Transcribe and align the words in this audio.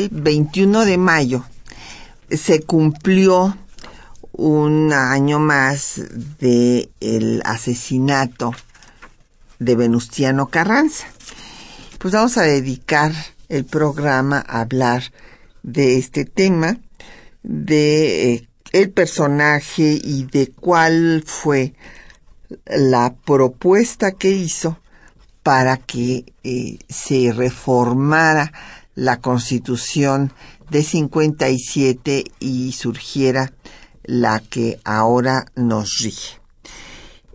El 0.00 0.08
21 0.08 0.86
de 0.86 0.96
mayo 0.96 1.44
se 2.30 2.62
cumplió 2.62 3.54
un 4.32 4.94
año 4.94 5.38
más 5.40 6.00
de 6.38 6.88
el 7.00 7.42
asesinato 7.44 8.54
de 9.58 9.76
Venustiano 9.76 10.48
Carranza. 10.48 11.06
Pues 11.98 12.14
vamos 12.14 12.38
a 12.38 12.44
dedicar 12.44 13.12
el 13.50 13.66
programa 13.66 14.42
a 14.48 14.62
hablar 14.62 15.02
de 15.62 15.98
este 15.98 16.24
tema, 16.24 16.78
de 17.42 18.32
eh, 18.32 18.48
el 18.72 18.92
personaje 18.92 20.00
y 20.02 20.22
de 20.22 20.50
cuál 20.50 21.24
fue 21.26 21.74
la 22.64 23.12
propuesta 23.26 24.12
que 24.12 24.30
hizo 24.30 24.78
para 25.42 25.76
que 25.76 26.24
eh, 26.42 26.78
se 26.88 27.34
reformara 27.34 28.50
la 28.94 29.20
constitución 29.20 30.32
de 30.70 30.82
57 30.82 32.24
y 32.38 32.72
surgiera 32.72 33.52
la 34.04 34.40
que 34.40 34.80
ahora 34.84 35.46
nos 35.56 35.98
rige. 35.98 36.40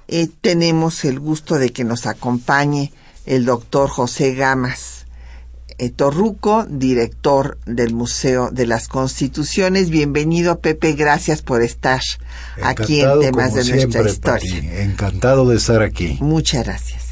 Eh, 0.08 0.28
tenemos 0.42 1.04
el 1.06 1.20
gusto 1.20 1.58
de 1.58 1.72
que 1.72 1.84
nos 1.84 2.06
acompañe 2.06 2.92
el 3.26 3.46
doctor 3.46 3.90
José 3.90 4.36
Gamas 4.36 5.06
eh, 5.78 5.90
Torruco, 5.90 6.66
director 6.70 7.58
del 7.66 7.94
Museo 7.94 8.50
de 8.50 8.66
las 8.66 8.88
Constituciones. 8.88 9.90
Bienvenido, 9.90 10.60
Pepe, 10.60 10.94
gracias 10.94 11.42
por 11.42 11.62
estar 11.62 12.00
aquí 12.64 13.02
en 13.02 13.20
temas 13.20 13.54
de 13.56 13.66
nuestra 13.66 14.10
historia. 14.10 14.84
Encantado 14.84 15.50
de 15.50 15.58
estar 15.58 15.82
aquí. 15.82 16.18
Muchas 16.22 16.64
gracias. 16.64 17.05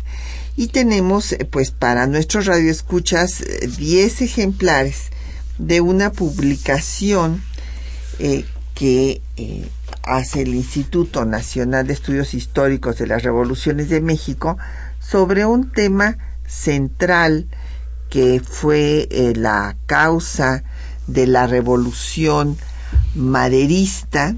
Y 0.55 0.67
tenemos, 0.67 1.31
eh, 1.33 1.45
pues, 1.49 1.71
para 1.71 2.07
nuestros 2.07 2.45
radioescuchas, 2.45 3.43
10 3.77 4.21
ejemplares 4.21 5.09
de 5.57 5.81
una 5.81 6.11
publicación 6.11 7.43
eh, 8.19 8.45
que 8.73 9.21
eh, 9.37 9.69
hace 10.03 10.41
el 10.41 10.53
Instituto 10.55 11.25
Nacional 11.25 11.87
de 11.87 11.93
Estudios 11.93 12.33
Históricos 12.33 12.97
de 12.97 13.07
las 13.07 13.23
Revoluciones 13.23 13.89
de 13.89 14.01
México 14.01 14.57
sobre 14.99 15.45
un 15.45 15.71
tema 15.71 16.17
central 16.47 17.47
que 18.09 18.41
fue 18.43 19.07
eh, 19.09 19.33
la 19.35 19.75
causa 19.85 20.63
de 21.07 21.27
la 21.27 21.47
revolución 21.47 22.57
maderista, 23.15 24.35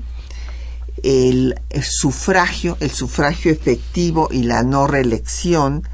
el, 1.04 1.60
sufragio, 1.82 2.78
el 2.80 2.92
sufragio 2.92 3.52
efectivo 3.52 4.30
y 4.32 4.44
la 4.44 4.64
no 4.64 4.88
reelección, 4.88 5.88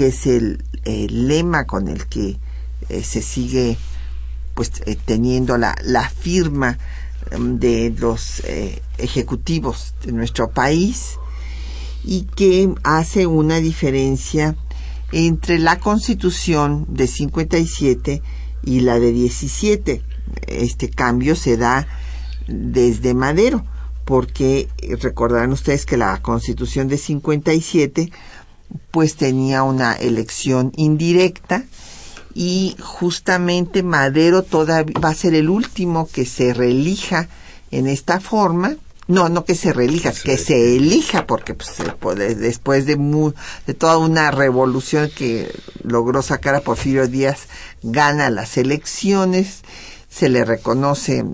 que 0.00 0.06
es 0.06 0.26
el, 0.26 0.64
lema 1.10 1.66
con 1.66 1.86
el 1.86 2.06
que 2.06 2.38
eh, 2.88 3.02
se 3.02 3.20
sigue 3.20 3.76
pues 4.54 4.72
teniendo 5.04 5.58
la, 5.58 5.76
la 5.84 6.08
firma 6.08 6.78
de 7.38 7.94
los 7.98 8.40
eh, 8.46 8.80
ejecutivos 8.96 9.94
de 10.02 10.12
nuestro 10.12 10.52
país 10.52 11.18
y 12.02 12.22
que 12.22 12.72
hace 12.82 13.26
una 13.26 13.58
diferencia 13.58 14.56
entre 15.12 15.58
la 15.58 15.78
constitución 15.78 16.86
de 16.88 17.06
57 17.06 18.22
y 18.62 18.80
la 18.80 18.98
de 18.98 19.12
17. 19.12 20.02
Este 20.46 20.88
cambio 20.88 21.36
se 21.36 21.58
da 21.58 21.86
desde 22.48 23.12
Madero, 23.12 23.66
porque 24.06 24.66
recordarán 24.98 25.52
ustedes 25.52 25.84
que 25.84 25.98
la 25.98 26.22
constitución 26.22 26.88
de 26.88 26.96
57 26.96 28.10
pues 28.90 29.16
tenía 29.16 29.62
una 29.62 29.94
elección 29.94 30.72
indirecta 30.76 31.64
y 32.34 32.76
justamente 32.80 33.82
Madero 33.82 34.42
todavía 34.42 34.94
va 35.02 35.10
a 35.10 35.14
ser 35.14 35.34
el 35.34 35.50
último 35.50 36.08
que 36.08 36.24
se 36.24 36.54
reelija 36.54 37.28
en 37.70 37.86
esta 37.86 38.20
forma. 38.20 38.76
No, 39.08 39.28
no 39.28 39.44
que 39.44 39.56
se 39.56 39.72
reelija, 39.72 40.12
que 40.12 40.36
se 40.36 40.76
elija, 40.76 41.26
porque 41.26 41.54
pues, 41.54 41.78
después 42.38 42.86
de, 42.86 42.94
de 43.66 43.74
toda 43.74 43.98
una 43.98 44.30
revolución 44.30 45.10
que 45.16 45.52
logró 45.82 46.22
sacar 46.22 46.54
a 46.54 46.60
Porfirio 46.60 47.08
Díaz, 47.08 47.48
gana 47.82 48.30
las 48.30 48.56
elecciones, 48.56 49.62
se 50.08 50.28
le 50.28 50.44
reconoce 50.44 51.24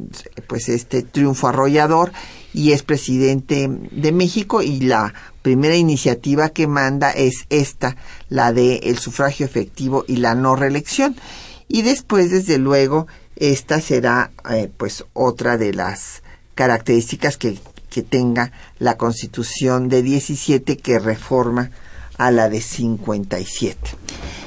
pues 0.46 0.70
este 0.70 1.02
triunfo 1.02 1.48
arrollador 1.48 2.12
y 2.56 2.72
es 2.72 2.82
presidente 2.82 3.68
de 3.68 4.12
México 4.12 4.62
y 4.62 4.80
la 4.80 5.12
primera 5.42 5.76
iniciativa 5.76 6.48
que 6.48 6.66
manda 6.66 7.10
es 7.10 7.44
esta, 7.50 7.96
la 8.30 8.54
de 8.54 8.76
el 8.84 8.96
sufragio 8.96 9.44
efectivo 9.44 10.06
y 10.08 10.16
la 10.16 10.34
no 10.34 10.56
reelección. 10.56 11.16
Y 11.68 11.82
después, 11.82 12.30
desde 12.30 12.56
luego, 12.56 13.08
esta 13.36 13.78
será 13.82 14.30
eh, 14.50 14.70
pues 14.74 15.04
otra 15.12 15.58
de 15.58 15.74
las 15.74 16.22
características 16.54 17.36
que, 17.36 17.58
que 17.90 18.02
tenga 18.02 18.52
la 18.78 18.96
Constitución 18.96 19.90
de 19.90 20.02
17 20.02 20.78
que 20.78 20.98
reforma 20.98 21.70
a 22.16 22.30
la 22.30 22.48
de 22.48 22.62
57. 22.62 23.78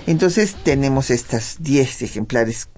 Entonces 0.08 0.56
tenemos 0.64 1.12
estas 1.12 1.58
10 1.60 2.02
ejemplares 2.02 2.70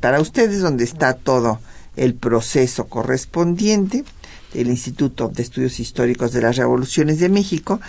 para 0.00 0.18
ustedes 0.18 0.62
donde 0.62 0.84
está 0.84 1.12
todo 1.12 1.60
el 1.94 2.14
proceso 2.14 2.86
correspondiente 2.86 4.04
del 4.52 4.68
Instituto 4.68 5.28
de 5.28 5.42
Estudios 5.42 5.80
Históricos 5.80 6.32
de 6.32 6.42
las 6.42 6.56
Revoluciones 6.56 7.20
de 7.20 7.28
México 7.28 7.80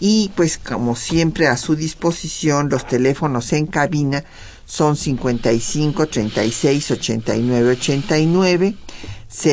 y 0.00 0.30
pues 0.34 0.58
como 0.58 0.96
siempre 0.96 1.46
a 1.46 1.56
su 1.56 1.76
disposición 1.76 2.68
los 2.68 2.86
teléfonos 2.86 3.52
en 3.52 3.66
cabina 3.66 4.24
son 4.66 4.96
55 4.96 6.06
36 6.06 6.90
89 6.90 7.70
89 7.70 8.74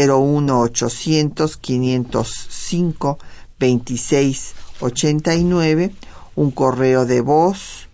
01 0.10 0.60
800 0.60 1.58
505 1.58 3.20
26 3.60 4.54
89 4.80 5.92
un 6.36 6.52
correo 6.52 7.06
de 7.06 7.22
voz 7.22 7.88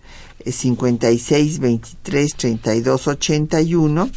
56 0.46 1.60
23 1.60 2.36
32 2.36 3.08
81 3.08 4.10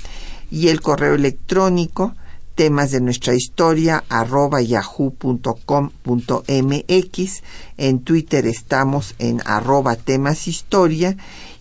y 0.50 0.68
el 0.68 0.80
correo 0.80 1.14
electrónico 1.14 2.14
temas 2.54 2.90
de 2.90 3.00
nuestra 3.00 3.34
historia 3.34 4.04
arroba 4.08 4.60
yahoo.com.mx. 4.60 7.42
En 7.76 8.00
Twitter 8.00 8.46
estamos 8.46 9.14
en 9.18 9.40
arroba 9.44 9.96
temas 9.96 10.48
historia 10.48 11.16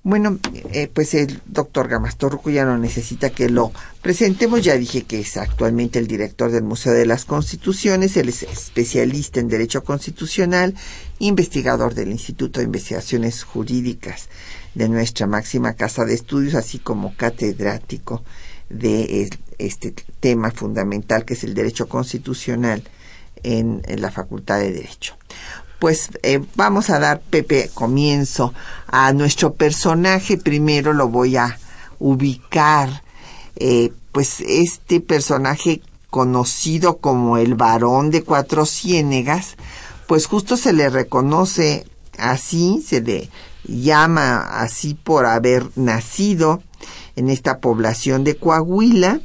Bueno, 0.03 0.39
eh, 0.71 0.89
pues 0.91 1.13
el 1.13 1.41
doctor 1.45 1.87
Gamastorruco 1.87 2.49
ya 2.49 2.65
no 2.65 2.75
necesita 2.79 3.29
que 3.29 3.49
lo 3.49 3.71
presentemos. 4.01 4.63
Ya 4.63 4.75
dije 4.75 5.03
que 5.03 5.19
es 5.19 5.37
actualmente 5.37 5.99
el 5.99 6.07
director 6.07 6.49
del 6.49 6.63
Museo 6.63 6.93
de 6.93 7.05
las 7.05 7.25
Constituciones. 7.25 8.17
Él 8.17 8.29
es 8.29 8.41
especialista 8.41 9.39
en 9.39 9.47
Derecho 9.47 9.83
Constitucional, 9.83 10.73
investigador 11.19 11.93
del 11.93 12.09
Instituto 12.09 12.59
de 12.59 12.65
Investigaciones 12.65 13.43
Jurídicas 13.43 14.29
de 14.73 14.89
nuestra 14.89 15.27
máxima 15.27 15.73
casa 15.73 16.03
de 16.03 16.15
estudios, 16.15 16.55
así 16.55 16.79
como 16.79 17.15
catedrático 17.15 18.23
de 18.69 19.29
este 19.59 19.93
tema 20.19 20.49
fundamental 20.49 21.25
que 21.25 21.35
es 21.35 21.43
el 21.43 21.53
Derecho 21.53 21.87
Constitucional 21.87 22.81
en 23.43 23.83
la 23.97 24.09
Facultad 24.09 24.59
de 24.59 24.71
Derecho 24.71 25.15
pues 25.81 26.11
eh, 26.21 26.39
vamos 26.53 26.91
a 26.91 26.99
dar, 26.99 27.21
Pepe, 27.21 27.71
comienzo 27.73 28.53
a 28.85 29.13
nuestro 29.13 29.55
personaje. 29.55 30.37
Primero 30.37 30.93
lo 30.93 31.07
voy 31.07 31.37
a 31.37 31.57
ubicar, 31.97 33.01
eh, 33.55 33.91
pues 34.11 34.41
este 34.41 35.01
personaje 35.01 35.81
conocido 36.11 36.97
como 36.97 37.37
el 37.37 37.55
varón 37.55 38.11
de 38.11 38.21
cuatro 38.21 38.67
ciénegas, 38.67 39.55
pues 40.05 40.27
justo 40.27 40.55
se 40.55 40.71
le 40.71 40.87
reconoce 40.87 41.87
así, 42.19 42.85
se 42.87 43.01
le 43.01 43.31
llama 43.63 44.61
así 44.61 44.93
por 44.93 45.25
haber 45.25 45.65
nacido 45.75 46.61
en 47.15 47.27
esta 47.27 47.57
población 47.57 48.23
de 48.23 48.35
Coahuila 48.35 49.19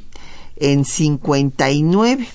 en 0.55 0.85
59, 0.85 2.27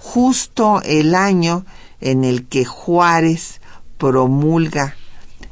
justo 0.00 0.80
el 0.86 1.14
año 1.14 1.66
en 2.00 2.24
el 2.24 2.46
que 2.46 2.64
Juárez 2.64 3.57
promulga 3.98 4.96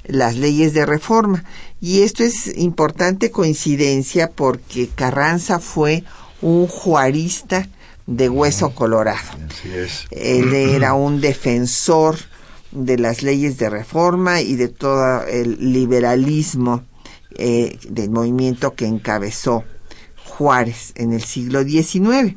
las 0.04 0.36
leyes 0.36 0.72
de 0.72 0.86
reforma. 0.86 1.44
Y 1.80 2.02
esto 2.02 2.24
es 2.24 2.56
importante 2.56 3.30
coincidencia 3.30 4.30
porque 4.30 4.88
Carranza 4.88 5.58
fue 5.58 6.04
un 6.40 6.66
juarista 6.66 7.68
de 8.06 8.28
hueso 8.28 8.74
colorado. 8.74 9.28
Él 10.10 10.54
era 10.54 10.94
un 10.94 11.20
defensor 11.20 12.16
de 12.70 12.98
las 12.98 13.22
leyes 13.22 13.58
de 13.58 13.70
reforma 13.70 14.40
y 14.40 14.56
de 14.56 14.68
todo 14.68 15.24
el 15.24 15.72
liberalismo 15.72 16.84
eh, 17.38 17.78
del 17.88 18.10
movimiento 18.10 18.74
que 18.74 18.86
encabezó 18.86 19.64
Juárez 20.24 20.92
en 20.96 21.12
el 21.12 21.22
siglo 21.22 21.64
XIX. 21.64 22.36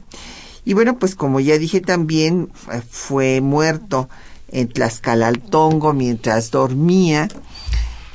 Y 0.66 0.74
bueno, 0.74 1.00
pues 1.00 1.16
como 1.16 1.40
ya 1.40 1.58
dije 1.58 1.82
también, 1.82 2.50
fue 2.90 3.42
muerto 3.42 4.10
en 4.52 4.70
Tlaxcalaltongo 4.70 5.94
mientras 5.94 6.52
dormía 6.52 7.28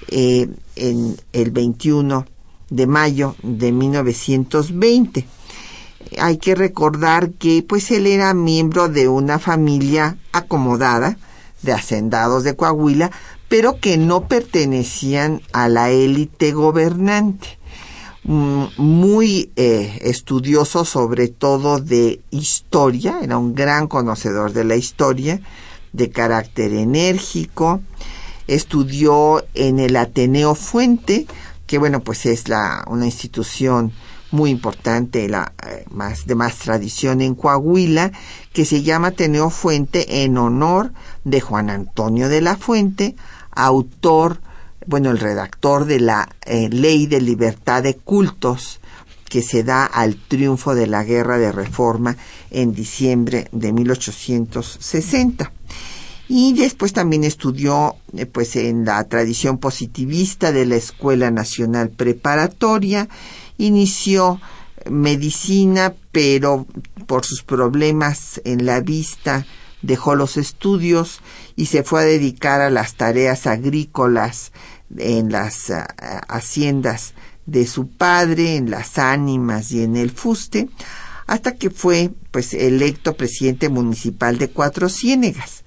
eh, 0.09 0.49
en 0.77 1.17
el 1.33 1.51
21 1.51 2.27
de 2.71 2.87
mayo 2.87 3.37
de 3.43 3.73
1920. 3.73 5.27
Hay 6.19 6.37
que 6.39 6.55
recordar 6.55 7.31
que 7.31 7.65
pues 7.67 7.91
él 7.91 8.07
era 8.07 8.35
miembro 8.35 8.89
de 8.89 9.09
una 9.09 9.39
familia 9.39 10.17
acomodada 10.33 11.19
de 11.63 11.73
hacendados 11.73 12.45
de 12.45 12.55
Coahuila, 12.55 13.11
pero 13.49 13.81
que 13.81 13.97
no 13.97 14.29
pertenecían 14.29 15.41
a 15.53 15.69
la 15.69 15.91
élite 15.91 16.53
gobernante. 16.53 17.59
Mm, 18.25 18.65
muy 18.79 19.51
eh, 19.57 19.99
estudioso 20.03 20.87
sobre 20.87 21.29
todo 21.29 21.79
de 21.79 22.21
historia, 22.31 23.19
era 23.23 23.37
un 23.37 23.55
gran 23.55 23.87
conocedor 23.87 24.53
de 24.55 24.65
la 24.65 24.77
historia, 24.77 25.41
de 25.95 26.11
carácter 26.11 26.75
enérgico, 26.75 27.81
estudió 28.47 29.45
en 29.55 29.79
el 29.79 29.97
Ateneo 29.97 30.55
Fuente, 30.55 31.27
que 31.67 31.79
bueno, 31.79 32.01
pues 32.01 32.27
es 32.27 32.49
la, 32.49 32.85
una 32.89 33.07
institución 33.07 33.93
muy 34.33 34.51
importante, 34.51 35.29
la 35.29 35.53
eh, 35.67 35.85
más 35.91 36.27
de 36.27 36.35
más 36.35 36.59
tradición 36.59 37.21
en 37.21 37.37
Coahuila, 37.37 38.11
que 38.53 38.65
se 38.65 38.83
llama 38.83 39.09
Ateneo 39.09 39.49
Fuente 39.49 40.25
en 40.25 40.37
honor 40.37 40.93
de 41.23 41.41
Juan 41.41 41.71
Antonio 41.71 42.29
de 42.29 42.41
la 42.41 42.57
Fuente, 42.57 43.15
autor, 43.53 44.41
bueno, 44.87 45.13
el 45.13 45.21
redactor 45.21 45.85
de 45.85 46.01
la 46.01 46.29
eh, 46.45 46.69
Ley 46.69 47.07
de 47.07 47.21
Libertad 47.21 47.85
de 47.85 47.95
Cultos, 47.95 48.81
que 49.29 49.43
se 49.43 49.65
da 49.65 49.85
al 49.85 50.17
triunfo 50.17 50.75
de 50.75 50.87
la 50.87 51.05
Guerra 51.05 51.39
de 51.39 51.53
Reforma 51.53 52.17
en 52.51 52.73
diciembre 52.73 53.49
de 53.53 53.73
1860 53.73 55.53
y 56.29 56.55
después 56.55 56.93
también 56.93 57.25
estudió 57.25 57.97
eh, 58.17 58.27
pues 58.27 58.57
en 58.57 58.85
la 58.85 59.05
tradición 59.05 59.59
positivista 59.59 60.53
de 60.53 60.67
la 60.67 60.77
Escuela 60.77 61.31
Nacional 61.31 61.91
Preparatoria, 61.91 63.09
inició 63.59 64.41
medicina, 64.91 65.95
pero 66.13 66.67
por 67.07 67.25
sus 67.25 67.43
problemas 67.43 68.41
en 68.45 68.65
la 68.67 68.81
vista 68.81 69.47
dejó 69.83 70.15
los 70.15 70.39
estudios 70.39 71.21
y 71.57 71.67
se 71.67 71.83
fue 71.83 72.01
a 72.01 72.05
dedicar 72.05 72.63
a 72.63 72.71
las 72.71 72.95
tareas 72.95 73.47
agrícolas 73.47 74.53
en 74.97 75.31
las 75.31 75.69
eh, 75.71 75.85
haciendas 76.29 77.15
de 77.47 77.67
su 77.67 77.89
padre, 77.89 78.57
en 78.57 78.71
las 78.71 78.99
ánimas 78.99 79.71
y 79.73 79.83
en 79.83 79.97
el 79.97 80.11
fuste, 80.11 80.69
hasta 81.27 81.57
que 81.57 81.71
fue 81.71 82.11
pues 82.31 82.55
electo 82.55 83.17
presidente 83.17 83.69
municipal 83.69 84.39
de 84.39 84.51
Cuatro 84.51 84.89
Ciénegas. 84.89 85.65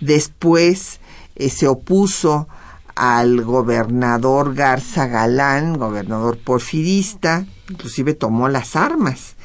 Después 0.00 1.00
eh, 1.36 1.50
se 1.50 1.66
opuso 1.66 2.48
al 2.94 3.42
gobernador 3.42 4.54
Garza 4.54 5.06
Galán, 5.06 5.78
gobernador 5.78 6.38
porfirista, 6.38 7.46
inclusive 7.68 8.14
tomó 8.14 8.48
las 8.48 8.74
armas 8.74 9.36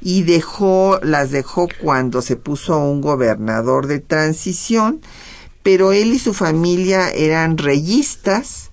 y 0.00 0.22
dejó, 0.22 0.98
las 1.02 1.30
dejó 1.30 1.68
cuando 1.80 2.22
se 2.22 2.36
puso 2.36 2.78
un 2.78 3.00
gobernador 3.00 3.86
de 3.86 4.00
transición, 4.00 5.00
pero 5.62 5.92
él 5.92 6.12
y 6.12 6.18
su 6.18 6.34
familia 6.34 7.10
eran 7.10 7.58
reyistas, 7.58 8.70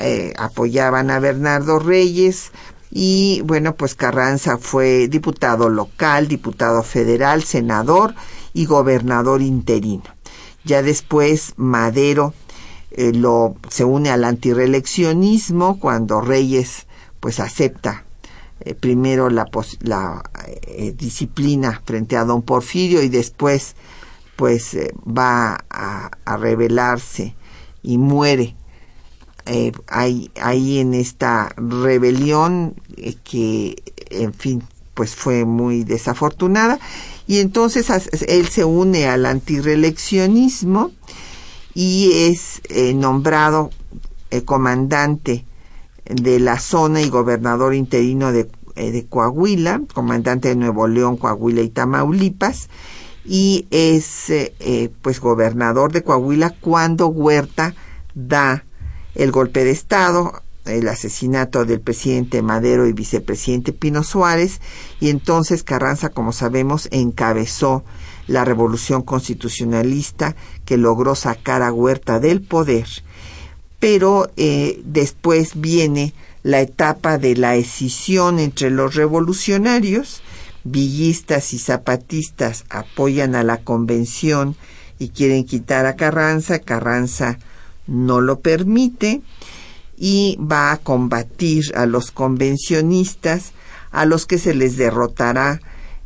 eh, 0.00 0.32
apoyaban 0.38 1.10
a 1.10 1.18
Bernardo 1.18 1.78
Reyes, 1.78 2.52
y 2.94 3.40
bueno, 3.46 3.74
pues 3.74 3.94
Carranza 3.94 4.58
fue 4.58 5.08
diputado 5.08 5.70
local, 5.70 6.28
diputado 6.28 6.82
federal, 6.82 7.42
senador 7.42 8.14
y 8.52 8.66
gobernador 8.66 9.40
interino. 9.40 10.04
Ya 10.64 10.82
después 10.82 11.54
Madero 11.56 12.34
eh, 12.90 13.12
lo, 13.14 13.56
se 13.70 13.84
une 13.84 14.10
al 14.10 14.24
antireeleccionismo 14.24 15.80
cuando 15.80 16.20
Reyes 16.20 16.86
pues 17.18 17.40
acepta 17.40 18.04
eh, 18.60 18.74
primero 18.74 19.30
la, 19.30 19.48
la 19.80 20.22
eh, 20.66 20.92
disciplina 20.94 21.80
frente 21.86 22.18
a 22.18 22.24
don 22.24 22.42
Porfirio 22.42 23.02
y 23.02 23.08
después 23.08 23.74
pues 24.36 24.76
va 25.06 25.64
a, 25.70 26.10
a, 26.26 26.36
rebelarse 26.36 27.34
y 27.82 27.96
muere 27.96 28.54
ahí, 29.88 30.30
ahí 30.40 30.78
en 30.78 30.94
esta 30.94 31.52
rebelión 31.56 32.74
que 33.24 33.82
en 34.10 34.32
fin 34.32 34.62
pues 34.94 35.14
fue 35.14 35.44
muy 35.44 35.84
desafortunada. 35.84 36.78
Y 37.26 37.38
entonces 37.38 37.88
él 38.28 38.48
se 38.48 38.64
une 38.64 39.06
al 39.06 39.26
antireeleccionismo 39.26 40.90
y 41.74 42.10
es 42.12 42.60
eh, 42.68 42.94
nombrado 42.94 43.70
eh, 44.30 44.42
comandante 44.42 45.46
de 46.04 46.40
la 46.40 46.58
zona 46.58 47.00
y 47.00 47.08
gobernador 47.08 47.74
interino 47.74 48.32
de, 48.32 48.50
eh, 48.76 48.90
de, 48.90 49.06
Coahuila, 49.06 49.82
comandante 49.94 50.48
de 50.48 50.56
Nuevo 50.56 50.88
León, 50.88 51.16
Coahuila 51.16 51.62
y 51.62 51.68
Tamaulipas, 51.68 52.68
y 53.24 53.66
es 53.70 54.32
pues 55.00 55.20
gobernador 55.20 55.92
de 55.92 56.02
Coahuila 56.02 56.50
cuando 56.60 57.06
Huerta 57.06 57.72
da 58.14 58.64
el 59.14 59.30
golpe 59.30 59.64
de 59.64 59.70
Estado 59.70 60.42
el 60.64 60.88
asesinato 60.88 61.64
del 61.64 61.80
presidente 61.80 62.42
Madero 62.42 62.86
y 62.86 62.92
vicepresidente 62.92 63.72
Pino 63.72 64.04
Suárez, 64.04 64.60
y 65.00 65.10
entonces 65.10 65.62
Carranza, 65.62 66.10
como 66.10 66.32
sabemos, 66.32 66.88
encabezó 66.90 67.84
la 68.28 68.44
revolución 68.44 69.02
constitucionalista 69.02 70.36
que 70.64 70.76
logró 70.76 71.14
sacar 71.14 71.62
a 71.62 71.72
Huerta 71.72 72.20
del 72.20 72.40
poder. 72.40 72.86
Pero 73.80 74.30
eh, 74.36 74.80
después 74.84 75.60
viene 75.60 76.14
la 76.44 76.60
etapa 76.60 77.18
de 77.18 77.36
la 77.36 77.56
escisión 77.56 78.38
entre 78.38 78.70
los 78.70 78.94
revolucionarios, 78.94 80.22
villistas 80.64 81.52
y 81.52 81.58
zapatistas 81.58 82.64
apoyan 82.70 83.34
a 83.34 83.42
la 83.42 83.58
convención 83.58 84.54
y 85.00 85.08
quieren 85.08 85.44
quitar 85.44 85.86
a 85.86 85.96
Carranza, 85.96 86.60
Carranza 86.60 87.40
no 87.86 88.20
lo 88.20 88.40
permite, 88.40 89.22
y 89.96 90.36
va 90.40 90.72
a 90.72 90.78
combatir 90.78 91.72
a 91.76 91.86
los 91.86 92.10
convencionistas, 92.10 93.52
a 93.90 94.04
los 94.04 94.26
que 94.26 94.38
se 94.38 94.54
les 94.54 94.76
derrotará 94.76 95.60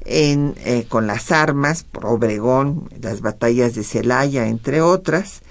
en, 0.04 0.54
eh, 0.64 0.86
con 0.88 1.06
las 1.06 1.32
armas, 1.32 1.84
por 1.84 2.06
Obregón, 2.06 2.88
las 3.00 3.20
batallas 3.20 3.74
de 3.74 3.84
Celaya, 3.84 4.48
entre 4.48 4.80
otras, 4.80 5.42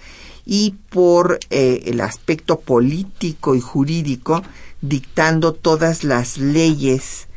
y 0.45 0.75
por 0.89 1.39
eh, 1.49 1.83
el 1.85 2.01
aspecto 2.01 2.59
político 2.59 3.55
y 3.55 3.61
jurídico, 3.61 4.43
dictando 4.81 5.53
todas 5.53 6.03
las 6.03 6.37
leyes 6.37 7.27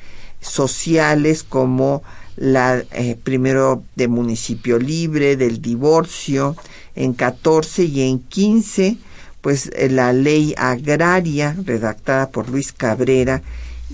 sociales 0.41 1.43
como 1.43 2.03
la 2.37 2.85
eh, 2.93 3.17
primero 3.21 3.83
de 3.97 4.07
municipio 4.09 4.79
libre, 4.79 5.37
del 5.37 5.61
divorcio, 5.61 6.55
en 6.99 7.15
14 7.15 7.85
y 7.85 8.03
en 8.03 8.19
15 8.19 8.99
pues 9.41 9.71
eh, 9.75 9.89
la 9.89 10.13
ley 10.13 10.55
agraria 10.57 11.57
redactada 11.65 12.31
por 12.31 12.49
Luis 12.51 12.73
Cabrera 12.73 13.43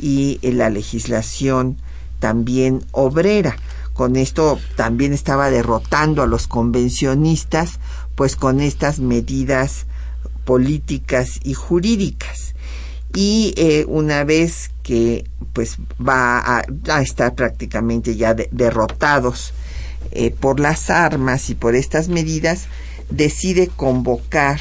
y 0.01 0.39
eh, 0.43 0.53
la 0.53 0.71
legislación 0.71 1.77
también 2.19 2.85
obrera. 2.93 3.57
Con 3.93 4.17
esto 4.17 4.59
también 4.77 5.13
estaba 5.13 5.51
derrotando 5.51 6.23
a 6.23 6.27
los 6.27 6.49
convencionistas, 6.49 7.79
pues 8.17 8.35
con 8.37 8.61
estas 8.61 8.99
medidas 8.99 9.87
políticas 10.45 11.39
y 11.45 11.55
jurídicas. 11.55 12.55
Y 13.15 13.55
eh, 13.57 13.85
una 13.87 14.25
vez 14.25 14.73
que 14.83 15.25
pues 15.53 15.77
va 16.05 16.65
a, 16.89 17.01
estar 17.03 17.35
prácticamente 17.37 18.17
ya 18.17 18.35
derrotados 18.35 19.53
por 20.41 20.61
las 20.61 20.91
armas 20.91 21.49
y 21.51 21.55
por 21.55 21.75
estas 21.77 22.09
medidas, 22.09 22.67
decide 23.11 23.69
convocar 23.69 24.61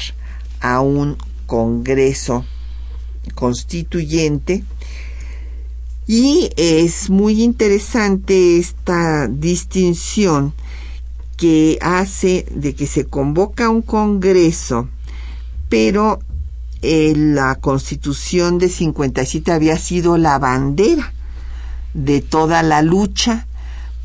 a 0.60 0.80
un 0.80 1.16
Congreso 1.46 2.44
Constituyente 3.34 4.64
y 6.06 6.50
es 6.56 7.08
muy 7.08 7.42
interesante 7.42 8.58
esta 8.58 9.26
distinción 9.26 10.52
que 11.36 11.78
hace 11.80 12.46
de 12.50 12.74
que 12.74 12.86
se 12.86 13.06
convoca 13.06 13.70
un 13.70 13.82
Congreso, 13.82 14.88
pero 15.68 16.20
eh, 16.82 17.14
la 17.16 17.54
Constitución 17.54 18.58
de 18.58 18.68
57 18.68 19.50
había 19.50 19.78
sido 19.78 20.18
la 20.18 20.38
bandera 20.38 21.14
de 21.94 22.20
toda 22.20 22.62
la 22.62 22.82
lucha 22.82 23.46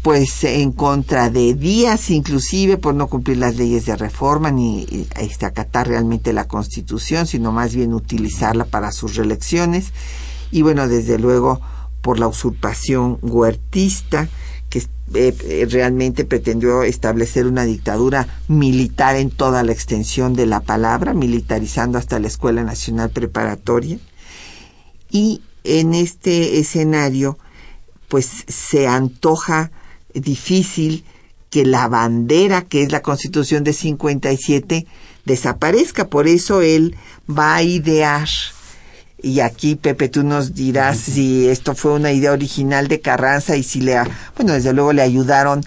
pues 0.01 0.43
en 0.45 0.71
contra 0.71 1.29
de 1.29 1.53
Díaz, 1.53 2.09
inclusive 2.09 2.77
por 2.77 2.95
no 2.95 3.07
cumplir 3.07 3.37
las 3.37 3.57
leyes 3.57 3.85
de 3.85 3.97
reforma 3.97 4.49
ni 4.49 5.07
este, 5.19 5.45
acatar 5.45 5.87
realmente 5.87 6.31
la 6.31 6.47
Constitución, 6.47 7.27
sino 7.27 7.51
más 7.51 7.75
bien 7.75 7.93
utilizarla 7.93 8.65
para 8.65 8.91
sus 8.91 9.15
reelecciones. 9.15 9.91
Y 10.51 10.61
bueno, 10.61 10.87
desde 10.87 11.19
luego 11.19 11.59
por 12.01 12.17
la 12.17 12.27
usurpación 12.27 13.19
huertista, 13.21 14.29
que 14.69 14.79
eh, 14.79 15.35
eh, 15.43 15.67
realmente 15.69 16.23
pretendió 16.23 16.83
establecer 16.83 17.45
una 17.45 17.65
dictadura 17.65 18.27
militar 18.47 19.17
en 19.17 19.31
toda 19.31 19.63
la 19.63 19.73
extensión 19.73 20.33
de 20.33 20.45
la 20.45 20.61
palabra, 20.61 21.13
militarizando 21.13 21.97
hasta 21.97 22.19
la 22.19 22.27
Escuela 22.27 22.63
Nacional 22.63 23.09
Preparatoria. 23.09 23.99
Y 25.11 25.41
en 25.65 25.93
este 25.93 26.59
escenario, 26.59 27.37
pues 28.07 28.45
se 28.47 28.87
antoja 28.87 29.71
difícil 30.13 31.03
que 31.49 31.65
la 31.65 31.87
bandera, 31.87 32.61
que 32.63 32.83
es 32.83 32.91
la 32.91 33.01
Constitución 33.01 33.63
de 33.63 33.73
57, 33.73 34.85
desaparezca. 35.25 36.07
Por 36.07 36.27
eso 36.27 36.61
él 36.61 36.95
va 37.29 37.55
a 37.55 37.63
idear, 37.63 38.27
y 39.21 39.39
aquí 39.39 39.75
Pepe 39.75 40.09
tú 40.09 40.23
nos 40.23 40.53
dirás 40.53 40.97
si 40.97 41.47
esto 41.47 41.75
fue 41.75 41.93
una 41.93 42.11
idea 42.11 42.31
original 42.31 42.87
de 42.87 43.01
Carranza 43.01 43.55
y 43.57 43.63
si 43.63 43.81
le, 43.81 43.99
bueno, 44.35 44.53
desde 44.53 44.73
luego 44.73 44.93
le 44.93 45.01
ayudaron 45.01 45.65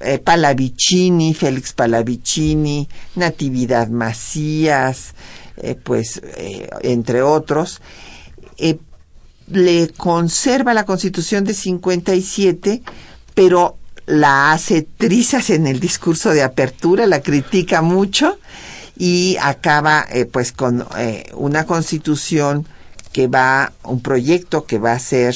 eh, 0.00 0.18
Palavicini, 0.18 1.34
Félix 1.34 1.72
Palavicini, 1.72 2.88
Natividad 3.14 3.88
Macías, 3.88 5.14
eh, 5.56 5.74
pues 5.74 6.20
eh, 6.36 6.68
entre 6.82 7.22
otros. 7.22 7.80
le 9.48 9.88
conserva 9.96 10.74
la 10.74 10.84
Constitución 10.84 11.44
de 11.44 11.54
57, 11.54 12.82
pero 13.34 13.76
la 14.06 14.52
hace 14.52 14.82
trizas 14.82 15.50
en 15.50 15.66
el 15.66 15.80
discurso 15.80 16.30
de 16.30 16.42
apertura, 16.42 17.06
la 17.06 17.22
critica 17.22 17.82
mucho 17.82 18.38
y 18.96 19.36
acaba 19.40 20.06
eh, 20.12 20.26
pues 20.26 20.52
con 20.52 20.86
eh, 20.98 21.24
una 21.34 21.64
constitución 21.64 22.66
que 23.12 23.26
va, 23.26 23.72
un 23.84 24.00
proyecto 24.00 24.64
que 24.64 24.78
va 24.78 24.92
a 24.92 24.98
ser 24.98 25.34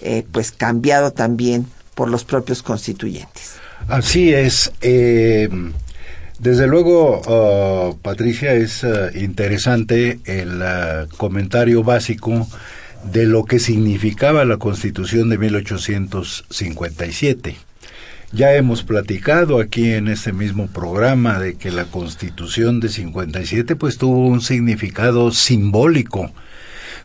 eh, 0.00 0.24
pues 0.32 0.52
cambiado 0.52 1.12
también 1.12 1.66
por 1.94 2.08
los 2.08 2.24
propios 2.24 2.62
constituyentes. 2.62 3.56
Así 3.88 4.32
es. 4.32 4.72
desde 4.80 6.66
luego, 6.66 7.20
uh, 7.20 7.96
Patricia, 7.98 8.54
es 8.54 8.82
uh, 8.84 9.10
interesante 9.14 10.20
el 10.24 10.62
comentario 11.16 11.82
básico 11.82 12.46
de 13.04 13.26
lo 13.26 13.44
que 13.44 13.58
significaba 13.58 14.44
la 14.44 14.58
Constitución 14.58 15.28
de 15.28 15.38
1857. 15.38 17.56
Ya 18.32 18.54
hemos 18.54 18.82
platicado 18.82 19.60
aquí 19.60 19.92
en 19.92 20.08
este 20.08 20.32
mismo 20.32 20.66
programa 20.66 21.38
de 21.38 21.56
que 21.56 21.70
la 21.70 21.84
Constitución 21.84 22.80
de 22.80 22.88
57 22.88 23.76
pues 23.76 23.98
tuvo 23.98 24.26
un 24.26 24.40
significado 24.40 25.32
simbólico 25.32 26.32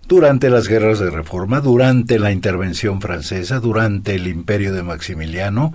durante 0.07 0.49
las 0.49 0.69
guerras 0.69 0.99
de 0.99 1.09
reforma, 1.09 1.59
durante 1.59 2.17
la 2.17 2.31
intervención 2.31 3.01
francesa, 3.01 3.59
durante 3.59 4.15
el 4.15 4.27
imperio 4.27 4.73
de 4.73 4.83
Maximiliano 4.83 5.73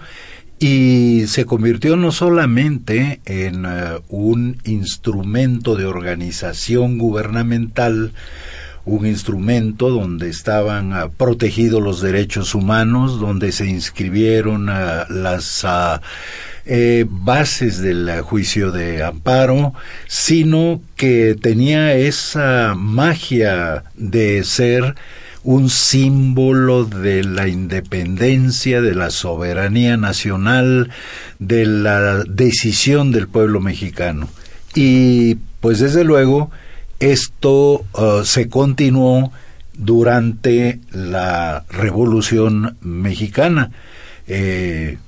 y 0.58 1.24
se 1.26 1.44
convirtió 1.44 1.96
no 1.96 2.12
solamente 2.12 3.20
en 3.26 3.66
eh, 3.66 3.98
un 4.08 4.58
instrumento 4.64 5.74
de 5.74 5.84
organización 5.86 6.96
gubernamental, 6.96 8.12
un 8.84 9.06
instrumento 9.06 9.90
donde 9.90 10.28
estaban 10.28 10.92
ah, 10.92 11.08
protegidos 11.08 11.82
los 11.82 12.00
derechos 12.00 12.54
humanos, 12.54 13.20
donde 13.20 13.52
se 13.52 13.66
inscribieron 13.66 14.68
ah, 14.68 15.06
las 15.08 15.64
ah, 15.64 16.00
eh, 16.64 17.04
bases 17.08 17.78
del 17.78 18.20
juicio 18.22 18.72
de 18.72 19.02
amparo, 19.02 19.74
sino 20.06 20.80
que 20.96 21.36
tenía 21.40 21.94
esa 21.94 22.74
magia 22.76 23.84
de 23.94 24.44
ser 24.44 24.94
un 25.44 25.70
símbolo 25.70 26.84
de 26.84 27.24
la 27.24 27.48
independencia, 27.48 28.80
de 28.80 28.94
la 28.94 29.10
soberanía 29.10 29.96
nacional, 29.96 30.90
de 31.38 31.66
la 31.66 32.22
decisión 32.24 33.10
del 33.10 33.26
pueblo 33.26 33.60
mexicano. 33.60 34.28
Y 34.74 35.36
pues 35.60 35.80
desde 35.80 36.04
luego, 36.04 36.50
esto 37.02 37.84
uh, 37.94 38.24
se 38.24 38.48
continuó 38.48 39.32
durante 39.74 40.78
la 40.92 41.64
Revolución 41.68 42.76
Mexicana. 42.80 43.72
Eh, 44.28 44.98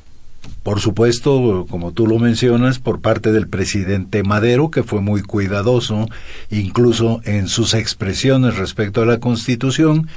por 0.65 0.81
supuesto, 0.81 1.67
como 1.71 1.93
tú 1.93 2.07
lo 2.07 2.19
mencionas, 2.19 2.81
por 2.81 3.01
parte 3.01 3.31
del 3.31 3.47
presidente 3.47 4.25
Madero, 4.25 4.71
que 4.71 4.83
fue 4.83 5.01
muy 5.01 5.23
cuidadoso, 5.23 6.09
incluso 6.51 7.21
en 7.25 7.47
sus 7.49 7.75
expresiones 7.75 8.57
respecto 8.57 9.03
a 9.03 9.07
la 9.07 9.21
Constitución, 9.21 10.09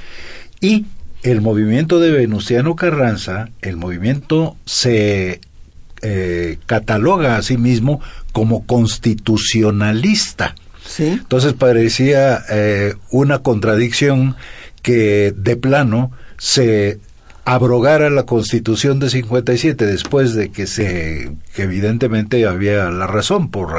y 0.60 0.86
el 1.22 1.40
movimiento 1.42 2.00
de 2.00 2.10
Venustiano 2.10 2.74
Carranza, 2.74 3.50
el 3.62 3.76
movimiento 3.76 4.56
se 4.64 5.40
eh, 6.02 6.58
cataloga 6.66 7.36
a 7.36 7.42
sí 7.42 7.56
mismo 7.56 8.00
como 8.32 8.66
constitucionalista. 8.66 10.54
Entonces 10.98 11.52
parecía 11.52 12.42
eh, 12.50 12.94
una 13.10 13.40
contradicción 13.40 14.36
que 14.82 15.34
de 15.36 15.56
plano 15.56 16.12
se 16.38 16.98
abrogara 17.44 18.10
la 18.10 18.24
constitución 18.24 18.98
de 18.98 19.10
57 19.10 19.86
después 19.86 20.34
de 20.34 20.50
que 20.50 20.66
se 20.66 21.32
evidentemente 21.56 22.46
había 22.46 22.90
la 22.90 23.06
razón 23.06 23.50
por 23.50 23.76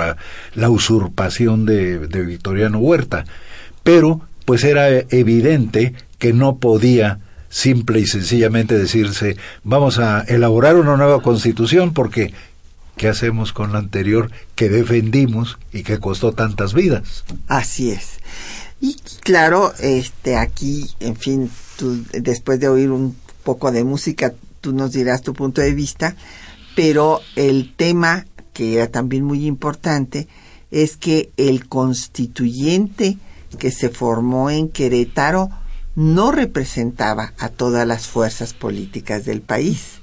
la, 0.55 0.69
usurpación 0.69 1.65
de 1.65 1.97
Victoriano 2.25 2.79
Huerta. 2.79 3.25
Pero 3.83 4.21
pues 4.45 4.63
era 4.63 4.89
evidente 4.89 5.93
que 6.17 6.33
no 6.33 6.57
podía 6.57 7.19
simple 7.49 7.99
y 7.99 8.05
sencillamente 8.05 8.77
decirse 8.77 9.35
vamos 9.63 9.97
a 9.99 10.21
elaborar 10.21 10.75
una 10.75 10.95
nueva 10.95 11.21
constitución 11.21 11.93
porque 11.93 12.31
¿Qué 12.99 13.07
hacemos 13.07 13.53
con 13.53 13.71
la 13.71 13.79
anterior 13.79 14.29
que 14.55 14.67
defendimos 14.67 15.57
y 15.71 15.83
que 15.83 15.99
costó 15.99 16.33
tantas 16.33 16.73
vidas? 16.73 17.23
Así 17.47 17.91
es. 17.91 18.19
Y 18.81 18.97
claro, 19.21 19.73
este 19.79 20.35
aquí, 20.35 20.85
en 20.99 21.15
fin, 21.15 21.49
después 22.11 22.59
de 22.59 22.67
oír 22.67 22.91
un 22.91 23.15
poco 23.45 23.71
de 23.71 23.85
música, 23.85 24.33
tú 24.59 24.73
nos 24.73 24.91
dirás 24.91 25.21
tu 25.21 25.33
punto 25.33 25.61
de 25.61 25.73
vista, 25.73 26.17
pero 26.75 27.21
el 27.37 27.73
tema 27.73 28.25
que 28.51 28.75
era 28.75 28.87
también 28.87 29.23
muy 29.23 29.45
importante 29.45 30.27
es 30.69 30.97
que 30.97 31.31
el 31.37 31.69
constituyente 31.69 33.17
que 33.59 33.71
se 33.71 33.87
formó 33.87 34.49
en 34.49 34.67
Querétaro 34.67 35.49
no 35.95 36.33
representaba 36.33 37.31
a 37.37 37.47
todas 37.47 37.87
las 37.87 38.07
fuerzas 38.07 38.53
políticas 38.53 39.23
del 39.23 39.39
país 39.39 39.98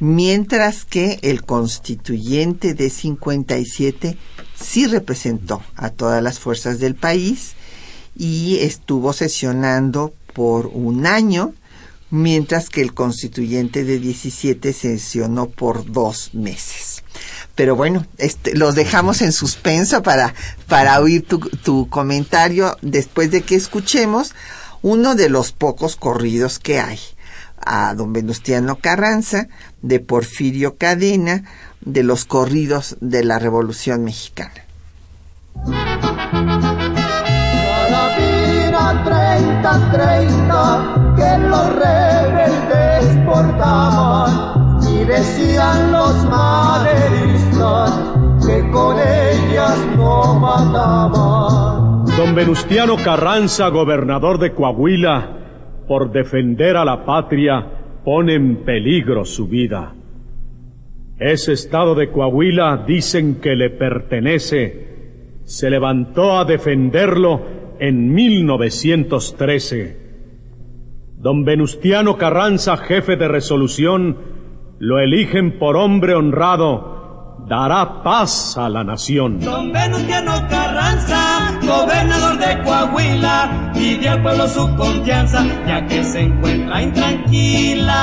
mientras 0.00 0.84
que 0.84 1.18
el 1.22 1.44
constituyente 1.44 2.74
de 2.74 2.90
57 2.90 4.16
sí 4.54 4.86
representó 4.86 5.62
a 5.76 5.90
todas 5.90 6.22
las 6.22 6.38
fuerzas 6.38 6.78
del 6.78 6.94
país 6.94 7.54
y 8.16 8.58
estuvo 8.60 9.12
sesionando 9.12 10.12
por 10.32 10.66
un 10.66 11.06
año, 11.06 11.54
mientras 12.10 12.70
que 12.70 12.80
el 12.80 12.94
constituyente 12.94 13.84
de 13.84 13.98
17 13.98 14.72
sesionó 14.72 15.48
por 15.48 15.90
dos 15.90 16.30
meses. 16.32 17.02
Pero 17.54 17.76
bueno, 17.76 18.06
este, 18.18 18.56
los 18.56 18.74
dejamos 18.74 19.20
en 19.20 19.32
suspenso 19.32 20.02
para, 20.02 20.34
para 20.68 21.00
oír 21.00 21.26
tu, 21.26 21.38
tu 21.40 21.88
comentario 21.88 22.76
después 22.82 23.30
de 23.30 23.42
que 23.42 23.56
escuchemos 23.56 24.32
uno 24.80 25.16
de 25.16 25.28
los 25.28 25.52
pocos 25.52 25.96
corridos 25.96 26.58
que 26.60 26.78
hay 26.78 26.98
a 27.64 27.94
don 27.94 28.12
Venustiano 28.12 28.76
Carranza, 28.76 29.48
de 29.82 30.00
Porfirio 30.00 30.76
Cadena, 30.76 31.44
de 31.80 32.02
los 32.02 32.24
corridos 32.24 32.96
de 33.00 33.24
la 33.24 33.38
Revolución 33.38 34.04
Mexicana. 34.04 34.64
Carabina 37.92 39.04
30, 39.04 39.90
30, 39.92 41.14
que 41.16 41.38
los 41.48 41.74
rebeldes 41.76 43.26
portaban, 43.26 44.78
y 44.82 45.04
decían 45.04 45.92
los 45.92 46.24
maderistas 46.24 47.92
que 48.46 48.70
con 48.70 48.98
ella 48.98 49.28
guerras 49.58 49.78
no 49.96 50.34
mataban. 50.38 52.04
Don 52.16 52.34
Venustiano 52.34 52.96
Carranza, 52.96 53.68
gobernador 53.68 54.38
de 54.38 54.54
Coahuila, 54.54 55.37
por 55.88 56.12
defender 56.12 56.76
a 56.76 56.84
la 56.84 57.04
patria, 57.04 57.66
pone 58.04 58.34
en 58.34 58.64
peligro 58.64 59.24
su 59.24 59.48
vida. 59.48 59.94
Ese 61.18 61.52
estado 61.54 61.96
de 61.96 62.10
Coahuila 62.10 62.84
dicen 62.86 63.40
que 63.40 63.56
le 63.56 63.70
pertenece. 63.70 64.86
Se 65.44 65.68
levantó 65.70 66.38
a 66.38 66.44
defenderlo 66.44 67.42
en 67.80 68.12
1913. 68.12 70.08
Don 71.16 71.44
Venustiano 71.44 72.16
Carranza, 72.16 72.76
jefe 72.76 73.16
de 73.16 73.26
resolución, 73.26 74.16
lo 74.78 75.00
eligen 75.00 75.58
por 75.58 75.76
hombre 75.76 76.14
honrado, 76.14 77.44
dará 77.48 78.04
paz 78.04 78.56
a 78.56 78.68
la 78.68 78.84
nación. 78.84 79.40
Don 79.40 79.72
Venustiano 79.72 80.32
Carranza, 80.48 81.27
gobernador 81.68 82.38
de 82.38 82.62
Coahuila, 82.64 83.70
pide 83.74 84.08
al 84.08 84.22
pueblo 84.22 84.48
su 84.48 84.74
confianza, 84.76 85.44
ya 85.66 85.86
que 85.86 86.02
se 86.02 86.20
encuentra 86.20 86.80
intranquila. 86.82 87.94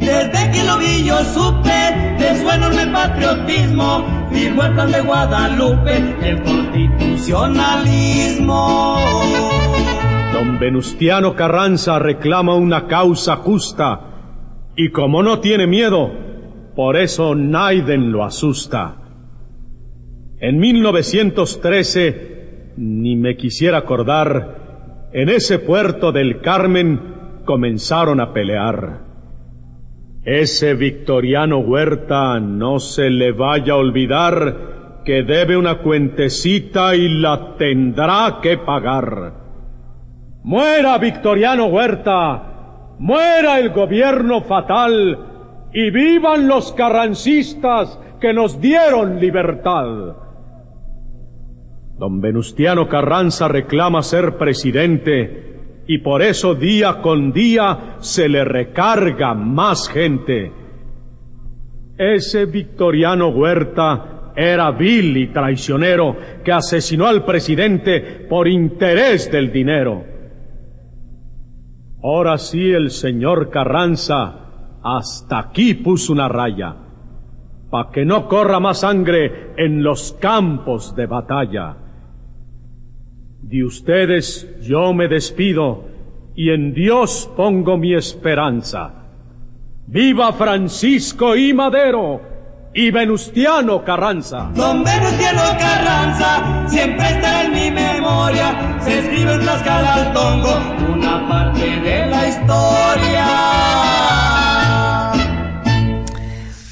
Desde 0.00 0.50
que 0.50 0.64
lo 0.64 0.78
vi 0.78 1.04
yo 1.04 1.22
supe 1.24 2.16
de 2.18 2.40
su 2.40 2.50
enorme 2.50 2.88
patriotismo, 2.88 4.04
firmó 4.30 4.64
el 4.64 4.74
plan 4.74 4.90
de 4.90 5.00
Guadalupe, 5.00 6.16
el 6.22 6.42
constitucionalismo. 6.42 8.98
Don 10.32 10.58
Venustiano 10.58 11.36
Carranza 11.36 11.98
reclama 11.98 12.54
una 12.54 12.86
causa 12.86 13.36
justa 13.36 14.00
y 14.76 14.90
como 14.90 15.22
no 15.22 15.40
tiene 15.40 15.66
miedo, 15.66 16.10
por 16.74 16.96
eso 16.96 17.34
Naiden 17.34 18.10
lo 18.10 18.24
asusta. 18.24 18.99
En 20.40 20.58
1913, 20.58 22.72
ni 22.78 23.14
me 23.14 23.36
quisiera 23.36 23.78
acordar, 23.78 25.08
en 25.12 25.28
ese 25.28 25.58
puerto 25.58 26.12
del 26.12 26.40
Carmen 26.40 27.42
comenzaron 27.44 28.20
a 28.20 28.32
pelear. 28.32 29.00
Ese 30.24 30.74
victoriano 30.74 31.58
Huerta 31.58 32.40
no 32.40 32.78
se 32.78 33.10
le 33.10 33.32
vaya 33.32 33.74
a 33.74 33.76
olvidar 33.76 35.02
que 35.04 35.24
debe 35.24 35.58
una 35.58 35.78
cuentecita 35.78 36.94
y 36.94 37.20
la 37.20 37.56
tendrá 37.58 38.38
que 38.42 38.56
pagar. 38.58 39.34
Muera 40.42 40.96
Victoriano 40.96 41.66
Huerta, 41.66 42.94
muera 42.98 43.58
el 43.58 43.70
gobierno 43.70 44.40
fatal 44.40 45.18
y 45.74 45.90
vivan 45.90 46.48
los 46.48 46.72
carrancistas 46.72 47.98
que 48.20 48.32
nos 48.32 48.58
dieron 48.58 49.20
libertad. 49.20 50.16
Don 52.00 52.18
Venustiano 52.18 52.88
Carranza 52.88 53.46
reclama 53.46 54.02
ser 54.02 54.38
presidente 54.38 55.82
y 55.86 55.98
por 55.98 56.22
eso 56.22 56.54
día 56.54 57.02
con 57.02 57.30
día 57.30 57.96
se 57.98 58.26
le 58.26 58.42
recarga 58.42 59.34
más 59.34 59.86
gente. 59.90 60.50
Ese 61.98 62.46
Victoriano 62.46 63.28
Huerta 63.28 64.32
era 64.34 64.70
vil 64.70 65.14
y 65.18 65.26
traicionero 65.26 66.16
que 66.42 66.52
asesinó 66.52 67.06
al 67.06 67.26
presidente 67.26 68.00
por 68.30 68.48
interés 68.48 69.30
del 69.30 69.52
dinero. 69.52 70.02
Ahora 72.02 72.38
sí 72.38 72.72
el 72.72 72.88
señor 72.88 73.50
Carranza 73.50 74.78
hasta 74.82 75.38
aquí 75.38 75.74
puso 75.74 76.14
una 76.14 76.30
raya, 76.30 76.76
para 77.70 77.90
que 77.90 78.06
no 78.06 78.26
corra 78.26 78.58
más 78.58 78.80
sangre 78.80 79.52
en 79.58 79.82
los 79.82 80.14
campos 80.18 80.96
de 80.96 81.04
batalla. 81.04 81.89
De 83.42 83.64
ustedes 83.64 84.48
yo 84.62 84.92
me 84.92 85.08
despido 85.08 85.84
y 86.34 86.50
en 86.50 86.72
Dios 86.72 87.30
pongo 87.36 87.76
mi 87.76 87.94
esperanza. 87.94 88.94
¡Viva 89.86 90.32
Francisco 90.32 91.36
y 91.36 91.52
Madero! 91.52 92.30
y 92.72 92.90
Venustiano 92.90 93.84
Carranza. 93.84 94.50
Don 94.54 94.84
Venustiano 94.84 95.42
Carranza 95.58 96.66
siempre 96.68 97.06
estará 97.06 97.44
en 97.44 97.52
mi 97.52 97.70
memoria. 97.70 98.78
Se 98.82 99.00
escribe 99.00 99.34
en 99.34 99.40
Tlaxcala 99.40 99.94
al 99.94 100.12
Tongo 100.12 100.54
una 100.94 101.28
parte 101.28 101.80
de 101.80 102.06
la 102.06 102.28
historia. 102.28 103.26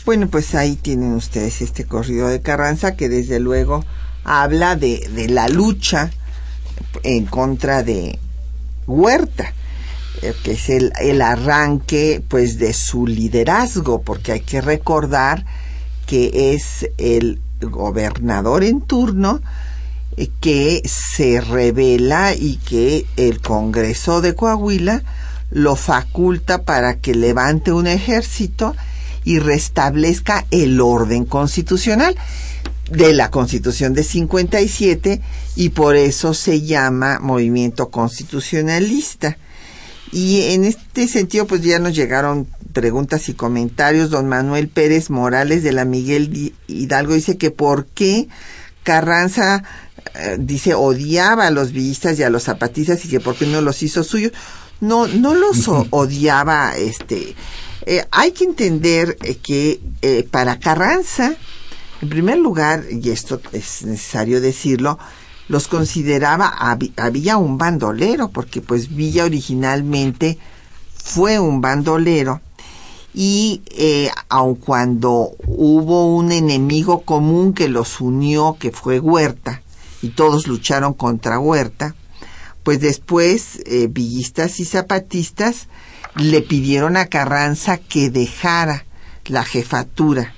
Bueno, 0.05 0.29
pues 0.29 0.55
ahí 0.55 0.77
tienen 0.77 1.15
ustedes 1.15 1.61
este 1.61 1.85
corrido 1.85 2.29
de 2.29 2.41
Carranza 2.41 2.97
que 2.97 3.09
desde 3.09 3.41
luego 3.41 3.85
habla 4.25 4.77
de, 4.77 5.07
de 5.15 5.29
la 5.29 5.49
lucha 5.49 6.11
en 7.03 7.27
contra 7.27 7.83
de 7.83 8.19
Huerta 8.87 9.53
eh, 10.23 10.35
que 10.43 10.53
es 10.53 10.69
el, 10.69 10.93
el 11.01 11.23
arranque 11.23 12.23
pues 12.27 12.59
de 12.59 12.73
su 12.73 13.07
liderazgo 13.07 14.03
porque 14.03 14.33
hay 14.33 14.41
que 14.41 14.61
recordar 14.61 15.45
que 16.07 16.55
es 16.55 16.89
el 16.97 17.41
gobernador 17.61 18.65
en 18.65 18.81
turno 18.81 19.41
eh, 20.17 20.29
que 20.41 20.83
se 20.85 21.41
revela 21.41 22.35
y 22.35 22.57
que 22.57 23.07
el 23.17 23.41
Congreso 23.41 24.21
de 24.21 24.35
Coahuila 24.35 25.03
lo 25.51 25.77
faculta 25.77 26.63
para 26.65 26.99
que 26.99 27.15
levante 27.15 27.73
un 27.73 27.87
ejército 27.87 28.75
y 29.25 29.39
restablezca 29.39 30.47
el 30.51 30.81
orden 30.81 31.25
constitucional 31.25 32.17
de 32.91 33.13
la 33.13 33.31
Constitución 33.31 33.95
de 33.95 34.03
57 34.03 35.21
y 35.57 35.69
por 35.71 35.97
eso 35.97 36.35
se 36.35 36.63
llama 36.63 37.19
movimiento 37.21 37.91
constitucionalista. 37.91 39.39
Y 40.11 40.55
en 40.55 40.65
este 40.65 41.07
sentido, 41.07 41.47
pues 41.47 41.63
ya 41.63 41.79
nos 41.79 41.95
llegaron 41.95 42.47
preguntas 42.73 43.29
y 43.29 43.35
comentarios. 43.35 44.11
Don 44.11 44.29
Manuel 44.29 44.69
Pérez 44.69 45.11
Morales 45.11 45.63
de 45.63 45.73
la 45.73 45.85
Miguel 45.85 46.55
Hidalgo 46.67 47.15
dice 47.15 47.37
que 47.37 47.51
por 47.51 47.87
qué 47.87 48.29
Carranza, 48.83 49.65
eh, 50.15 50.37
dice, 50.39 50.73
odiaba 50.73 51.49
a 51.49 51.51
los 51.51 51.73
villistas 51.73 52.19
y 52.19 52.23
a 52.23 52.31
los 52.31 52.45
zapatistas 52.45 53.05
y 53.05 53.09
que 53.09 53.21
por 53.21 53.37
qué 53.37 53.47
no 53.47 53.61
los 53.61 53.83
hizo 53.83 54.03
suyos. 54.03 54.33
No, 54.81 55.07
no 55.09 55.35
los 55.35 55.69
odiaba, 55.91 56.75
este. 56.77 57.35
Eh, 57.85 58.07
hay 58.11 58.33
que 58.33 58.45
entender 58.45 59.19
eh, 59.23 59.37
que 59.37 59.81
para 60.31 60.59
Carranza, 60.59 61.35
en 62.01 62.09
primer 62.09 62.39
lugar, 62.39 62.85
y 62.91 63.11
esto 63.11 63.41
es 63.53 63.85
necesario 63.85 64.41
decirlo, 64.41 64.99
los 65.49 65.67
consideraba, 65.67 66.55
había 66.97 67.37
un 67.39 67.59
bandolero, 67.59 68.29
porque 68.29 68.61
pues 68.61 68.95
Villa 68.95 69.25
originalmente 69.25 70.39
fue 70.95 71.39
un 71.39 71.61
bandolero, 71.61 72.41
y 73.15 73.63
eh, 73.71 74.11
aun 74.29 74.55
cuando 74.55 75.31
hubo 75.47 76.15
un 76.15 76.31
enemigo 76.31 77.03
común 77.03 77.53
que 77.53 77.69
los 77.69 78.01
unió, 78.01 78.57
que 78.61 78.71
fue 78.71 79.01
Huerta, 79.01 79.63
y 80.03 80.11
todos 80.11 80.47
lucharon 80.47 80.95
contra 80.95 81.41
Huerta, 81.41 81.97
pues 82.63 82.81
después 82.81 83.61
eh, 83.65 83.89
villistas 83.91 84.61
y 84.61 84.65
zapatistas 84.65 85.67
le 86.15 86.43
pidieron 86.43 86.97
a 86.97 87.07
Carranza 87.07 87.79
que 87.79 88.11
dejara 88.11 88.85
la 89.25 89.43
jefatura 89.43 90.35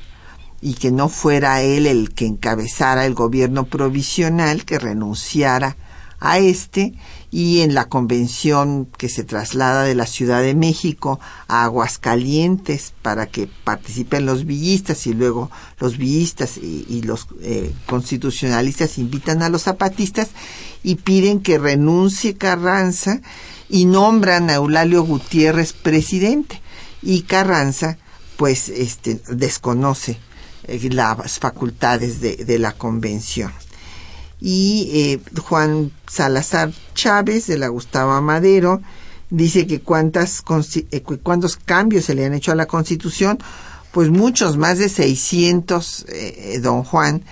y 0.63 0.75
que 0.75 0.91
no 0.91 1.09
fuera 1.09 1.63
él 1.63 1.87
el 1.87 2.13
que 2.13 2.27
encabezara 2.27 3.07
el 3.07 3.15
gobierno 3.15 3.65
provisional, 3.65 4.65
que 4.65 4.79
renunciara 4.79 5.77
a 6.21 6.39
este 6.39 6.95
y 7.31 7.61
en 7.61 7.75
la 7.75 7.89
convención 7.89 8.87
que 8.99 9.09
se 9.09 9.25
traslada 9.25 9.85
de 9.85 9.95
la 9.95 10.07
Ciudad 10.07 10.43
de 10.43 10.55
México 10.55 11.19
a 11.49 11.65
Aguascalientes 11.65 12.93
para 13.01 13.27
que 13.27 13.49
participen 13.65 14.27
los 14.27 14.45
villistas 14.45 15.07
y 15.07 15.15
luego 15.15 15.51
los 15.79 15.97
villistas 15.97 16.59
y, 16.59 17.03
los 17.03 17.27
eh, 17.41 17.73
constitucionalistas 17.87 18.99
invitan 18.99 19.43
a 19.43 19.49
los 19.49 19.63
zapatistas 19.63 20.29
y 20.83 20.97
piden 20.97 21.41
que 21.41 21.59
renuncie 21.59 22.35
Carranza 22.35 23.23
y 23.71 23.87
nombran 23.87 24.51
a 24.51 24.55
Eulalio 24.55 25.03
Gutiérrez 25.05 25.73
presidente. 25.73 26.61
Y 27.03 27.23
Carranza 27.23 27.97
pues 28.37 28.69
este 28.69 29.21
desconoce 29.29 30.19
eh, 30.71 30.91
las 30.91 31.39
facultades 31.39 32.21
de, 32.21 32.59
la 32.59 32.73
convención. 32.73 33.53
Y 34.41 34.91
eh, 34.93 35.21
Juan 35.41 35.91
Salazar 36.09 36.73
Chávez 36.95 37.47
de 37.49 37.59
la 37.59 37.69
Gustavo 37.69 38.21
Madero 38.23 38.81
dice 39.29 39.67
que 39.67 39.81
cuántas 39.81 40.43
eh, 40.91 41.03
cuántos 41.23 41.57
cambios 41.57 42.05
se 42.05 42.15
le 42.15 42.25
han 42.25 42.35
hecho 42.35 42.53
a 42.53 42.55
la 42.55 42.67
Constitución 42.67 43.39
pues 43.93 44.09
muchos 44.09 44.57
más 44.57 44.79
de 44.79 44.89
600 44.89 46.07
eh, 46.09 46.59
don 46.63 46.85
Juan. 46.85 47.23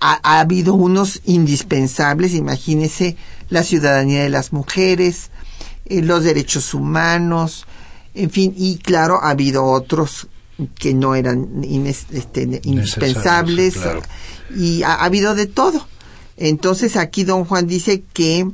Ha, 0.00 0.20
ha, 0.22 0.40
habido 0.40 0.74
unos 0.74 1.20
indispensables 1.24 2.34
imagínese 2.34 3.16
la 3.48 3.62
ciudadanía 3.62 4.24
de 4.24 4.28
las 4.28 4.52
mujeres 4.52 5.30
los 5.88 6.24
derechos 6.24 6.74
humanos 6.74 7.66
en 8.14 8.30
fin 8.30 8.54
y 8.56 8.78
claro 8.78 9.20
ha 9.22 9.30
habido 9.30 9.64
otros 9.64 10.26
que 10.68 10.94
no 10.94 11.14
eran 11.14 11.62
este, 11.64 12.60
indispensables 12.64 13.76
y 14.56 14.82
ha, 14.82 14.94
habido 14.94 15.34
de 15.34 15.46
todo. 15.46 15.86
Entonces 16.36 16.96
aquí 16.96 17.24
don 17.24 17.44
Juan 17.44 17.66
dice 17.66 18.02
que 18.12 18.50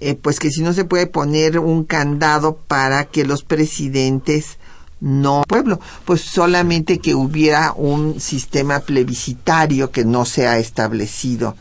eh, 0.00 0.14
pues 0.14 0.40
que 0.40 0.50
si 0.50 0.62
no 0.62 0.72
se 0.72 0.84
puede 0.84 1.06
poner 1.06 1.58
un 1.58 1.84
candado 1.84 2.56
para 2.56 3.04
que 3.04 3.24
los 3.24 3.44
presidentes 3.44 4.58
no 5.00 5.42
pueblo, 5.46 5.80
pues 6.04 6.22
solamente 6.22 6.98
que 6.98 7.14
hubiera 7.14 7.72
un 7.72 8.20
sistema 8.20 8.80
plebiscitario 8.80 9.90
que 9.90 10.04
no 10.04 10.24
se 10.24 10.46
ha 10.46 10.58
establecido 10.58 11.56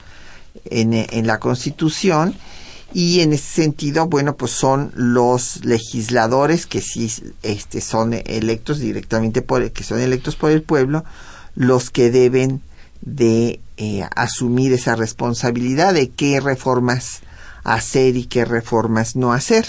en, 0.65 0.93
en 0.93 1.27
la 1.27 1.39
Constitución 1.39 2.35
y 2.93 3.21
en 3.21 3.33
ese 3.33 3.63
sentido, 3.63 4.07
bueno, 4.07 4.35
pues 4.35 4.51
son 4.51 4.91
los 4.95 5.63
legisladores 5.63 6.65
que 6.65 6.81
sí 6.81 7.11
este, 7.43 7.81
son 7.81 8.13
electos 8.13 8.79
directamente 8.79 9.41
por, 9.41 9.71
que 9.71 9.83
son 9.83 9.99
electos 9.99 10.35
por 10.35 10.51
el 10.51 10.61
pueblo, 10.61 11.05
los 11.55 11.89
que 11.89 12.11
deben 12.11 12.61
de 13.01 13.59
eh, 13.77 14.05
asumir 14.15 14.73
esa 14.73 14.95
responsabilidad 14.95 15.93
de 15.93 16.09
qué 16.09 16.39
reformas 16.39 17.21
hacer 17.63 18.15
y 18.15 18.25
qué 18.25 18.45
reformas 18.45 19.15
no 19.15 19.33
hacer. 19.33 19.65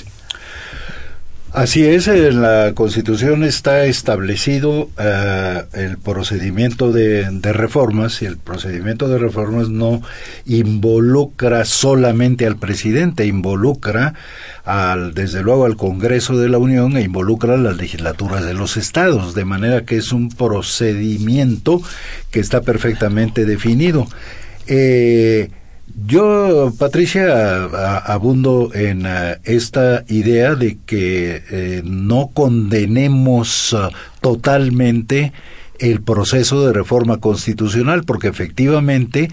Así 1.53 1.85
es, 1.85 2.09
en 2.09 2.41
la 2.41 2.73
Constitución 2.75 3.45
está 3.45 3.85
establecido 3.85 4.89
eh, 4.99 5.63
el 5.75 5.99
procedimiento 5.99 6.93
de, 6.93 7.29
reformas 7.53 8.23
y 8.23 8.25
el 8.25 8.39
procedimiento 8.39 9.07
de 9.07 9.19
reformas 9.19 9.69
no 9.69 10.01
involucra 10.47 11.67
solamente 11.67 12.47
al 12.47 12.57
presidente, 12.57 13.27
involucra 13.27 14.15
al, 14.65 15.13
desde 15.13 15.43
luego 15.43 15.67
al 15.67 15.77
Congreso 15.77 16.39
de 16.39 16.49
la 16.49 16.57
Unión 16.57 16.97
e 16.97 17.03
involucra 17.03 17.53
a 17.53 17.59
las 17.59 17.77
legislaturas 17.77 18.47
de 18.47 18.55
los 18.55 18.79
estados, 18.79 19.35
de 19.35 19.45
manera 19.45 19.85
que 19.85 19.99
es 19.99 20.13
un 20.13 20.31
procedimiento 20.31 21.83
que 22.31 22.41
está 22.41 22.63
perfectamente 22.63 23.45
definido. 23.45 24.07
Eh, 24.69 25.51
yo, 26.07 26.73
Patricia, 26.79 27.65
abundo 28.07 28.71
en 28.75 29.05
eh, 29.07 29.39
esta 29.45 30.05
idea 30.09 30.55
de 30.55 30.79
que 30.87 31.43
eh, 31.51 31.83
no 31.85 32.31
condenemos 32.33 33.73
eh, 33.73 33.95
totalmente 34.21 35.33
el 35.79 36.01
proceso 36.01 36.67
de 36.67 36.73
reforma 36.73 37.19
constitucional, 37.19 38.05
porque 38.05 38.29
efectivamente 38.29 39.31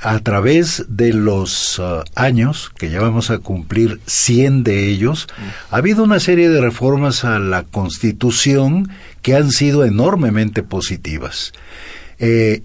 a 0.00 0.18
través 0.18 0.84
de 0.88 1.14
los 1.14 1.80
años, 2.14 2.70
que 2.76 2.90
ya 2.90 3.00
vamos 3.00 3.30
a 3.30 3.38
cumplir 3.38 3.98
100 4.06 4.62
de 4.62 4.88
ellos, 4.88 5.26
ha 5.70 5.76
habido 5.76 6.02
una 6.02 6.20
serie 6.20 6.50
de 6.50 6.60
reformas 6.60 7.24
a 7.24 7.38
la 7.38 7.62
Constitución 7.62 8.90
que 9.22 9.34
han 9.34 9.50
sido 9.50 9.86
enormemente 9.86 10.62
positivas. 10.62 11.52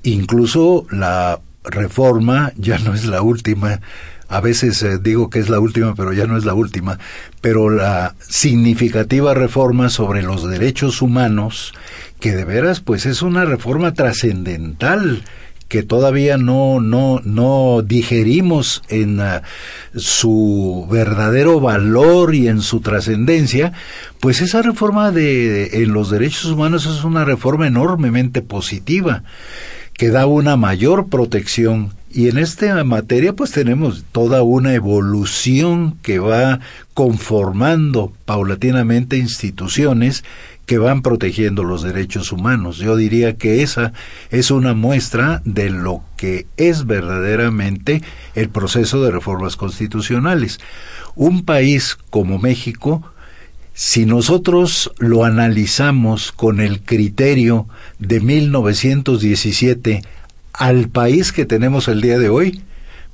incluso 0.04 0.86
la 0.92 1.40
reforma 1.64 2.54
ya 2.58 2.80
no 2.80 2.94
es 2.94 3.06
la 3.06 3.22
última. 3.22 3.82
A 4.28 4.40
veces 4.40 4.82
eh, 4.84 4.98
digo 5.02 5.30
que 5.30 5.40
es 5.40 5.50
la 5.50 5.60
última, 5.60 5.94
pero 5.94 6.14
ya 6.14 6.26
no 6.26 6.38
es 6.38 6.46
la 6.46 6.54
última. 6.54 7.00
Pero 7.42 7.70
la 7.70 8.16
significativa 8.20 9.34
reforma 9.34 9.90
sobre 9.90 10.24
los 10.24 10.50
derechos 10.50 11.02
humanos, 11.02 11.74
que 12.20 12.32
de 12.32 12.46
veras, 12.46 12.80
pues 12.80 13.06
es 13.06 13.22
una 13.22 13.46
reforma 13.46 13.94
trascendental 13.94 15.24
que 15.68 15.84
todavía 15.84 16.38
no 16.38 16.82
no 16.82 17.22
no 17.24 17.82
digerimos 17.82 18.84
en 18.90 19.22
ah, 19.22 19.42
su 19.96 20.86
verdadero 20.92 21.62
valor 21.62 22.36
y 22.36 22.50
en 22.50 22.62
su 22.62 22.82
trascendencia, 22.82 23.72
pues 24.20 24.42
esa 24.42 24.62
reforma 24.62 25.12
de 25.12 25.82
en 25.82 25.94
los 25.94 26.10
derechos 26.10 26.46
humanos 26.46 26.86
es 26.86 27.06
una 27.06 27.24
reforma 27.24 27.68
enormemente 27.68 28.42
positiva 28.42 29.24
que 29.94 30.10
da 30.10 30.26
una 30.26 30.58
mayor 30.58 31.08
protección 31.08 31.94
y 32.14 32.28
en 32.28 32.38
esta 32.38 32.84
materia 32.84 33.34
pues 33.34 33.52
tenemos 33.52 34.04
toda 34.12 34.44
una 34.44 34.74
evolución 34.74 35.98
que 36.02 36.20
va 36.20 36.60
conformando 36.94 38.12
paulatinamente 38.26 39.18
instituciones 39.18 40.24
que 40.66 40.78
van 40.78 41.02
protegiendo 41.02 41.64
los 41.64 41.84
derechos 41.84 42.32
humanos. 42.32 42.78
Yo 42.78 42.96
diría 42.96 43.36
que 43.36 43.62
esa 43.62 43.94
es 44.30 44.52
una 44.52 44.74
muestra 44.74 45.42
de 45.46 45.70
lo 45.70 46.02
que 46.18 46.48
es 46.58 46.86
verdaderamente 46.86 48.02
el 48.36 48.50
proceso 48.50 49.04
de 49.04 49.12
reformas 49.12 49.56
constitucionales. 49.56 50.60
Un 51.16 51.44
país 51.44 51.98
como 52.10 52.40
México 52.40 53.04
si 53.84 54.06
nosotros 54.06 54.92
lo 55.00 55.26
analizamos 55.26 56.32
con 56.32 56.62
el 56.62 56.84
criterio 56.84 57.68
de 57.98 58.20
1917 58.20 60.04
al 60.54 60.88
país 60.90 61.32
que 61.32 61.48
tenemos 61.48 61.88
el 61.88 62.00
día 62.00 62.20
de 62.20 62.30
hoy, 62.30 62.62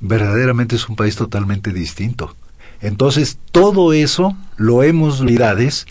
verdaderamente 0.00 0.76
es 0.76 0.86
un 0.86 0.94
país 0.94 1.16
totalmente 1.16 1.72
distinto. 1.72 2.36
Entonces, 2.82 3.38
todo 3.50 3.94
eso 3.94 4.36
lo 4.58 4.82
hemos 4.82 5.22
lidades 5.22 5.86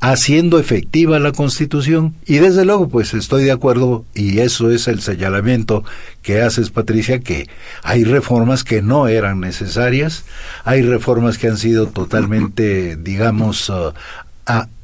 haciendo 0.00 0.58
efectiva 0.58 1.18
la 1.18 1.32
Constitución. 1.32 2.14
Y 2.26 2.36
desde 2.36 2.64
luego 2.64 2.88
pues 2.88 3.14
estoy 3.14 3.44
de 3.44 3.52
acuerdo 3.52 4.04
y 4.14 4.38
eso 4.40 4.70
es 4.70 4.88
el 4.88 5.00
señalamiento 5.00 5.84
que 6.22 6.42
haces 6.42 6.70
Patricia 6.70 7.20
que 7.20 7.48
hay 7.82 8.04
reformas 8.04 8.64
que 8.64 8.82
no 8.82 9.08
eran 9.08 9.40
necesarias, 9.40 10.24
hay 10.64 10.82
reformas 10.82 11.38
que 11.38 11.48
han 11.48 11.58
sido 11.58 11.88
totalmente 11.88 12.96
digamos 13.00 13.68
uh, 13.68 13.92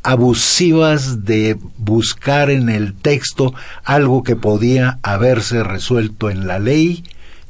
abusivas 0.03 1.25
de 1.25 1.57
buscar 1.79 2.51
en 2.51 2.69
el 2.69 2.95
texto 2.95 3.55
algo 3.85 4.23
que 4.23 4.35
podía 4.35 4.99
haberse 5.03 5.63
resuelto 5.63 6.31
en 6.31 6.47
la 6.49 6.59
ley 6.59 7.05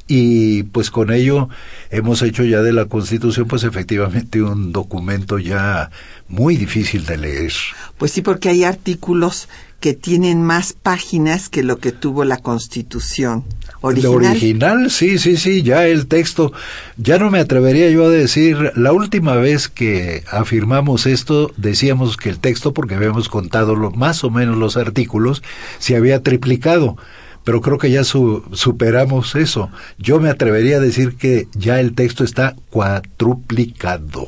y 0.07 0.63
pues 0.63 0.91
con 0.91 1.11
ello 1.11 1.49
hemos 1.89 2.21
hecho 2.21 2.43
ya 2.43 2.61
de 2.61 2.73
la 2.73 2.85
Constitución 2.85 3.47
pues 3.47 3.63
efectivamente 3.63 4.41
un 4.41 4.71
documento 4.71 5.39
ya 5.39 5.91
muy 6.27 6.57
difícil 6.57 7.05
de 7.05 7.17
leer. 7.17 7.53
Pues 7.97 8.11
sí, 8.11 8.21
porque 8.21 8.49
hay 8.49 8.63
artículos 8.63 9.47
que 9.79 9.93
tienen 9.93 10.41
más 10.41 10.71
páginas 10.71 11.49
que 11.49 11.61
lo 11.61 11.77
que 11.79 11.91
tuvo 11.91 12.23
la 12.23 12.37
Constitución. 12.37 13.43
Original. 13.81 14.31
original, 14.31 14.89
sí, 14.89 15.19
sí, 15.19 15.35
sí, 15.35 15.61
ya 15.61 15.85
el 15.87 16.07
texto, 16.07 16.53
ya 16.95 17.17
no 17.17 17.29
me 17.29 17.39
atrevería 17.39 17.89
yo 17.89 18.05
a 18.05 18.09
decir, 18.09 18.71
la 18.77 18.93
última 18.93 19.35
vez 19.35 19.67
que 19.67 20.23
afirmamos 20.31 21.05
esto, 21.05 21.51
decíamos 21.57 22.15
que 22.15 22.29
el 22.29 22.39
texto, 22.39 22.73
porque 22.73 22.95
habíamos 22.95 23.27
contado 23.27 23.75
lo, 23.75 23.91
más 23.91 24.23
o 24.23 24.29
menos 24.29 24.55
los 24.55 24.77
artículos, 24.77 25.43
se 25.79 25.97
había 25.97 26.23
triplicado 26.23 26.95
pero 27.43 27.61
creo 27.61 27.77
que 27.77 27.91
ya 27.91 28.03
superamos 28.03 29.35
eso. 29.35 29.69
Yo 29.97 30.19
me 30.19 30.29
atrevería 30.29 30.77
a 30.77 30.81
decir 30.81 31.15
que 31.17 31.47
ya 31.53 31.79
el 31.79 31.93
texto 31.95 32.23
está 32.23 32.55
cuatruplicado. 32.69 34.25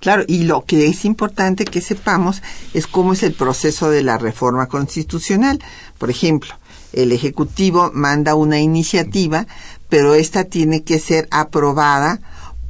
Claro, 0.00 0.24
y 0.26 0.44
lo 0.44 0.64
que 0.64 0.86
es 0.86 1.04
importante 1.06 1.64
que 1.64 1.80
sepamos 1.80 2.42
es 2.74 2.86
cómo 2.86 3.14
es 3.14 3.22
el 3.22 3.32
proceso 3.32 3.88
de 3.88 4.02
la 4.02 4.18
reforma 4.18 4.66
constitucional. 4.66 5.60
Por 5.96 6.10
ejemplo, 6.10 6.54
el 6.92 7.10
Ejecutivo 7.12 7.90
manda 7.94 8.34
una 8.34 8.60
iniciativa, 8.60 9.46
pero 9.88 10.14
esta 10.14 10.44
tiene 10.44 10.82
que 10.82 10.98
ser 10.98 11.26
aprobada 11.30 12.20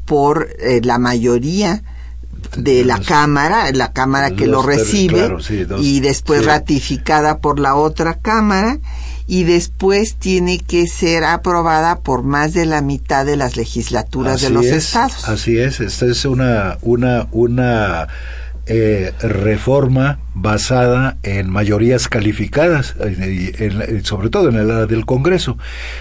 por 0.05 0.49
eh, 0.61 0.81
la 0.85 0.99
mayoría 0.99 1.83
de 2.57 2.85
la 2.85 3.01
Cámara, 3.01 3.71
la 3.73 3.93
Cámara 3.93 4.31
que 4.33 4.47
lo 4.47 4.63
recibe, 4.63 5.37
y 5.81 6.01
después 6.01 6.45
ratificada 6.45 7.39
por 7.39 7.59
la 7.59 7.75
otra 7.75 8.19
Cámara, 8.19 8.79
y 9.27 9.45
después 9.45 10.17
tiene 10.17 10.59
que 10.59 10.87
ser 10.87 11.25
aprobada 11.25 12.01
por 12.01 12.23
más 12.23 12.53
de 12.53 12.67
la 12.67 12.83
mitad 12.83 13.25
de 13.25 13.37
las 13.37 13.57
legislaturas 13.57 14.41
de 14.41 14.51
los 14.51 14.67
estados. 14.67 15.29
Así 15.29 15.59
es, 15.59 15.81
esta 15.81 16.07
es 16.07 16.25
una, 16.25 16.79
una, 16.83 17.29
una 17.33 18.09
eh, 18.67 19.13
reforma 19.21 20.19
basada 20.35 21.17
en 21.23 21.49
mayorías 21.49 22.09
calificadas, 22.09 22.95
sobre 24.03 24.31
todo 24.31 24.49
en 24.49 24.57
el 24.57 24.71
área 24.71 24.87
del 24.87 25.07
Congreso, 25.07 25.57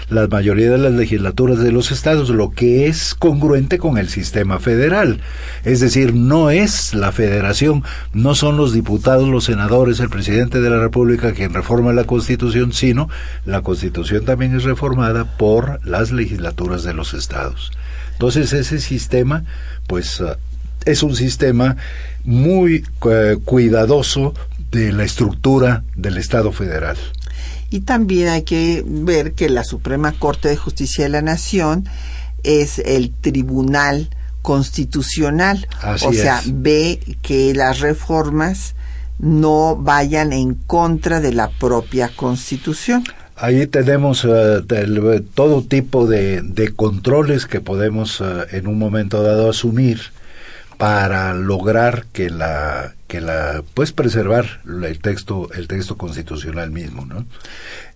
la 0.08 0.26
mayoría 0.26 0.70
de 0.70 0.78
las 0.78 0.92
legislaturas 0.92 1.58
de 1.58 1.70
los 1.70 1.92
estados, 1.92 2.30
lo 2.30 2.50
que 2.50 2.86
es 2.86 3.14
congruente 3.14 3.78
con 3.78 3.96
el 3.96 4.08
sistema 4.08 4.58
federal. 4.58 5.20
Es 5.64 5.80
decir, 5.80 6.14
no 6.14 6.50
es 6.50 6.94
la 6.94 7.12
federación, 7.12 7.84
no 8.12 8.34
son 8.34 8.56
los 8.56 8.72
diputados, 8.72 9.28
los 9.28 9.44
senadores, 9.44 10.00
el 10.00 10.10
presidente 10.10 10.60
de 10.60 10.70
la 10.70 10.80
República 10.80 11.32
quien 11.32 11.54
reforma 11.54 11.92
la 11.92 12.04
Constitución, 12.04 12.72
sino 12.72 13.08
la 13.44 13.62
Constitución 13.62 14.24
también 14.24 14.56
es 14.56 14.64
reformada 14.64 15.36
por 15.36 15.86
las 15.86 16.12
legislaturas 16.12 16.82
de 16.82 16.94
los 16.94 17.14
estados. 17.14 17.72
Entonces 18.12 18.52
ese 18.52 18.80
sistema, 18.80 19.44
pues 19.86 20.22
es 20.84 21.02
un 21.02 21.16
sistema 21.16 21.76
muy 22.24 22.84
eh, 23.10 23.36
cuidadoso 23.44 24.34
de 24.70 24.92
la 24.92 25.04
estructura 25.04 25.84
del 25.94 26.16
Estado 26.16 26.52
federal. 26.52 26.96
Y 27.70 27.80
también 27.80 28.28
hay 28.28 28.42
que 28.42 28.84
ver 28.86 29.32
que 29.32 29.48
la 29.48 29.64
Suprema 29.64 30.12
Corte 30.12 30.48
de 30.48 30.56
Justicia 30.56 31.04
de 31.04 31.10
la 31.10 31.22
Nación 31.22 31.88
es 32.42 32.78
el 32.78 33.12
tribunal 33.12 34.10
constitucional. 34.42 35.66
o 36.02 36.12
sea, 36.12 36.42
ve 36.46 37.00
que 37.22 37.54
las 37.54 37.80
reformas 37.80 38.74
no 39.18 39.76
vayan 39.76 40.32
en 40.32 40.54
contra 40.54 41.20
de 41.20 41.32
la 41.32 41.50
propia 41.50 42.10
Constitución. 42.14 43.04
Ahí 43.36 43.66
tenemos 43.66 44.24
eh, 44.24 45.22
todo 45.34 45.62
tipo 45.62 46.06
de, 46.06 46.72
controles 46.76 47.46
que 47.46 47.60
podemos 47.60 48.22
en 48.52 48.66
un 48.66 48.78
momento 48.78 49.22
dado 49.22 49.50
asumir 49.50 50.13
para 50.76 51.34
lograr 51.34 52.06
que 52.12 52.30
la 52.30 52.94
que 53.06 53.20
la 53.20 53.62
pues 53.74 53.92
preservar 53.92 54.60
el 54.66 54.98
texto 54.98 55.48
el 55.54 55.68
texto 55.68 55.96
constitucional 55.96 56.70
mismo 56.70 57.06
no 57.06 57.24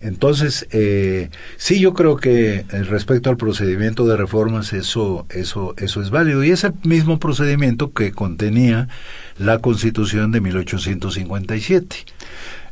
entonces 0.00 0.66
eh, 0.70 1.30
sí 1.56 1.80
yo 1.80 1.94
creo 1.94 2.16
que 2.16 2.64
respecto 2.70 3.30
al 3.30 3.36
procedimiento 3.36 4.06
de 4.06 4.16
reformas 4.16 4.72
eso 4.72 5.26
eso 5.30 5.74
eso 5.76 6.02
es 6.02 6.10
válido. 6.10 6.44
Y 6.44 6.50
es 6.50 6.64
el 6.64 6.74
mismo 6.84 7.18
procedimiento 7.18 7.92
que 7.92 8.12
contenía 8.12 8.88
la 9.38 9.58
Constitución 9.58 10.30
de 10.30 10.40
1857 10.40 11.96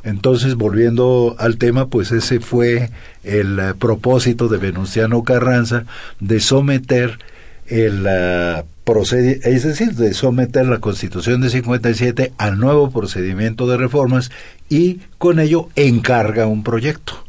entonces, 0.06 0.54
volviendo 0.54 1.34
al 1.40 1.58
tema, 1.58 1.88
pues 1.88 2.12
ese 2.12 2.38
fue 2.38 2.90
el 3.24 3.58
eh, 3.58 3.74
propósito 3.76 4.46
de 4.46 4.58
Venustiano 4.58 5.24
Carranza 5.24 5.84
de 6.20 6.38
someter 6.38 7.18
el 7.66 8.06
uh, 8.06 8.64
es 8.86 9.64
decir, 9.64 9.94
de 9.94 10.14
someter 10.14 10.64
la 10.66 10.78
Constitución 10.78 11.40
de 11.40 11.50
57 11.50 12.32
al 12.38 12.58
nuevo 12.58 12.90
procedimiento 12.90 13.66
de 13.66 13.76
reformas 13.76 14.30
y 14.68 15.00
con 15.18 15.40
ello 15.40 15.68
encarga 15.74 16.46
un 16.46 16.62
proyecto. 16.62 17.24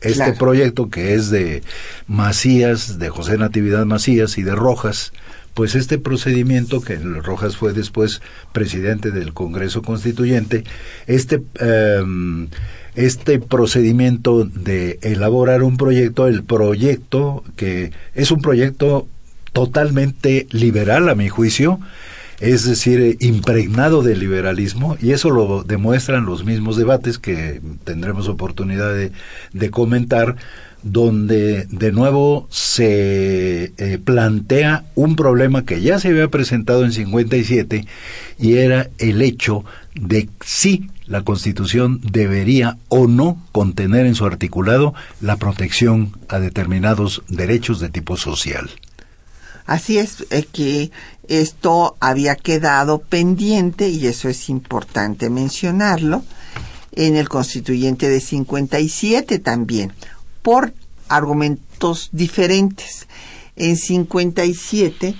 Este 0.00 0.32
proyecto 0.34 0.88
que 0.88 1.14
es 1.14 1.30
de 1.30 1.64
Macías, 2.06 3.00
de 3.00 3.08
José 3.08 3.36
Natividad 3.36 3.84
Macías 3.84 4.38
y 4.38 4.44
de 4.44 4.54
Rojas, 4.54 5.12
pues 5.54 5.74
este 5.74 5.98
procedimiento, 5.98 6.80
que 6.80 6.96
Rojas 6.96 7.56
fue 7.56 7.72
después 7.72 8.20
presidente 8.52 9.10
del 9.10 9.32
Congreso 9.32 9.82
Constituyente, 9.82 10.62
este, 11.08 11.42
em, 11.58 12.48
este 12.94 13.40
procedimiento 13.40 14.44
de 14.44 15.00
elaborar 15.02 15.64
un 15.64 15.78
proyecto, 15.78 16.28
el 16.28 16.44
proyecto 16.44 17.42
que 17.56 17.90
es 18.14 18.30
un 18.30 18.40
proyecto 18.40 19.08
totalmente 19.56 20.46
liberal 20.50 21.08
a 21.08 21.14
mi 21.14 21.30
juicio, 21.30 21.80
es 22.40 22.66
decir, 22.66 23.16
impregnado 23.20 24.02
de 24.02 24.14
liberalismo, 24.14 24.98
y 25.00 25.12
eso 25.12 25.30
lo 25.30 25.62
demuestran 25.62 26.26
los 26.26 26.44
mismos 26.44 26.76
debates 26.76 27.18
que 27.18 27.62
tendremos 27.84 28.28
oportunidad 28.28 28.92
de, 28.92 29.12
de 29.54 29.70
comentar, 29.70 30.36
donde 30.82 31.64
de 31.70 31.90
nuevo 31.90 32.46
se 32.50 33.72
eh, 33.78 33.98
plantea 34.04 34.84
un 34.94 35.16
problema 35.16 35.64
que 35.64 35.80
ya 35.80 35.98
se 35.98 36.08
había 36.08 36.28
presentado 36.28 36.84
en 36.84 36.92
57 36.92 37.86
y 38.38 38.56
era 38.56 38.90
el 38.98 39.22
hecho 39.22 39.64
de 39.94 40.28
si 40.44 40.90
la 41.06 41.22
Constitución 41.22 42.02
debería 42.02 42.76
o 42.88 43.06
no 43.06 43.42
contener 43.52 44.04
en 44.04 44.14
su 44.14 44.26
articulado 44.26 44.92
la 45.22 45.38
protección 45.38 46.12
a 46.28 46.40
determinados 46.40 47.22
derechos 47.28 47.80
de 47.80 47.88
tipo 47.88 48.18
social. 48.18 48.68
Así 49.66 49.98
es 49.98 50.24
eh, 50.30 50.46
que 50.50 50.90
esto 51.28 51.96
había 52.00 52.36
quedado 52.36 53.00
pendiente 53.00 53.88
y 53.88 54.06
eso 54.06 54.28
es 54.28 54.48
importante 54.48 55.28
mencionarlo 55.28 56.22
en 56.92 57.16
el 57.16 57.28
constituyente 57.28 58.08
de 58.08 58.20
57 58.20 59.38
también 59.40 59.92
por 60.42 60.72
argumentos 61.08 62.10
diferentes. 62.12 63.06
En 63.56 63.76
57, 63.76 65.14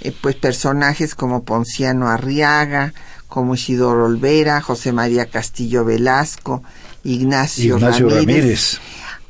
eh, 0.00 0.12
pues 0.20 0.36
personajes 0.36 1.14
como 1.14 1.44
Ponciano 1.44 2.08
Arriaga, 2.08 2.92
como 3.28 3.54
Isidoro 3.54 4.06
Olvera, 4.06 4.60
José 4.60 4.92
María 4.92 5.26
Castillo 5.26 5.84
Velasco, 5.84 6.62
Ignacio, 7.04 7.78
Ramírez, 7.78 8.78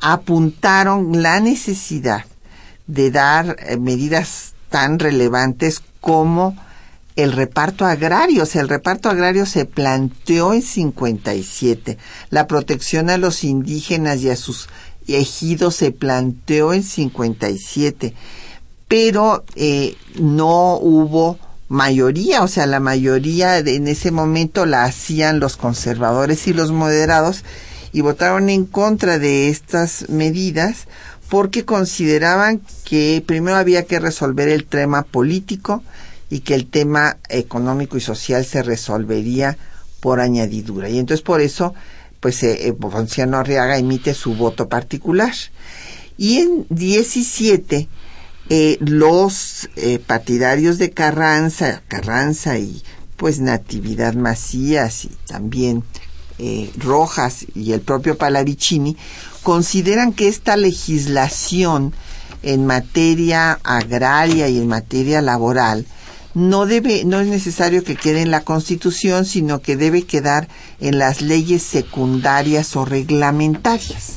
apuntaron 0.00 1.22
la 1.22 1.40
necesidad 1.40 2.24
de 2.86 3.10
dar 3.10 3.56
eh, 3.58 3.76
medidas 3.76 4.53
tan 4.74 4.98
relevantes 4.98 5.82
como 6.00 6.56
el 7.14 7.30
reparto 7.30 7.86
agrario. 7.86 8.42
O 8.42 8.46
sea, 8.46 8.60
el 8.60 8.68
reparto 8.68 9.08
agrario 9.08 9.46
se 9.46 9.66
planteó 9.66 10.52
en 10.52 10.62
57. 10.62 11.96
La 12.30 12.48
protección 12.48 13.08
a 13.08 13.16
los 13.16 13.44
indígenas 13.44 14.20
y 14.22 14.30
a 14.30 14.36
sus 14.36 14.68
ejido 15.06 15.70
se 15.70 15.92
planteó 15.92 16.72
en 16.72 16.82
57, 16.82 18.14
pero 18.88 19.44
eh, 19.54 19.94
no 20.18 20.76
hubo 20.78 21.38
mayoría, 21.68 22.42
o 22.42 22.48
sea, 22.48 22.66
la 22.66 22.80
mayoría 22.80 23.58
en 23.58 23.86
ese 23.86 24.10
momento 24.10 24.66
la 24.66 24.82
hacían 24.82 25.38
los 25.38 25.56
conservadores 25.56 26.48
y 26.48 26.52
los 26.52 26.72
moderados 26.72 27.44
y 27.92 28.00
votaron 28.00 28.50
en 28.50 28.64
contra 28.64 29.20
de 29.20 29.50
estas 29.50 30.08
medidas 30.08 30.88
porque 31.34 31.64
consideraban 31.64 32.60
que 32.84 33.20
primero 33.26 33.56
había 33.56 33.86
que 33.86 33.98
resolver 33.98 34.48
el 34.48 34.66
tema 34.66 35.02
político 35.02 35.82
y 36.30 36.42
que 36.42 36.54
el 36.54 36.70
tema 36.70 37.16
económico 37.28 37.96
y 37.96 38.00
social 38.00 38.44
se 38.44 38.62
resolvería 38.62 39.58
por 39.98 40.20
añadidura. 40.20 40.88
Y 40.88 41.00
entonces 41.00 41.24
por 41.24 41.40
eso 41.40 41.74
pues 42.20 42.40
eh, 42.44 42.68
eh 42.68 43.22
Arriaga 43.32 43.78
emite 43.78 44.14
su 44.14 44.36
voto 44.36 44.68
particular. 44.68 45.34
Y 46.16 46.38
en 46.38 46.66
17, 46.68 47.88
eh, 48.48 48.76
los 48.78 49.68
eh, 49.74 49.98
partidarios 49.98 50.78
de 50.78 50.92
Carranza, 50.92 51.82
Carranza 51.88 52.58
y 52.58 52.80
pues 53.16 53.40
Natividad 53.40 54.14
Macías 54.14 55.04
y 55.06 55.10
también 55.26 55.82
Rojas 56.78 57.44
y 57.56 57.72
el 57.72 57.80
propio 57.80 58.18
Palavicini 58.18 58.96
consideran 59.44 60.12
que 60.12 60.26
esta 60.26 60.56
legislación 60.56 61.92
en 62.42 62.66
materia 62.66 63.60
agraria 63.62 64.48
y 64.48 64.58
en 64.58 64.66
materia 64.66 65.22
laboral 65.22 65.86
no 66.34 66.66
debe, 66.66 67.04
no 67.04 67.20
es 67.20 67.28
necesario 67.28 67.84
que 67.84 67.94
quede 67.94 68.22
en 68.22 68.32
la 68.32 68.40
Constitución, 68.40 69.24
sino 69.24 69.60
que 69.60 69.76
debe 69.76 70.02
quedar 70.02 70.48
en 70.80 70.98
las 70.98 71.22
leyes 71.22 71.62
secundarias 71.62 72.74
o 72.74 72.84
reglamentarias. 72.84 74.16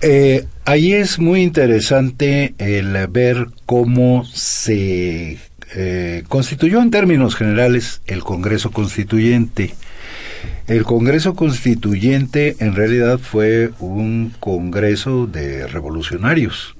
Eh, 0.00 0.46
ahí 0.64 0.92
es 0.92 1.20
muy 1.20 1.42
interesante 1.42 2.54
el 2.58 3.06
ver 3.06 3.46
cómo 3.66 4.24
se 4.24 5.38
eh, 5.76 6.24
constituyó 6.28 6.82
en 6.82 6.90
términos 6.90 7.36
generales 7.36 8.00
el 8.06 8.24
Congreso 8.24 8.70
Constituyente. 8.70 9.74
El 10.66 10.84
Congreso 10.84 11.34
Constituyente 11.34 12.56
en 12.58 12.74
realidad 12.74 13.18
fue 13.18 13.70
un 13.80 14.32
Congreso 14.40 15.26
de 15.26 15.66
revolucionarios. 15.66 16.76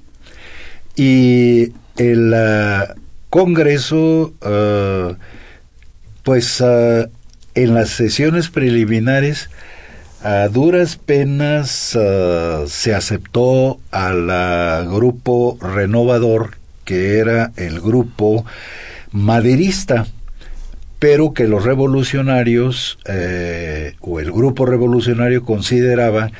Y 0.95 1.73
el, 1.97 2.33
Congreso, 3.35 4.33
uh, 4.45 5.13
pues 6.23 6.61
uh, 6.61 7.09
en 7.53 7.73
las 7.73 7.89
sesiones 7.89 8.47
preliminares, 8.47 9.49
a 10.23 10.47
duras 10.47 10.95
penas 10.95 11.97
se 12.67 12.95
aceptó 12.95 13.77
al 13.91 14.87
grupo 14.87 15.57
renovador, 15.59 16.51
que 16.85 17.17
era 17.19 17.51
el 17.57 17.81
grupo 17.81 18.45
maderista, 19.11 20.07
pero 20.99 21.33
que 21.33 21.47
los 21.47 21.63
revolucionarios 21.63 22.97
eh, 23.05 23.95
o 23.99 24.19
el 24.19 24.31
grupo 24.31 24.65
revolucionario 24.65 25.43
consideraba 25.43 26.31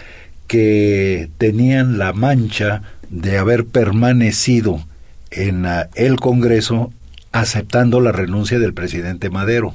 que 0.47 1.29
tenían 1.37 1.97
la 1.97 2.13
mancha 2.13 2.81
de 3.09 3.37
haber 3.37 3.65
permanecido 3.65 4.85
en 5.31 5.65
el 5.95 6.15
Congreso 6.17 6.91
aceptando 7.31 7.99
la 7.99 8.11
renuncia 8.11 8.59
del 8.59 8.73
presidente 8.73 9.29
Madero. 9.29 9.73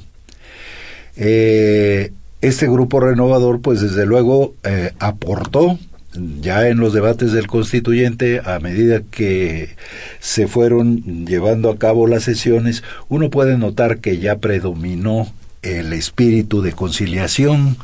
Eh, 1.15 2.11
este 2.41 2.67
grupo 2.67 2.99
renovador, 2.99 3.61
pues 3.61 3.81
desde 3.81 4.05
luego 4.05 4.55
eh, 4.63 4.91
aportó 4.99 5.77
ya 6.13 6.67
en 6.67 6.79
los 6.79 6.93
debates 6.93 7.31
del 7.31 7.47
constituyente, 7.47 8.41
a 8.43 8.59
medida 8.59 9.01
que 9.01 9.75
se 10.19 10.47
fueron 10.47 11.25
llevando 11.25 11.69
a 11.69 11.77
cabo 11.77 12.07
las 12.07 12.23
sesiones, 12.23 12.83
uno 13.09 13.29
puede 13.29 13.57
notar 13.57 13.99
que 13.99 14.17
ya 14.17 14.37
predominó 14.39 15.31
el 15.61 15.93
espíritu 15.93 16.61
de 16.61 16.73
conciliación, 16.73 17.77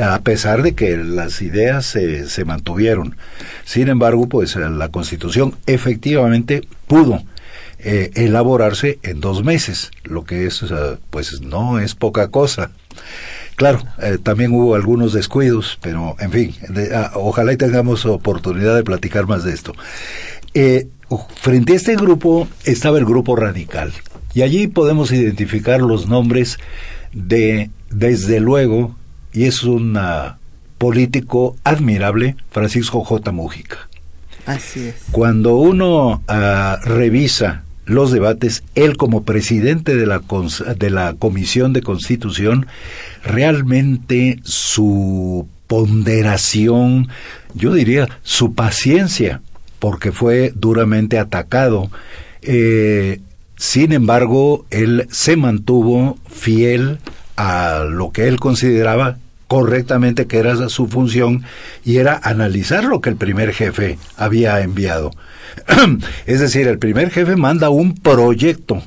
a 0.00 0.20
pesar 0.20 0.62
de 0.62 0.74
que 0.74 0.96
las 0.96 1.42
ideas 1.42 1.86
se, 1.86 2.44
mantuvieron. 2.44 3.16
Sin 3.64 3.88
embargo, 3.88 4.28
pues 4.28 4.56
la 4.56 4.88
Constitución 4.88 5.56
efectivamente 5.66 6.62
pudo 6.86 7.22
eh, 7.78 8.10
elaborarse 8.14 8.98
en 9.02 9.20
dos 9.20 9.44
meses, 9.44 9.90
lo 10.04 10.24
que 10.24 10.46
es, 10.46 10.64
pues 11.10 11.40
no 11.40 11.78
es 11.78 11.94
poca 11.94 12.28
cosa. 12.28 12.70
Claro, 13.56 13.82
eh, 14.00 14.18
también 14.22 14.52
hubo 14.52 14.74
algunos 14.74 15.12
descuidos, 15.12 15.78
pero 15.80 16.16
en 16.18 16.30
fin, 16.30 16.54
ah, 16.94 17.12
ojalá 17.14 17.52
y 17.52 17.56
tengamos 17.56 18.04
oportunidad 18.06 18.74
de 18.74 18.82
platicar 18.82 19.26
más 19.26 19.44
de 19.44 19.52
esto. 19.52 19.72
Eh, 20.54 20.88
frente 21.36 21.74
a 21.74 21.76
este 21.76 21.94
grupo 21.96 22.48
estaba 22.64 22.98
el 22.98 23.04
grupo 23.04 23.36
radical, 23.36 23.92
y 24.34 24.42
allí 24.42 24.66
podemos 24.66 25.12
identificar 25.12 25.80
los 25.80 26.08
nombres 26.08 26.58
de, 27.12 27.70
desde 27.90 28.40
luego, 28.40 28.96
y 29.32 29.44
es 29.44 29.62
un 29.62 29.96
ah, 29.96 30.38
político 30.78 31.56
admirable, 31.64 32.36
Francisco 32.50 33.04
J. 33.04 33.30
Mujica. 33.32 33.88
Así 34.46 34.88
es. 34.88 34.96
Cuando 35.12 35.56
uno 35.56 36.22
ah, 36.26 36.78
revisa 36.82 37.62
los 37.84 38.10
debates, 38.10 38.62
él 38.74 38.96
como 38.96 39.24
presidente 39.24 39.96
de 39.96 40.06
la, 40.06 40.22
de 40.76 40.90
la 40.90 41.14
Comisión 41.14 41.72
de 41.72 41.82
Constitución, 41.82 42.66
realmente 43.22 44.40
su 44.44 45.48
ponderación, 45.66 47.08
yo 47.54 47.72
diría 47.72 48.08
su 48.22 48.54
paciencia, 48.54 49.40
porque 49.78 50.12
fue 50.12 50.52
duramente 50.54 51.18
atacado. 51.18 51.90
Eh, 52.42 53.20
sin 53.56 53.92
embargo, 53.92 54.66
él 54.70 55.06
se 55.10 55.36
mantuvo 55.36 56.18
fiel 56.28 56.98
a 57.36 57.84
lo 57.88 58.10
que 58.10 58.28
él 58.28 58.38
consideraba 58.38 59.16
correctamente 59.48 60.26
que 60.26 60.38
era 60.38 60.68
su 60.68 60.86
función 60.88 61.42
y 61.84 61.98
era 61.98 62.18
analizar 62.22 62.84
lo 62.84 63.00
que 63.00 63.10
el 63.10 63.16
primer 63.16 63.52
jefe 63.52 63.98
había 64.16 64.60
enviado. 64.60 65.10
es 66.26 66.40
decir, 66.40 66.66
el 66.68 66.78
primer 66.78 67.10
jefe 67.10 67.36
manda 67.36 67.68
un 67.70 67.94
proyecto, 67.94 68.82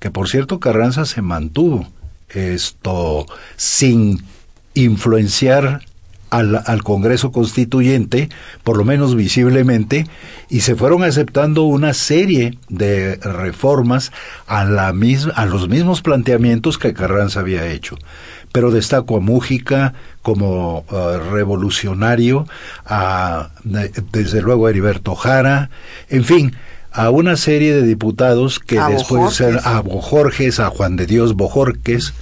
que 0.00 0.10
por 0.10 0.28
cierto 0.28 0.58
Carranza 0.58 1.04
se 1.04 1.22
mantuvo 1.22 1.86
esto 2.34 3.26
sin 3.56 4.22
influenciar 4.74 5.80
al, 6.30 6.62
al, 6.64 6.82
Congreso 6.82 7.32
Constituyente, 7.32 8.28
por 8.62 8.76
lo 8.76 8.84
menos 8.84 9.16
visiblemente, 9.16 10.06
y 10.48 10.60
se 10.60 10.76
fueron 10.76 11.02
aceptando 11.02 11.64
una 11.64 11.92
serie 11.92 12.56
de 12.68 13.16
reformas 13.16 14.12
a, 14.46 14.64
la 14.64 14.88
a 15.34 15.46
los 15.46 15.68
mismos 15.68 16.02
planteamientos 16.02 16.78
que 16.78 16.94
Carranza 16.94 17.40
había 17.40 17.66
hecho. 17.66 17.96
Pero 18.52 18.70
destaco 18.70 19.16
a 19.16 19.20
Mújica 19.20 19.94
como 20.22 20.84
uh, 20.90 21.32
revolucionario, 21.32 22.46
a, 22.84 23.50
desde 23.64 24.42
luego 24.42 24.66
a 24.66 24.70
Heriberto 24.70 25.14
Jara, 25.14 25.70
en 26.08 26.24
fin, 26.24 26.56
a 26.92 27.10
una 27.10 27.36
serie 27.36 27.74
de 27.74 27.82
diputados 27.82 28.58
que 28.58 28.78
A 28.78 28.88
después 28.88 29.38
Bojorques. 29.38 29.66
a 29.66 29.80
Bojorges, 29.80 30.60
a 30.60 30.70
Juan 30.70 30.96
de 30.96 31.06
Dios 31.06 31.34
Bojorques, 31.34 32.14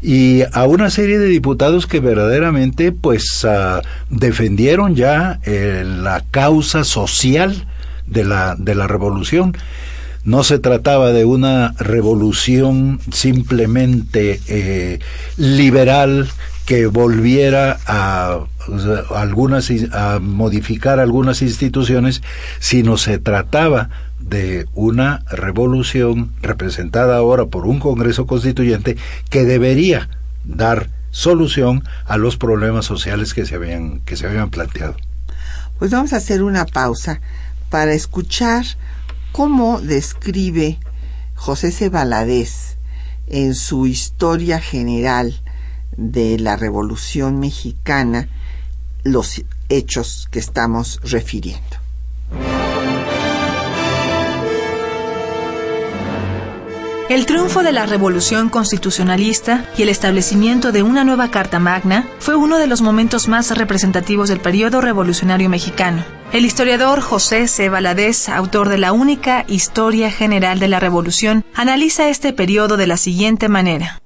y 0.00 0.42
a 0.52 0.66
una 0.66 0.90
serie 0.90 1.18
de 1.18 1.26
diputados 1.26 1.86
que 1.86 2.00
verdaderamente 2.00 2.92
pues 2.92 3.44
ah, 3.44 3.82
defendieron 4.10 4.94
ya 4.94 5.40
eh, 5.44 5.84
la 5.86 6.22
causa 6.30 6.84
social 6.84 7.66
de 8.06 8.24
la, 8.24 8.56
de 8.58 8.74
la 8.74 8.86
revolución. 8.86 9.56
No 10.24 10.44
se 10.44 10.58
trataba 10.58 11.12
de 11.12 11.24
una 11.24 11.74
revolución 11.78 13.00
simplemente 13.10 14.40
eh, 14.46 15.00
liberal 15.36 16.28
que 16.66 16.86
volviera 16.86 17.78
a, 17.86 18.40
algunas 19.14 19.70
a 19.92 20.18
modificar 20.20 21.00
algunas 21.00 21.42
instituciones, 21.42 22.22
sino 22.60 22.96
se 22.96 23.18
trataba 23.18 23.90
de 24.20 24.66
una 24.74 25.24
revolución 25.30 26.32
representada 26.40 27.16
ahora 27.16 27.46
por 27.46 27.66
un 27.66 27.80
Congreso 27.80 28.26
Constituyente 28.26 28.96
que 29.28 29.44
debería 29.44 30.08
dar 30.44 30.88
solución 31.10 31.84
a 32.06 32.16
los 32.16 32.36
problemas 32.36 32.86
sociales 32.86 33.34
que 33.34 33.44
se 33.44 33.56
habían 33.56 34.00
que 34.00 34.16
se 34.16 34.26
habían 34.26 34.50
planteado. 34.50 34.96
Pues 35.78 35.90
vamos 35.90 36.12
a 36.12 36.16
hacer 36.16 36.42
una 36.42 36.64
pausa 36.64 37.20
para 37.68 37.92
escuchar 37.92 38.64
cómo 39.32 39.80
describe 39.80 40.78
José 41.34 41.72
C. 41.72 41.88
Valadez 41.88 42.76
en 43.26 43.54
su 43.54 43.86
historia 43.86 44.60
general 44.60 45.40
de 45.96 46.38
la 46.38 46.56
Revolución 46.56 47.38
Mexicana 47.38 48.28
los 49.04 49.42
hechos 49.68 50.28
que 50.30 50.38
estamos 50.38 51.00
refiriendo. 51.02 51.82
El 57.08 57.26
triunfo 57.26 57.62
de 57.62 57.72
la 57.72 57.84
revolución 57.84 58.48
constitucionalista 58.48 59.66
y 59.76 59.82
el 59.82 59.90
establecimiento 59.90 60.72
de 60.72 60.82
una 60.82 61.04
nueva 61.04 61.30
Carta 61.30 61.58
Magna 61.58 62.08
fue 62.18 62.36
uno 62.36 62.56
de 62.56 62.66
los 62.66 62.80
momentos 62.80 63.28
más 63.28 63.54
representativos 63.54 64.30
del 64.30 64.40
periodo 64.40 64.80
revolucionario 64.80 65.50
mexicano. 65.50 66.06
El 66.32 66.46
historiador 66.46 67.02
José 67.02 67.48
C. 67.48 67.68
Valadez, 67.68 68.30
autor 68.30 68.70
de 68.70 68.78
la 68.78 68.92
única 68.92 69.44
Historia 69.46 70.10
General 70.10 70.58
de 70.58 70.68
la 70.68 70.80
Revolución, 70.80 71.44
analiza 71.54 72.08
este 72.08 72.32
periodo 72.32 72.78
de 72.78 72.86
la 72.86 72.96
siguiente 72.96 73.50
manera. 73.50 74.01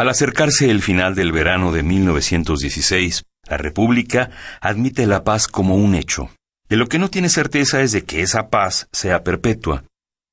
Al 0.00 0.08
acercarse 0.08 0.70
el 0.70 0.80
final 0.80 1.14
del 1.14 1.30
verano 1.30 1.72
de 1.72 1.82
1916, 1.82 3.24
la 3.46 3.58
República 3.58 4.30
admite 4.62 5.06
la 5.06 5.24
paz 5.24 5.46
como 5.46 5.74
un 5.74 5.94
hecho. 5.94 6.30
De 6.70 6.78
lo 6.78 6.86
que 6.86 6.98
no 6.98 7.10
tiene 7.10 7.28
certeza 7.28 7.82
es 7.82 7.92
de 7.92 8.04
que 8.04 8.22
esa 8.22 8.48
paz 8.48 8.88
sea 8.92 9.22
perpetua. 9.24 9.84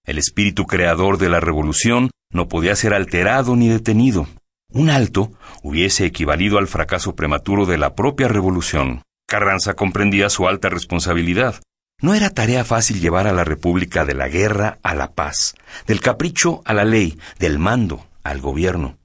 El 0.06 0.20
espíritu 0.20 0.68
creador 0.68 1.18
de 1.18 1.28
la 1.28 1.42
revolución 1.42 2.12
no 2.32 2.48
podía 2.48 2.78
ser 2.78 2.94
alterado 2.94 3.58
ni 3.58 3.68
detenido. 3.68 4.30
Un 4.72 4.90
alto 4.90 5.34
hubiese 5.64 6.06
equivalido 6.06 6.60
al 6.60 6.68
fracaso 6.68 7.18
prematuro 7.18 7.66
de 7.66 7.78
la 7.78 7.94
propia 7.94 8.30
revolución. 8.30 9.02
Carranza 9.28 9.74
comprendía 9.74 10.30
su 10.30 10.48
alta 10.48 10.70
responsabilidad. 10.70 11.56
No 12.02 12.14
era 12.14 12.30
tarea 12.30 12.64
fácil 12.64 13.02
llevar 13.02 13.28
a 13.28 13.34
la 13.34 13.44
República 13.44 14.06
de 14.06 14.14
la 14.14 14.30
guerra 14.30 14.80
a 14.82 14.96
la 14.96 15.12
paz, 15.12 15.56
del 15.88 16.00
capricho 16.00 16.62
a 16.64 16.74
la 16.74 16.86
ley, 16.86 17.20
del 17.38 17.60
mando 17.60 18.08
al 18.24 18.40
gobierno. 18.40 18.98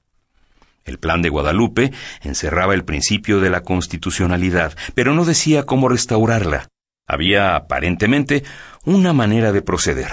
El 0.85 0.99
plan 0.99 1.21
de 1.21 1.29
Guadalupe 1.29 1.91
encerraba 2.21 2.73
el 2.73 2.83
principio 2.83 3.39
de 3.39 3.49
la 3.49 3.61
constitucionalidad, 3.61 4.75
pero 4.95 5.13
no 5.13 5.25
decía 5.25 5.65
cómo 5.65 5.89
restaurarla. 5.89 6.67
Había, 7.07 7.55
aparentemente, 7.55 8.43
una 8.85 9.13
manera 9.13 9.51
de 9.51 9.61
proceder. 9.61 10.11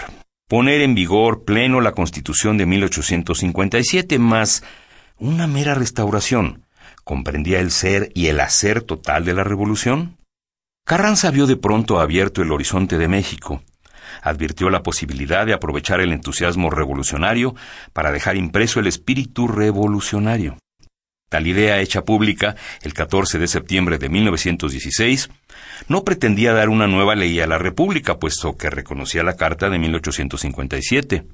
Poner 0.48 0.80
en 0.80 0.94
vigor 0.94 1.44
pleno 1.44 1.80
la 1.80 1.92
Constitución 1.92 2.58
de 2.58 2.66
1857, 2.66 4.18
más 4.18 4.64
una 5.16 5.46
mera 5.46 5.74
restauración. 5.74 6.66
¿Comprendía 7.04 7.60
el 7.60 7.70
ser 7.70 8.10
y 8.14 8.26
el 8.26 8.40
hacer 8.40 8.82
total 8.82 9.24
de 9.24 9.34
la 9.34 9.44
revolución? 9.44 10.16
Carranza 10.84 11.30
vio 11.30 11.46
de 11.46 11.56
pronto 11.56 12.00
abierto 12.00 12.42
el 12.42 12.50
horizonte 12.50 12.98
de 12.98 13.06
México. 13.06 13.62
Advirtió 14.22 14.70
la 14.70 14.82
posibilidad 14.82 15.46
de 15.46 15.54
aprovechar 15.54 16.00
el 16.00 16.12
entusiasmo 16.12 16.70
revolucionario 16.70 17.54
para 17.92 18.12
dejar 18.12 18.36
impreso 18.36 18.80
el 18.80 18.86
espíritu 18.86 19.48
revolucionario. 19.48 20.56
Tal 21.30 21.46
idea 21.46 21.78
hecha 21.78 22.04
pública 22.04 22.56
el 22.82 22.92
14 22.92 23.38
de 23.38 23.46
septiembre 23.46 23.98
de 23.98 24.08
1916 24.08 25.30
no 25.86 26.02
pretendía 26.02 26.52
dar 26.52 26.68
una 26.68 26.88
nueva 26.88 27.14
ley 27.14 27.38
a 27.38 27.46
la 27.46 27.56
República, 27.56 28.18
puesto 28.18 28.56
que 28.56 28.68
reconocía 28.68 29.22
la 29.22 29.36
Carta 29.36 29.70
de 29.70 29.78
1857. 29.78 31.24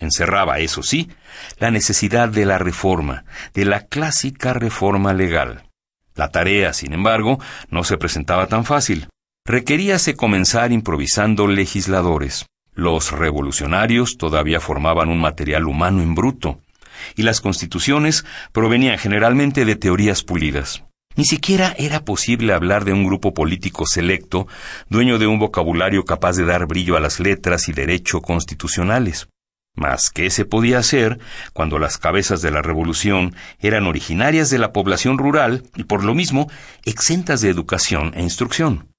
Encerraba, 0.00 0.58
eso 0.58 0.82
sí, 0.82 1.10
la 1.58 1.70
necesidad 1.70 2.28
de 2.28 2.44
la 2.44 2.58
reforma, 2.58 3.24
de 3.54 3.64
la 3.64 3.86
clásica 3.86 4.52
reforma 4.52 5.14
legal. 5.14 5.62
La 6.14 6.28
tarea, 6.28 6.74
sin 6.74 6.92
embargo, 6.92 7.38
no 7.70 7.84
se 7.84 7.96
presentaba 7.96 8.48
tan 8.48 8.66
fácil. 8.66 9.08
Requeríase 9.44 10.14
comenzar 10.14 10.70
improvisando 10.70 11.48
legisladores. 11.48 12.46
Los 12.74 13.10
revolucionarios 13.10 14.16
todavía 14.16 14.60
formaban 14.60 15.08
un 15.08 15.20
material 15.20 15.66
humano 15.66 16.00
en 16.00 16.14
bruto, 16.14 16.60
y 17.16 17.22
las 17.22 17.40
constituciones 17.40 18.24
provenían 18.52 18.98
generalmente 18.98 19.64
de 19.64 19.74
teorías 19.74 20.22
pulidas. 20.22 20.84
Ni 21.16 21.24
siquiera 21.24 21.74
era 21.76 22.04
posible 22.04 22.52
hablar 22.52 22.84
de 22.84 22.92
un 22.92 23.04
grupo 23.04 23.34
político 23.34 23.84
selecto, 23.84 24.46
dueño 24.88 25.18
de 25.18 25.26
un 25.26 25.40
vocabulario 25.40 26.04
capaz 26.04 26.36
de 26.36 26.44
dar 26.44 26.66
brillo 26.66 26.96
a 26.96 27.00
las 27.00 27.18
letras 27.18 27.68
y 27.68 27.72
derecho 27.72 28.20
constitucionales. 28.20 29.26
Mas, 29.74 30.10
¿qué 30.10 30.30
se 30.30 30.44
podía 30.44 30.78
hacer 30.78 31.18
cuando 31.52 31.80
las 31.80 31.98
cabezas 31.98 32.42
de 32.42 32.52
la 32.52 32.62
revolución 32.62 33.34
eran 33.58 33.88
originarias 33.88 34.50
de 34.50 34.58
la 34.58 34.72
población 34.72 35.18
rural 35.18 35.64
y 35.74 35.82
por 35.82 36.04
lo 36.04 36.14
mismo 36.14 36.48
exentas 36.84 37.40
de 37.40 37.48
educación 37.48 38.12
e 38.14 38.22
instrucción? 38.22 38.91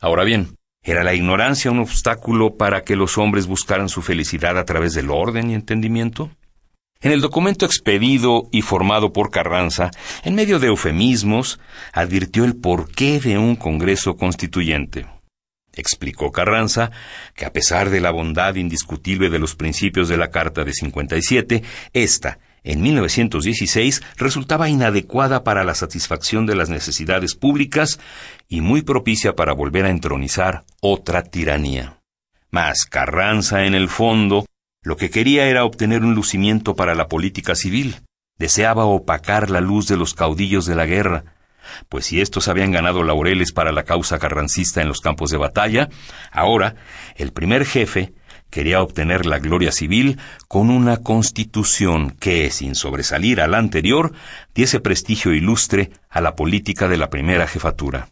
Ahora 0.00 0.22
bien, 0.24 0.56
¿era 0.82 1.02
la 1.02 1.14
ignorancia 1.14 1.70
un 1.70 1.80
obstáculo 1.80 2.56
para 2.56 2.82
que 2.82 2.94
los 2.94 3.18
hombres 3.18 3.46
buscaran 3.46 3.88
su 3.88 4.00
felicidad 4.00 4.56
a 4.56 4.64
través 4.64 4.94
del 4.94 5.10
orden 5.10 5.50
y 5.50 5.54
entendimiento? 5.54 6.30
En 7.00 7.12
el 7.12 7.20
documento 7.20 7.64
expedido 7.64 8.48
y 8.52 8.62
formado 8.62 9.12
por 9.12 9.30
Carranza, 9.30 9.90
en 10.24 10.34
medio 10.34 10.58
de 10.58 10.68
eufemismos, 10.68 11.60
advirtió 11.92 12.44
el 12.44 12.56
porqué 12.56 13.20
de 13.20 13.38
un 13.38 13.56
Congreso 13.56 14.16
Constituyente. 14.16 15.06
Explicó 15.72 16.32
Carranza 16.32 16.90
que 17.34 17.44
a 17.44 17.52
pesar 17.52 17.90
de 17.90 18.00
la 18.00 18.10
bondad 18.10 18.56
indiscutible 18.56 19.30
de 19.30 19.38
los 19.38 19.54
principios 19.54 20.08
de 20.08 20.16
la 20.16 20.30
Carta 20.30 20.64
de 20.64 20.72
57, 20.72 21.62
esta, 21.92 22.38
en 22.68 22.82
1916, 22.82 24.02
resultaba 24.18 24.68
inadecuada 24.68 25.42
para 25.42 25.64
la 25.64 25.74
satisfacción 25.74 26.44
de 26.44 26.54
las 26.54 26.68
necesidades 26.68 27.34
públicas 27.34 27.98
y 28.46 28.60
muy 28.60 28.82
propicia 28.82 29.34
para 29.34 29.54
volver 29.54 29.86
a 29.86 29.90
entronizar 29.90 30.64
otra 30.82 31.22
tiranía. 31.22 32.02
Mas 32.50 32.84
Carranza, 32.84 33.64
en 33.64 33.74
el 33.74 33.88
fondo, 33.88 34.44
lo 34.82 34.98
que 34.98 35.08
quería 35.08 35.46
era 35.46 35.64
obtener 35.64 36.02
un 36.04 36.14
lucimiento 36.14 36.76
para 36.76 36.94
la 36.94 37.08
política 37.08 37.54
civil. 37.54 37.96
deseaba 38.38 38.84
opacar 38.84 39.48
la 39.50 39.62
luz 39.62 39.88
de 39.88 39.96
los 39.96 40.12
caudillos 40.12 40.66
de 40.66 40.76
la 40.76 40.84
guerra, 40.84 41.24
pues 41.88 42.04
si 42.04 42.20
estos 42.20 42.48
habían 42.48 42.70
ganado 42.70 43.02
laureles 43.02 43.52
para 43.52 43.72
la 43.72 43.84
causa 43.84 44.18
carrancista 44.18 44.82
en 44.82 44.88
los 44.88 45.00
campos 45.00 45.30
de 45.30 45.38
batalla, 45.38 45.88
ahora 46.30 46.76
el 47.16 47.32
primer 47.32 47.64
jefe 47.64 48.12
quería 48.50 48.82
obtener 48.82 49.26
la 49.26 49.38
gloria 49.38 49.72
civil 49.72 50.18
con 50.48 50.70
una 50.70 50.98
constitución 50.98 52.10
que, 52.10 52.50
sin 52.50 52.74
sobresalir 52.74 53.40
a 53.40 53.48
la 53.48 53.58
anterior, 53.58 54.12
diese 54.54 54.80
prestigio 54.80 55.32
ilustre 55.32 55.90
a 56.08 56.20
la 56.20 56.34
política 56.34 56.88
de 56.88 56.96
la 56.96 57.10
primera 57.10 57.46
jefatura. 57.46 58.08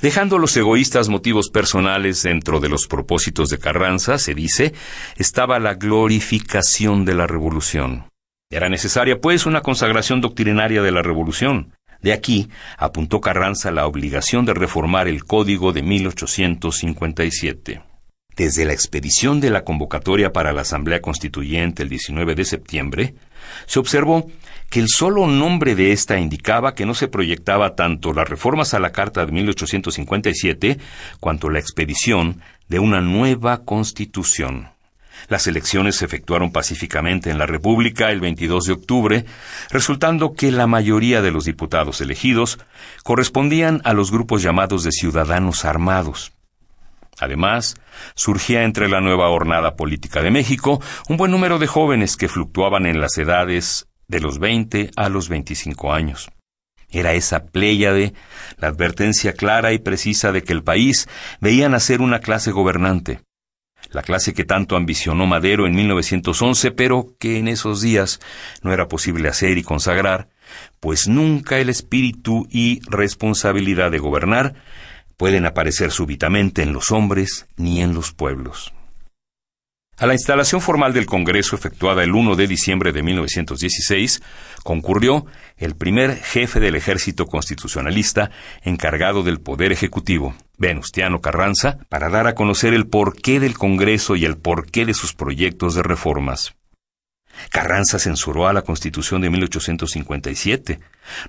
Dejando 0.00 0.38
los 0.38 0.56
egoístas 0.56 1.08
motivos 1.08 1.48
personales 1.48 2.22
dentro 2.22 2.60
de 2.60 2.68
los 2.68 2.86
propósitos 2.86 3.48
de 3.48 3.58
Carranza, 3.58 4.18
se 4.18 4.34
dice, 4.34 4.74
estaba 5.16 5.58
la 5.58 5.74
glorificación 5.74 7.06
de 7.06 7.14
la 7.14 7.26
revolución. 7.26 8.10
Era 8.50 8.68
necesaria, 8.68 9.20
pues, 9.20 9.46
una 9.46 9.62
consagración 9.62 10.20
doctrinaria 10.20 10.82
de 10.82 10.92
la 10.92 11.02
revolución. 11.02 11.72
De 12.02 12.12
aquí 12.12 12.50
apuntó 12.76 13.22
Carranza 13.22 13.70
la 13.70 13.86
obligación 13.86 14.44
de 14.44 14.52
reformar 14.52 15.08
el 15.08 15.24
Código 15.24 15.72
de 15.72 15.82
1857. 15.82 17.95
Desde 18.36 18.66
la 18.66 18.74
expedición 18.74 19.40
de 19.40 19.48
la 19.48 19.64
convocatoria 19.64 20.30
para 20.30 20.52
la 20.52 20.60
Asamblea 20.60 21.00
Constituyente 21.00 21.82
el 21.82 21.88
19 21.88 22.34
de 22.34 22.44
septiembre, 22.44 23.14
se 23.64 23.78
observó 23.78 24.30
que 24.68 24.80
el 24.80 24.88
solo 24.88 25.26
nombre 25.26 25.74
de 25.74 25.92
esta 25.92 26.18
indicaba 26.18 26.74
que 26.74 26.84
no 26.84 26.94
se 26.94 27.08
proyectaba 27.08 27.74
tanto 27.74 28.12
las 28.12 28.28
reformas 28.28 28.74
a 28.74 28.78
la 28.78 28.92
Carta 28.92 29.24
de 29.24 29.32
1857 29.32 30.78
cuanto 31.18 31.48
la 31.48 31.60
expedición 31.60 32.42
de 32.68 32.78
una 32.78 33.00
nueva 33.00 33.64
Constitución. 33.64 34.68
Las 35.28 35.46
elecciones 35.46 35.96
se 35.96 36.04
efectuaron 36.04 36.52
pacíficamente 36.52 37.30
en 37.30 37.38
la 37.38 37.46
República 37.46 38.10
el 38.10 38.20
22 38.20 38.66
de 38.66 38.72
octubre, 38.74 39.24
resultando 39.70 40.34
que 40.34 40.52
la 40.52 40.66
mayoría 40.66 41.22
de 41.22 41.30
los 41.30 41.46
diputados 41.46 42.02
elegidos 42.02 42.58
correspondían 43.02 43.80
a 43.84 43.94
los 43.94 44.10
grupos 44.10 44.42
llamados 44.42 44.84
de 44.84 44.92
ciudadanos 44.92 45.64
armados. 45.64 46.35
Además, 47.18 47.76
surgía 48.14 48.64
entre 48.64 48.88
la 48.88 49.00
nueva 49.00 49.28
hornada 49.28 49.74
política 49.76 50.22
de 50.22 50.30
México 50.30 50.82
un 51.08 51.16
buen 51.16 51.30
número 51.30 51.58
de 51.58 51.66
jóvenes 51.66 52.16
que 52.16 52.28
fluctuaban 52.28 52.86
en 52.86 53.00
las 53.00 53.16
edades 53.16 53.88
de 54.08 54.20
los 54.20 54.38
20 54.38 54.90
a 54.96 55.08
los 55.08 55.28
25 55.28 55.92
años. 55.92 56.30
Era 56.90 57.14
esa 57.14 57.46
pléyade 57.46 58.14
la 58.58 58.68
advertencia 58.68 59.32
clara 59.32 59.72
y 59.72 59.78
precisa 59.78 60.30
de 60.30 60.42
que 60.42 60.52
el 60.52 60.62
país 60.62 61.08
veía 61.40 61.68
nacer 61.68 62.00
una 62.00 62.20
clase 62.20 62.52
gobernante, 62.52 63.20
la 63.90 64.02
clase 64.02 64.34
que 64.34 64.44
tanto 64.44 64.76
ambicionó 64.76 65.26
Madero 65.26 65.66
en 65.66 65.74
1911, 65.74 66.70
pero 66.72 67.14
que 67.18 67.38
en 67.38 67.48
esos 67.48 67.80
días 67.80 68.20
no 68.62 68.72
era 68.72 68.88
posible 68.88 69.28
hacer 69.28 69.58
y 69.58 69.62
consagrar, 69.62 70.28
pues 70.80 71.08
nunca 71.08 71.58
el 71.58 71.68
espíritu 71.68 72.46
y 72.50 72.80
responsabilidad 72.88 73.90
de 73.90 73.98
gobernar 73.98 74.54
pueden 75.16 75.46
aparecer 75.46 75.90
súbitamente 75.90 76.62
en 76.62 76.72
los 76.72 76.90
hombres 76.90 77.46
ni 77.56 77.80
en 77.80 77.94
los 77.94 78.12
pueblos. 78.12 78.72
A 79.98 80.06
la 80.06 80.12
instalación 80.12 80.60
formal 80.60 80.92
del 80.92 81.06
Congreso 81.06 81.56
efectuada 81.56 82.04
el 82.04 82.14
1 82.14 82.36
de 82.36 82.46
diciembre 82.46 82.92
de 82.92 83.02
1916 83.02 84.22
concurrió 84.62 85.24
el 85.56 85.74
primer 85.74 86.16
jefe 86.16 86.60
del 86.60 86.74
ejército 86.74 87.24
constitucionalista 87.24 88.30
encargado 88.62 89.22
del 89.22 89.40
Poder 89.40 89.72
Ejecutivo, 89.72 90.34
Venustiano 90.58 91.22
Carranza, 91.22 91.78
para 91.88 92.10
dar 92.10 92.26
a 92.26 92.34
conocer 92.34 92.74
el 92.74 92.88
porqué 92.88 93.40
del 93.40 93.56
Congreso 93.56 94.16
y 94.16 94.26
el 94.26 94.36
porqué 94.36 94.84
de 94.84 94.92
sus 94.92 95.14
proyectos 95.14 95.74
de 95.74 95.82
reformas. 95.82 96.55
Carranza 97.50 97.98
censuró 97.98 98.48
a 98.48 98.52
la 98.52 98.62
Constitución 98.62 99.20
de 99.22 99.30
1857, 99.30 100.80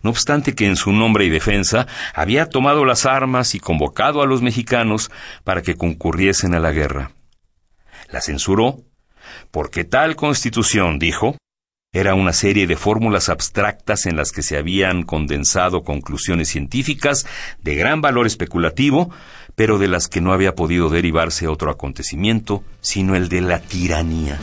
no 0.03 0.09
obstante 0.09 0.55
que 0.55 0.65
en 0.65 0.75
su 0.75 0.91
nombre 0.91 1.25
y 1.25 1.29
defensa 1.29 1.87
había 2.13 2.49
tomado 2.49 2.85
las 2.85 3.05
armas 3.05 3.55
y 3.55 3.59
convocado 3.59 4.21
a 4.21 4.25
los 4.25 4.41
mexicanos 4.41 5.11
para 5.43 5.61
que 5.61 5.75
concurriesen 5.75 6.53
a 6.53 6.59
la 6.59 6.71
guerra. 6.71 7.11
La 8.09 8.21
censuró 8.21 8.83
porque 9.51 9.83
tal 9.83 10.15
constitución, 10.15 10.99
dijo, 10.99 11.37
era 11.93 12.15
una 12.15 12.33
serie 12.33 12.67
de 12.67 12.75
fórmulas 12.75 13.29
abstractas 13.29 14.05
en 14.05 14.17
las 14.17 14.31
que 14.31 14.43
se 14.43 14.57
habían 14.57 15.03
condensado 15.03 15.83
conclusiones 15.83 16.49
científicas 16.49 17.25
de 17.61 17.75
gran 17.75 18.01
valor 18.01 18.27
especulativo, 18.27 19.09
pero 19.55 19.79
de 19.79 19.87
las 19.87 20.07
que 20.07 20.21
no 20.21 20.33
había 20.33 20.53
podido 20.53 20.89
derivarse 20.89 21.47
otro 21.47 21.71
acontecimiento 21.71 22.63
sino 22.81 23.15
el 23.15 23.29
de 23.29 23.41
la 23.41 23.59
tiranía. 23.59 24.37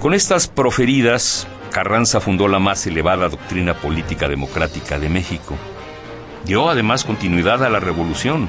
Con 0.00 0.14
estas 0.14 0.46
proferidas, 0.46 1.48
Carranza 1.72 2.20
fundó 2.20 2.46
la 2.46 2.60
más 2.60 2.86
elevada 2.86 3.28
doctrina 3.28 3.74
política 3.74 4.28
democrática 4.28 4.96
de 4.96 5.08
México. 5.08 5.56
Dio 6.44 6.70
además 6.70 7.04
continuidad 7.04 7.64
a 7.64 7.68
la 7.68 7.80
revolución, 7.80 8.48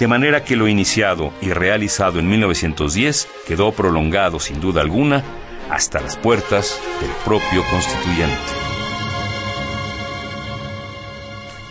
de 0.00 0.08
manera 0.08 0.44
que 0.44 0.56
lo 0.56 0.66
iniciado 0.66 1.34
y 1.42 1.52
realizado 1.52 2.18
en 2.20 2.30
1910 2.30 3.28
quedó 3.46 3.72
prolongado 3.72 4.40
sin 4.40 4.60
duda 4.60 4.80
alguna 4.80 5.22
hasta 5.68 6.00
las 6.00 6.16
puertas 6.16 6.80
del 7.02 7.10
propio 7.22 7.62
constituyente. 7.70 8.36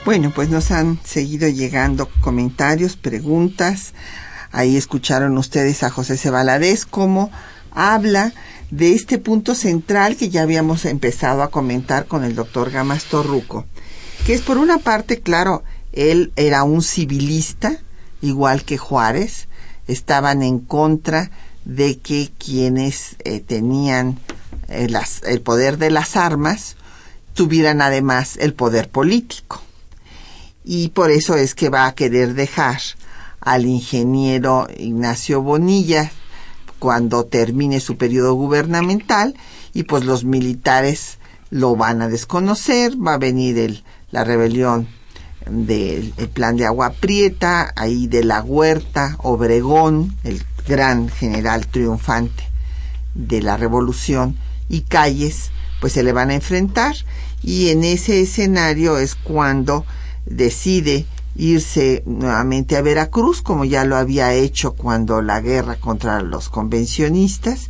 Bueno, 0.06 0.32
pues 0.34 0.50
nos 0.50 0.70
han 0.70 1.00
seguido 1.04 1.50
llegando 1.50 2.08
comentarios, 2.22 2.96
preguntas. 2.96 3.96
Ahí 4.52 4.78
escucharon 4.78 5.36
ustedes 5.40 5.82
a 5.82 5.90
José 5.90 6.18
Cebaladez 6.18 6.86
cómo 6.86 7.32
habla 7.72 8.32
de 8.72 8.94
este 8.94 9.18
punto 9.18 9.56
central 9.56 10.18
que 10.18 10.30
ya 10.30 10.42
habíamos 10.42 10.86
empezado 10.86 11.42
a 11.42 11.52
comentar 11.52 12.06
con 12.06 12.24
el 12.24 12.36
doctor 12.36 12.72
Gamas 12.72 13.06
Torruco, 13.06 13.66
que 14.26 14.34
es 14.34 14.42
por 14.42 14.58
una 14.58 14.78
parte, 14.80 15.22
claro, 15.22 15.64
él 15.94 16.32
era 16.36 16.64
un 16.64 16.82
civilista, 16.82 17.78
igual 18.22 18.64
que 18.64 18.78
Juárez, 18.78 19.48
estaban 19.88 20.44
en 20.44 20.60
contra 20.60 21.32
de 21.66 21.98
que 21.98 22.30
quienes 22.38 23.16
eh, 23.24 23.40
tenían 23.40 24.20
eh, 24.68 24.88
el 25.24 25.42
poder 25.42 25.78
de 25.78 25.92
las 25.92 26.16
armas 26.16 26.76
tuvieran 27.34 27.82
además 27.82 28.38
el 28.38 28.54
poder 28.54 28.90
político. 28.90 29.62
Y 30.66 30.90
por 30.90 31.12
eso 31.12 31.36
es 31.36 31.56
que 31.56 31.70
va 31.70 31.86
a 31.86 31.96
querer 31.96 32.34
dejar 32.34 32.82
al 33.40 33.66
ingeniero 33.66 34.68
Ignacio 34.78 35.42
Bonilla 35.42 36.12
cuando 36.80 37.26
termine 37.26 37.80
su 37.80 37.98
periodo 37.98 38.34
gubernamental 38.34 39.36
y 39.74 39.84
pues 39.84 40.06
los 40.06 40.24
militares 40.24 41.18
lo 41.50 41.76
van 41.76 42.02
a 42.02 42.08
desconocer, 42.08 42.94
va 42.96 43.14
a 43.14 43.18
venir 43.18 43.58
el, 43.58 43.84
la 44.12 44.24
rebelión 44.24 44.88
del 45.50 46.14
plan 46.34 46.58
de 46.58 46.66
Agua 46.66 46.92
Prieta, 46.92 47.72
ahí 47.76 48.08
de 48.08 48.24
la 48.24 48.42
Huerta, 48.42 49.16
Obregón, 49.20 50.16
el 50.24 50.44
gran 50.68 51.10
general 51.10 51.68
triunfante 51.68 52.44
de 53.16 53.42
la 53.42 53.58
revolución, 53.58 54.38
y 54.70 54.82
Calles, 54.82 55.52
pues 55.80 55.94
se 55.94 56.04
le 56.04 56.12
van 56.12 56.30
a 56.30 56.36
enfrentar. 56.36 56.96
Y 57.42 57.70
en 57.70 57.84
ese 57.84 58.22
escenario 58.22 58.98
es 58.98 59.16
cuando 59.16 59.86
decide 60.26 61.06
irse 61.38 62.04
nuevamente 62.06 62.76
a 62.76 62.82
Veracruz, 62.82 63.42
como 63.42 63.64
ya 63.64 63.86
lo 63.86 63.96
había 63.96 64.34
hecho 64.34 64.74
cuando 64.74 65.22
la 65.22 65.40
guerra 65.40 65.76
contra 65.76 66.22
los 66.22 66.50
convencionistas, 66.50 67.70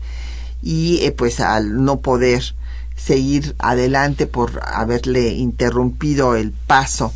y 0.61 0.99
eh, 1.03 1.11
pues 1.11 1.39
al 1.39 1.83
no 1.83 1.99
poder 1.99 2.55
seguir 2.95 3.55
adelante 3.59 4.25
por 4.25 4.61
haberle 4.65 5.29
interrumpido 5.33 6.35
el 6.35 6.51
paso 6.51 7.13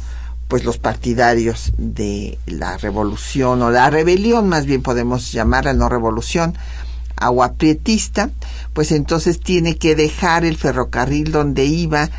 pues 0.47 0.65
los 0.65 0.77
partidarios 0.77 1.71
de 1.77 2.37
la 2.45 2.77
revolución 2.77 3.61
o 3.61 3.71
la 3.71 3.89
rebelión, 3.89 4.49
más 4.49 4.65
bien 4.65 4.81
podemos 4.81 5.31
llamarla 5.31 5.73
no 5.73 5.87
revolución, 5.87 6.57
aguaprietista, 7.15 8.31
pues 8.73 8.91
entonces 8.91 9.39
tiene 9.39 9.77
que 9.77 9.95
dejar 9.95 10.43
el 10.43 10.57
ferrocarril 10.57 11.31
donde 11.31 11.63
iba 11.63 12.09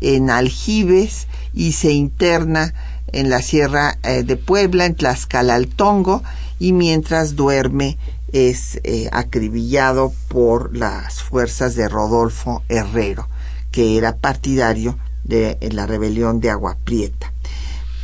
en 0.00 0.30
Aljibes 0.30 1.26
y 1.52 1.72
se 1.72 1.92
interna 1.92 2.72
en 3.12 3.30
la 3.30 3.42
Sierra 3.42 3.98
eh, 4.02 4.22
de 4.22 4.36
Puebla, 4.36 4.86
en 4.86 4.94
Tlaxcalaltongo, 4.94 6.22
y 6.58 6.72
mientras 6.72 7.36
duerme 7.36 7.98
es 8.32 8.80
eh, 8.84 9.08
acribillado 9.12 10.12
por 10.28 10.76
las 10.76 11.22
fuerzas 11.22 11.74
de 11.74 11.88
Rodolfo 11.88 12.62
Herrero, 12.68 13.28
que 13.70 13.98
era 13.98 14.16
partidario 14.16 14.98
de 15.24 15.58
la 15.72 15.86
rebelión 15.86 16.40
de 16.40 16.50
Agua 16.50 16.76
Prieta. 16.84 17.32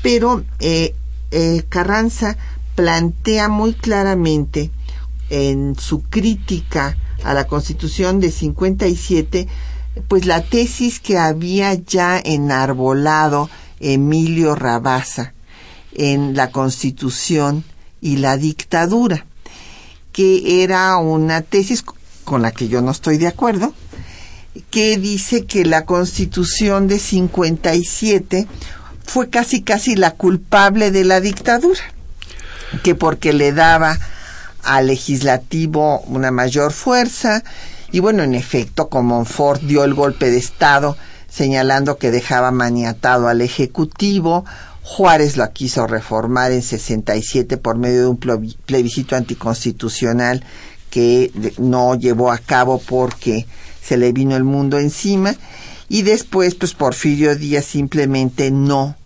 Pero 0.02 0.44
eh, 0.60 0.94
Carranza 1.68 2.36
plantea 2.74 3.48
muy 3.48 3.74
claramente 3.74 4.70
en 5.30 5.76
su 5.78 6.02
crítica 6.02 6.96
a 7.24 7.34
la 7.34 7.46
Constitución 7.46 8.20
de 8.20 8.30
57, 8.30 9.48
pues 10.06 10.26
la 10.26 10.42
tesis 10.42 11.00
que 11.00 11.18
había 11.18 11.74
ya 11.74 12.18
enarbolado 12.18 13.50
Emilio 13.80 14.54
Rabasa 14.54 15.34
en 15.92 16.34
la 16.34 16.50
Constitución 16.50 17.64
y 18.00 18.16
la 18.16 18.36
dictadura, 18.36 19.26
que 20.12 20.62
era 20.62 20.96
una 20.98 21.42
tesis 21.42 21.84
con 22.24 22.42
la 22.42 22.52
que 22.52 22.68
yo 22.68 22.82
no 22.82 22.90
estoy 22.90 23.18
de 23.18 23.26
acuerdo, 23.26 23.72
que 24.70 24.98
dice 24.98 25.44
que 25.44 25.64
la 25.64 25.84
constitución 25.84 26.88
de 26.88 26.98
57 26.98 28.46
fue 29.04 29.30
casi 29.30 29.62
casi 29.62 29.96
la 29.96 30.12
culpable 30.12 30.90
de 30.90 31.04
la 31.04 31.20
dictadura, 31.20 31.80
que 32.82 32.94
porque 32.94 33.32
le 33.32 33.52
daba 33.52 33.98
al 34.62 34.88
legislativo 34.88 36.00
una 36.00 36.30
mayor 36.30 36.72
fuerza, 36.72 37.42
y 37.90 38.00
bueno, 38.00 38.22
en 38.22 38.34
efecto, 38.34 38.88
Comonfort 38.88 39.62
dio 39.62 39.84
el 39.84 39.94
golpe 39.94 40.30
de 40.30 40.36
Estado 40.36 40.96
señalando 41.28 41.98
que 41.98 42.10
dejaba 42.10 42.50
maniatado 42.50 43.28
al 43.28 43.40
Ejecutivo, 43.40 44.44
Juárez 44.82 45.36
lo 45.36 45.50
quiso 45.52 45.86
reformar 45.86 46.52
en 46.52 46.62
67 46.62 47.58
por 47.58 47.76
medio 47.76 48.00
de 48.00 48.06
un 48.06 48.16
plebiscito 48.16 49.16
anticonstitucional 49.16 50.42
que 50.90 51.30
no 51.58 51.94
llevó 51.94 52.32
a 52.32 52.38
cabo 52.38 52.80
porque 52.80 53.46
se 53.82 53.96
le 53.96 54.12
vino 54.12 54.36
el 54.36 54.44
mundo 54.44 54.78
encima. 54.78 55.34
Y 55.88 56.02
después 56.02 56.54
pues 56.54 56.74
Porfirio 56.74 57.36
Díaz 57.36 57.64
simplemente 57.64 58.50
no 58.50 58.96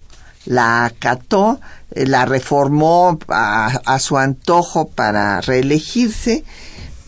la 0.44 0.84
acató, 0.84 1.60
eh, 1.92 2.06
la 2.06 2.24
reformó 2.24 3.18
a, 3.28 3.98
su 4.00 4.18
antojo 4.18 4.88
para 4.88 5.40
reelegirse, 5.40 6.44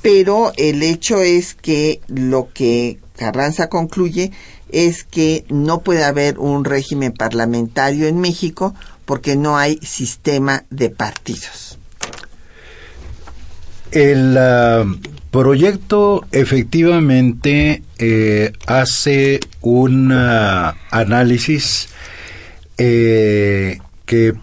pero 0.03 0.53
el 0.57 0.83
hecho 0.83 1.23
es 1.23 1.55
que 1.55 2.01
lo 2.09 2.49
que 2.53 2.99
Carranza 3.17 3.69
concluye 3.69 4.33
es 4.75 5.05
que 5.05 5.45
no 5.49 5.81
puede 5.81 6.05
haber 6.05 6.39
un 6.39 6.65
régimen 6.65 7.13
parlamentario 7.13 8.07
en 8.07 8.21
México 8.21 8.75
porque 9.05 9.37
no 9.37 9.57
hay 9.57 9.79
sistema 9.83 10.65
de 10.71 10.91
partidos. 10.91 11.79
El 13.93 14.37
ah, 14.37 14.85
proyecto 15.31 16.25
efectivamente 16.33 17.83
eh, 17.99 18.53
hace 18.67 19.41
un 19.61 20.11
ah, 20.13 20.77
análisis 20.91 21.89
eh, 22.77 23.79
que 24.07 24.35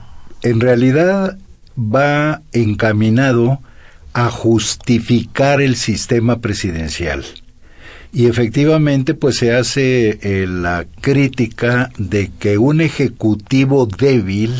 en 0.44 0.60
realidad 0.62 1.38
va 1.78 2.42
encaminado 2.54 3.60
a 4.14 4.30
justificar 4.30 5.62
el 5.62 5.76
sistema 5.76 6.40
presidencial. 6.40 7.26
Y 8.14 8.26
efectivamente, 8.26 9.14
pues 9.14 9.38
se 9.38 9.54
hace 9.54 10.20
eh, 10.22 10.46
la 10.46 10.86
crítica 11.00 11.92
de 11.98 12.30
que 12.40 12.58
un 12.58 12.82
ejecutivo 12.82 13.86
débil, 13.86 14.54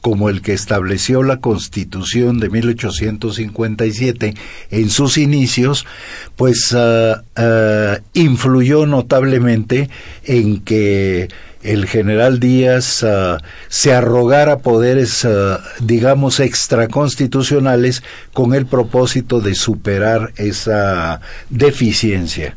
como 0.00 0.28
el 0.28 0.42
que 0.42 0.52
estableció 0.52 1.22
la 1.22 1.36
Constitución 1.36 2.40
de 2.40 2.50
1857 2.50 4.34
en 4.72 4.90
sus 4.90 5.18
inicios, 5.18 5.86
pues 6.34 6.74
ah, 6.74 7.22
ah, 7.36 8.00
influyó 8.12 8.86
notablemente 8.86 9.88
en 10.24 10.60
que 10.62 11.28
el 11.62 11.86
general 11.86 12.40
Díaz 12.40 13.04
ah, 13.04 13.38
se 13.68 13.94
arrogara 13.94 14.58
poderes, 14.58 15.24
digamos, 15.78 16.40
extraconstitucionales 16.40 18.02
con 18.32 18.52
el 18.52 18.66
propósito 18.66 19.40
de 19.40 19.54
superar 19.54 20.32
esa 20.38 21.20
deficiencia. 21.50 22.56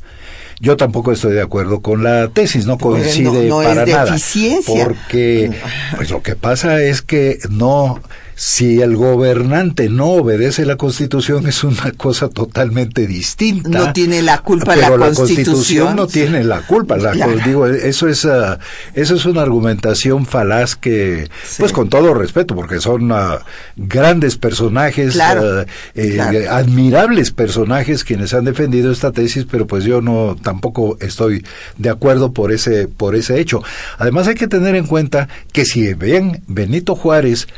Yo 0.60 0.76
tampoco 0.76 1.12
estoy 1.12 1.34
de 1.34 1.42
acuerdo 1.42 1.82
con 1.82 2.04
la 2.04 2.28
tesis, 2.30 2.66
no 2.66 2.78
coincide 2.78 3.48
no, 3.48 3.58
para 3.58 3.84
es 3.84 3.90
nada. 3.90 4.18
Porque 4.66 5.52
pues 5.96 6.10
lo 6.10 6.22
que 6.22 6.36
pasa 6.36 6.82
es 6.82 7.02
que 7.02 7.40
no 7.50 8.02
si 8.40 8.82
el 8.82 8.96
gobernante 8.96 9.90
no 9.90 10.12
obedece 10.12 10.66
la 10.66 10.78
Constitución 10.78 11.46
es 11.46 11.66
una 11.66 11.92
cosa 11.92 12.30
totalmente 12.30 13.06
distinta. 13.06 13.68
No 13.68 13.92
tiene 13.92 14.22
la 14.22 14.38
culpa 14.38 14.76
pero 14.76 14.98
la, 14.98 15.12
Constitución. 15.12 15.98
no 15.98 16.08
tiene 16.08 16.46
la 16.46 16.62
culpa. 16.62 16.96
La, 16.96 17.12
digo, 17.46 17.68
eso 17.68 18.08
es 18.08 18.24
uh, 18.24 18.56
eso 18.94 19.16
es 19.16 19.26
una 19.26 19.42
argumentación 19.42 20.26
falaz 20.26 20.78
que, 20.78 21.30
pues 21.58 21.74
con 21.74 21.90
todo 21.90 22.14
respeto, 22.14 22.56
porque 22.56 22.80
son 22.80 23.12
uh, 23.12 23.40
grandes 23.76 24.38
personajes, 24.38 25.18
uh, 25.18 25.66
eh, 25.96 26.48
admirables 26.50 27.32
personajes 27.32 28.06
quienes 28.06 28.34
han 28.34 28.46
defendido 28.46 28.94
esta 28.94 29.12
tesis, 29.12 29.48
pero 29.52 29.68
pues 29.68 29.84
yo 29.84 30.00
no 30.02 30.38
tampoco 30.42 30.98
estoy 31.02 31.46
de 31.78 31.90
acuerdo 31.90 32.32
por 32.32 32.54
ese 32.54 32.88
por 32.88 33.18
ese 33.18 33.42
hecho. 33.42 33.62
Además 33.98 34.30
hay 34.30 34.36
que 34.36 34.48
tener 34.48 34.78
en 34.78 34.88
cuenta 34.88 35.28
que 35.52 35.66
si 35.66 35.94
bien 35.94 36.42
Benito 36.48 36.96
Juárez 36.96 37.50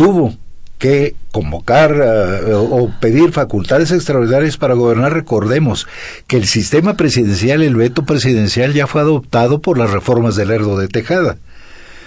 tuvo 0.00 0.34
que 0.78 1.14
convocar 1.30 1.94
eh, 1.94 2.54
o 2.54 2.90
pedir 3.00 3.32
facultades 3.32 3.92
extraordinarias 3.92 4.56
para 4.56 4.72
gobernar, 4.72 5.12
recordemos 5.12 5.86
que 6.26 6.38
el 6.38 6.46
sistema 6.46 6.96
presidencial, 6.96 7.62
el 7.62 7.76
veto 7.76 8.06
presidencial 8.06 8.72
ya 8.72 8.86
fue 8.86 9.02
adoptado 9.02 9.60
por 9.60 9.76
las 9.76 9.90
reformas 9.90 10.36
del 10.36 10.48
Lerdo 10.48 10.78
de 10.78 10.88
Tejada 10.88 11.36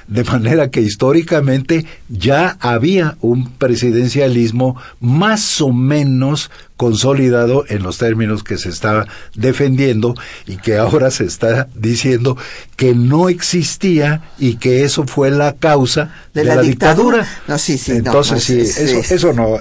de 0.07 0.23
manera 0.23 0.69
que 0.69 0.81
históricamente 0.81 1.85
ya 2.09 2.57
había 2.59 3.17
un 3.21 3.49
presidencialismo 3.51 4.75
más 4.99 5.61
o 5.61 5.71
menos 5.71 6.51
consolidado 6.77 7.65
en 7.69 7.83
los 7.83 7.97
términos 7.97 8.43
que 8.43 8.57
se 8.57 8.69
estaba 8.69 9.07
defendiendo 9.35 10.15
y 10.47 10.57
que 10.57 10.77
ahora 10.77 11.11
se 11.11 11.23
está 11.23 11.67
diciendo 11.75 12.37
que 12.75 12.95
no 12.95 13.29
existía 13.29 14.21
y 14.37 14.55
que 14.55 14.83
eso 14.83 15.05
fue 15.05 15.31
la 15.31 15.53
causa 15.53 16.13
de, 16.33 16.43
la, 16.43 16.61
dictadura. 16.61 17.25
No, 17.47 17.57
sí, 17.57 17.77
sí, 17.77 17.93
Entonces, 17.93 18.43
sí, 18.43 18.59
eso, 18.59 19.13
eso 19.13 19.33
no. 19.33 19.57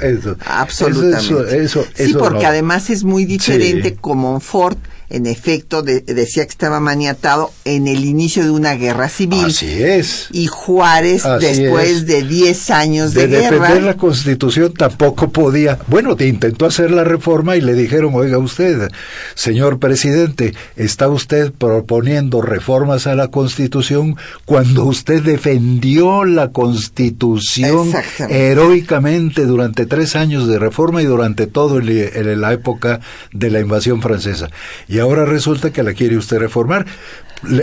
absolutamente. 0.47 1.63
Eso, 1.63 1.85
sí, 1.95 2.15
porque 2.19 2.47
además 2.47 2.91
es 2.91 3.05
muy 3.05 3.25
diferente 3.25 3.95
como 3.95 4.41
Ford 4.41 4.79
en 5.13 5.27
efecto 5.27 5.83
decía 5.83 6.45
que 6.45 6.51
estaba 6.51 6.81
maniatado 6.81 7.53
en 7.65 7.87
el 7.87 8.05
inicio 8.05 8.43
de 8.45 8.51
una 8.51 8.75
guerra 8.75 9.11
civil. 9.11 9.45
Así 9.45 9.83
es. 9.83 10.29
Y 10.33 10.47
Juárez, 10.47 11.23
después 11.39 12.07
de 12.07 12.23
10 12.23 12.71
años 12.71 13.13
de, 13.13 13.29
de 13.29 13.41
guerra. 13.41 13.59
defender 13.59 13.83
la 13.83 13.97
constitución 13.97 14.73
tampoco 14.73 15.31
podía. 15.31 15.79
Bueno, 15.89 16.17
te 16.17 16.27
intentó 16.27 16.65
hacer 16.65 16.91
la 16.91 17.05
reforma 17.05 17.57
y 17.57 17.61
le 17.61 17.75
dijeron, 17.75 18.15
oiga 18.15 18.39
usted, 18.39 18.91
señor 19.35 19.79
presidente, 19.79 20.55
está 20.77 21.09
usted 21.09 21.53
proponiendo 21.53 22.41
reformas 22.41 23.07
a 23.07 23.15
la 23.15 23.29
constitución 23.29 24.17
cuando 24.47 24.87
usted 24.87 25.23
defendió 25.23 26.25
la 26.25 26.53
constitución 26.53 27.93
heroicamente 28.31 29.45
durante 29.45 29.85
tres 29.85 30.17
años 30.17 30.49
de 30.49 30.59
reforma 30.59 31.03
y 31.03 31.05
durante 31.05 31.47
todo 31.47 31.81
la 31.81 32.53
época 32.53 33.01
de 33.33 33.51
la 33.51 33.61
invasión 33.61 34.01
francesa. 34.01 34.51
Y 34.89 35.02
ahora 35.03 35.25
resulta 35.25 35.71
que 35.71 35.83
la 35.83 35.93
quiere 35.93 36.17
usted 36.17 36.39
reformar. 36.39 36.87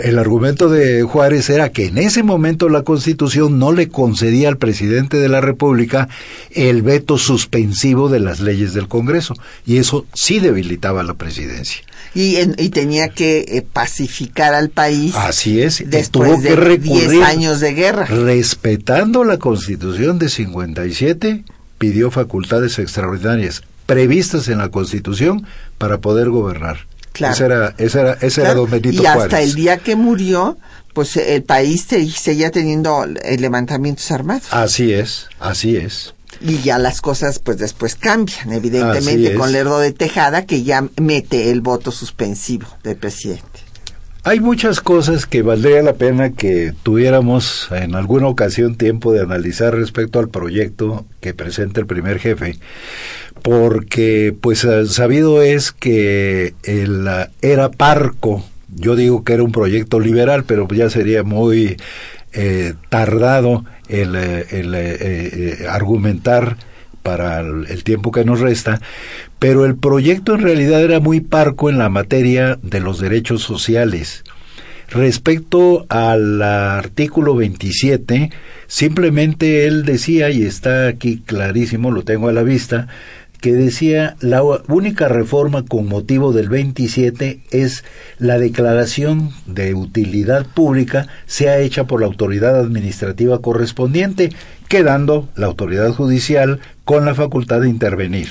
El 0.02 0.18
argumento 0.18 0.68
de 0.68 1.02
Juárez 1.02 1.48
era 1.48 1.70
que 1.70 1.86
en 1.86 1.96
ese 1.96 2.22
momento 2.22 2.68
la 2.68 2.82
Constitución 2.82 3.58
no 3.58 3.72
le 3.72 3.88
concedía 3.88 4.48
al 4.48 4.58
presidente 4.58 5.16
de 5.16 5.28
la 5.28 5.40
República 5.40 6.08
el 6.50 6.82
veto 6.82 7.16
suspensivo 7.16 8.10
de 8.10 8.20
las 8.20 8.40
leyes 8.40 8.74
del 8.74 8.88
Congreso 8.88 9.34
y 9.64 9.78
eso 9.78 10.06
sí 10.12 10.38
debilitaba 10.38 11.02
la 11.02 11.14
presidencia. 11.14 11.82
Y, 12.14 12.36
tenía 12.70 13.08
que 13.08 13.44
eh, 13.48 13.62
pacificar 13.62 14.52
al 14.52 14.68
país. 14.68 15.14
Así 15.14 15.62
es, 15.62 15.82
después 15.86 16.42
de 16.42 16.56
que 16.56 16.78
10 16.78 17.22
años 17.22 17.60
de 17.60 17.72
guerra. 17.72 18.04
Respetando 18.04 19.24
la 19.24 19.38
Constitución 19.38 20.18
de 20.18 20.28
57, 20.28 21.44
pidió 21.78 22.10
facultades 22.10 22.78
extraordinarias 22.78 23.62
previstas 23.86 24.48
en 24.48 24.58
la 24.58 24.68
Constitución 24.68 25.46
para 25.78 25.98
poder 25.98 26.28
gobernar. 26.30 26.89
Claro. 27.12 27.34
Ese 27.34 27.44
era, 27.44 27.74
ese 27.78 28.00
era, 28.00 28.12
ese 28.20 28.40
era 28.40 28.54
don 28.54 28.70
Benito 28.70 29.02
Y 29.02 29.06
hasta 29.06 29.40
el 29.40 29.54
día 29.54 29.78
que 29.78 29.96
murió, 29.96 30.58
pues 30.92 31.16
el 31.16 31.42
país 31.42 31.86
seguía 32.16 32.50
teniendo 32.50 33.06
levantamientos 33.06 34.10
armados. 34.10 34.48
Así 34.50 34.92
es, 34.92 35.28
así 35.38 35.76
es. 35.76 36.14
Y 36.40 36.58
ya 36.62 36.78
las 36.78 37.00
cosas 37.00 37.38
pues 37.38 37.58
después 37.58 37.96
cambian, 37.96 38.52
evidentemente, 38.52 39.34
con 39.34 39.52
Lerdo 39.52 39.78
de 39.78 39.92
Tejada, 39.92 40.46
que 40.46 40.62
ya 40.62 40.86
mete 41.00 41.50
el 41.50 41.60
voto 41.60 41.90
suspensivo 41.90 42.66
del 42.82 42.96
presidente. 42.96 43.60
Hay 44.22 44.38
muchas 44.38 44.82
cosas 44.82 45.24
que 45.24 45.40
valdría 45.40 45.82
la 45.82 45.94
pena 45.94 46.32
que 46.32 46.74
tuviéramos 46.82 47.68
en 47.70 47.94
alguna 47.94 48.26
ocasión 48.26 48.76
tiempo 48.76 49.12
de 49.12 49.22
analizar 49.22 49.74
respecto 49.74 50.18
al 50.18 50.28
proyecto 50.28 51.06
que 51.20 51.32
presenta 51.32 51.80
el 51.80 51.86
primer 51.86 52.18
jefe 52.18 52.58
porque 53.42 54.34
pues 54.40 54.64
eh, 54.64 54.86
sabido 54.86 55.42
es 55.42 55.72
que 55.72 56.54
el, 56.62 57.08
era 57.42 57.70
Parco, 57.70 58.44
yo 58.74 58.96
digo 58.96 59.24
que 59.24 59.34
era 59.34 59.42
un 59.42 59.52
proyecto 59.52 60.00
liberal, 60.00 60.44
pero 60.44 60.68
ya 60.68 60.90
sería 60.90 61.22
muy 61.22 61.76
eh, 62.32 62.74
tardado 62.88 63.64
el, 63.88 64.12
eh, 64.16 65.66
argumentar 65.68 66.56
para 67.02 67.40
el, 67.40 67.82
tiempo 67.82 68.12
que 68.12 68.24
nos 68.24 68.40
resta, 68.40 68.80
pero 69.38 69.64
el 69.64 69.76
proyecto 69.76 70.34
en 70.34 70.42
realidad 70.42 70.82
era 70.82 71.00
muy 71.00 71.20
parco 71.20 71.70
en 71.70 71.78
la 71.78 71.88
materia 71.88 72.58
de 72.62 72.80
los 72.80 73.00
derechos 73.00 73.42
sociales. 73.42 74.22
Respecto 74.90 75.86
al 75.88 76.42
artículo 76.42 77.36
27, 77.36 78.30
simplemente 78.66 79.66
él 79.66 79.84
decía, 79.84 80.30
y 80.30 80.42
está 80.42 80.88
aquí 80.88 81.22
clarísimo, 81.24 81.92
lo 81.92 82.02
tengo 82.02 82.28
a 82.28 82.32
la 82.32 82.42
vista, 82.42 82.88
que 83.40 83.52
decía 83.52 84.16
la 84.20 84.42
única 84.42 85.08
reforma 85.08 85.64
con 85.64 85.88
motivo 85.88 86.32
del 86.32 86.48
27 86.48 87.40
es 87.50 87.84
la 88.18 88.38
declaración 88.38 89.30
de 89.46 89.74
utilidad 89.74 90.46
pública 90.46 91.08
sea 91.26 91.58
hecha 91.58 91.84
por 91.84 92.00
la 92.00 92.06
autoridad 92.06 92.58
administrativa 92.58 93.40
correspondiente, 93.40 94.30
quedando 94.68 95.28
la 95.36 95.46
autoridad 95.46 95.90
judicial 95.92 96.60
con 96.84 97.04
la 97.04 97.14
facultad 97.14 97.62
de 97.62 97.70
intervenir. 97.70 98.28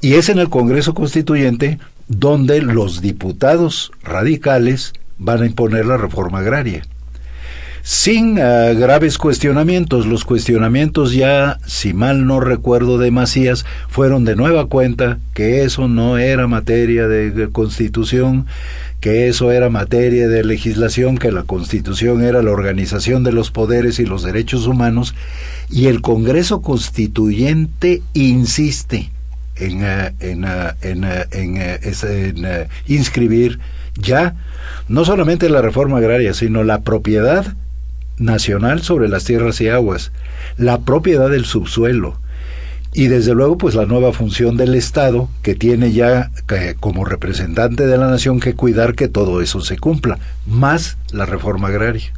Y 0.00 0.14
es 0.14 0.30
en 0.30 0.38
el 0.38 0.48
Congreso 0.48 0.94
Constituyente 0.94 1.78
donde 2.08 2.62
los 2.62 3.02
diputados 3.02 3.92
radicales 4.02 4.94
van 5.18 5.42
a 5.42 5.46
imponer 5.46 5.84
la 5.84 5.98
reforma 5.98 6.38
agraria 6.38 6.82
sin 7.82 8.38
ah, 8.38 8.72
graves 8.72 9.18
cuestionamientos. 9.18 10.06
Los 10.06 10.24
cuestionamientos 10.24 11.12
ya, 11.12 11.58
si 11.66 11.92
mal 11.92 12.26
no 12.26 12.40
recuerdo 12.40 12.98
de 12.98 13.10
Macías, 13.10 13.64
fueron 13.88 14.24
de 14.24 14.36
nueva 14.36 14.66
cuenta 14.66 15.18
que 15.34 15.64
eso 15.64 15.88
no 15.88 16.18
era 16.18 16.46
materia 16.46 17.08
de 17.08 17.48
constitución, 17.50 18.46
que 19.00 19.28
eso 19.28 19.50
era 19.50 19.70
materia 19.70 20.28
de 20.28 20.44
legislación, 20.44 21.16
que 21.16 21.32
la 21.32 21.42
constitución 21.42 22.22
era 22.22 22.42
la 22.42 22.50
organización 22.50 23.24
de 23.24 23.32
los 23.32 23.50
poderes 23.50 23.98
y 23.98 24.04
los 24.04 24.22
derechos 24.22 24.66
humanos, 24.66 25.14
y 25.70 25.86
el 25.86 26.02
Congreso 26.02 26.60
Constituyente 26.60 28.02
insiste 28.12 29.10
en, 29.56 29.84
ah, 29.84 30.12
en, 30.20 31.04
en 31.04 32.68
inscribir 32.86 33.58
ya 33.96 34.34
no 34.88 35.04
solamente 35.04 35.48
la 35.48 35.62
reforma 35.62 35.98
agraria, 35.98 36.34
sino 36.34 36.62
la 36.62 36.80
propiedad 36.80 37.54
nacional 38.20 38.82
sobre 38.82 39.08
las 39.08 39.24
tierras 39.24 39.60
y 39.60 39.68
aguas, 39.68 40.12
la 40.56 40.80
propiedad 40.82 41.30
del 41.30 41.44
subsuelo 41.44 42.20
y 42.92 43.06
desde 43.06 43.34
luego 43.34 43.56
pues 43.56 43.74
la 43.74 43.86
nueva 43.86 44.12
función 44.12 44.56
del 44.56 44.74
Estado 44.74 45.28
que 45.42 45.54
tiene 45.54 45.92
ya 45.92 46.30
como 46.80 47.04
representante 47.04 47.86
de 47.86 47.98
la 47.98 48.08
nación 48.08 48.40
que 48.40 48.54
cuidar 48.54 48.94
que 48.94 49.08
todo 49.08 49.40
eso 49.40 49.60
se 49.60 49.78
cumpla, 49.78 50.18
más 50.46 50.98
la 51.12 51.26
reforma 51.26 51.68
agraria. 51.68 52.12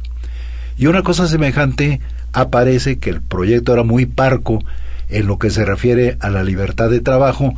Y 0.77 0.87
una 0.87 1.03
cosa 1.03 1.27
semejante 1.27 2.01
aparece 2.31 2.97
que 2.97 3.11
el 3.11 3.21
proyecto 3.21 3.73
era 3.73 3.83
muy 3.83 4.07
parco 4.07 4.63
en 5.09 5.27
lo 5.27 5.37
que 5.37 5.51
se 5.51 5.63
refiere 5.63 6.17
a 6.19 6.29
la 6.29 6.43
libertad 6.43 6.89
de 6.89 7.01
trabajo 7.01 7.53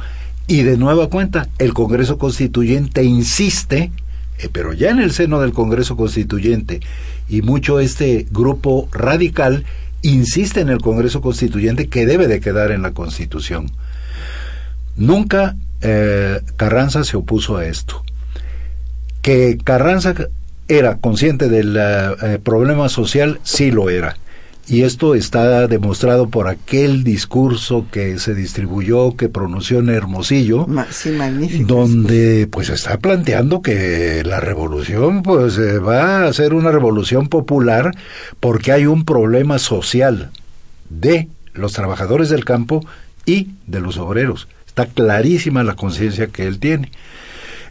y 0.48 0.64
de 0.64 0.78
nueva 0.78 1.10
cuenta 1.10 1.48
el 1.58 1.74
Congreso 1.74 2.18
Constituyente 2.18 3.04
insiste 3.04 3.92
eh, 4.38 4.50
pero 4.52 4.74
ya 4.74 4.90
en 4.90 5.00
el 5.00 5.12
seno 5.12 5.40
del 5.40 5.54
Congreso 5.54 5.96
Constituyente 5.96 6.82
y 7.28 7.42
mucho 7.42 7.80
este 7.80 8.28
grupo 8.32 8.88
radical 8.92 9.66
insiste 10.02 10.62
en 10.62 10.70
el 10.70 10.80
Congreso 10.80 11.22
Constituyente 11.22 11.88
que 11.88 12.06
debe 12.06 12.28
de 12.28 12.40
quedar 12.40 12.72
en 12.72 12.82
la 12.82 12.92
Constitución. 12.92 13.72
Nunca 14.96 15.56
eh, 15.82 16.42
Carranza 16.56 17.04
se 17.04 17.18
opuso 17.18 17.58
a 17.58 17.66
esto. 17.66 18.04
Que 19.22 19.58
Carranza 19.64 20.14
era 20.68 20.98
consciente 20.98 21.50
del 21.50 21.76
eh, 21.78 22.40
problema 22.44 22.90
social, 22.90 23.40
sí 23.44 23.72
lo 23.72 23.90
era. 23.90 24.16
Y 24.68 24.82
esto 24.82 25.14
está 25.14 25.68
demostrado 25.68 26.28
por 26.30 26.48
aquel 26.48 27.04
discurso 27.04 27.86
que 27.92 28.18
se 28.18 28.34
distribuyó, 28.34 29.16
que 29.16 29.30
pronunció 29.30 29.80
en 29.80 29.90
Hermosillo, 29.90 30.66
donde 31.68 32.48
pues 32.52 32.70
está 32.70 32.98
planteando 32.98 33.62
que 33.62 34.24
la 34.26 34.40
revolución 34.40 35.22
pues 35.22 35.60
eh, 35.60 35.78
va 35.78 36.26
a 36.26 36.34
ser 36.34 36.56
una 36.56 36.72
revolución 36.72 37.28
popular 37.28 37.92
porque 38.40 38.72
hay 38.72 38.88
un 38.88 39.06
problema 39.06 39.60
social 39.60 40.32
de 40.90 41.30
los 41.54 41.74
trabajadores 41.74 42.30
del 42.30 42.44
campo 42.44 42.84
y 43.26 43.50
de 43.68 43.82
los 43.82 43.98
obreros. 43.98 44.48
Está 44.66 44.88
clarísima 44.88 45.64
la 45.64 45.76
conciencia 45.76 46.28
que 46.28 46.48
él 46.48 46.60
tiene. 46.60 46.92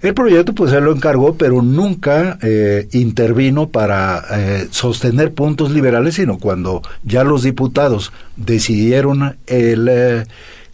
El 0.05 0.13
proyecto 0.13 0.55
pues 0.55 0.71
se 0.71 0.83
lo 0.83 0.93
encargó, 0.93 1.37
pero 1.37 1.63
nunca 1.63 2.39
eh, 2.43 2.89
intervino 2.93 3.71
para 3.71 4.23
eh, 4.33 4.69
sostener 4.71 5.33
puntos 5.33 5.71
liberales, 5.71 6.17
sino 6.17 6.37
cuando 6.37 6.83
ya 7.05 7.25
los 7.25 7.43
diputados 7.43 8.13
decidieron 8.37 9.39
el, 9.47 9.89
eh, 9.89 10.27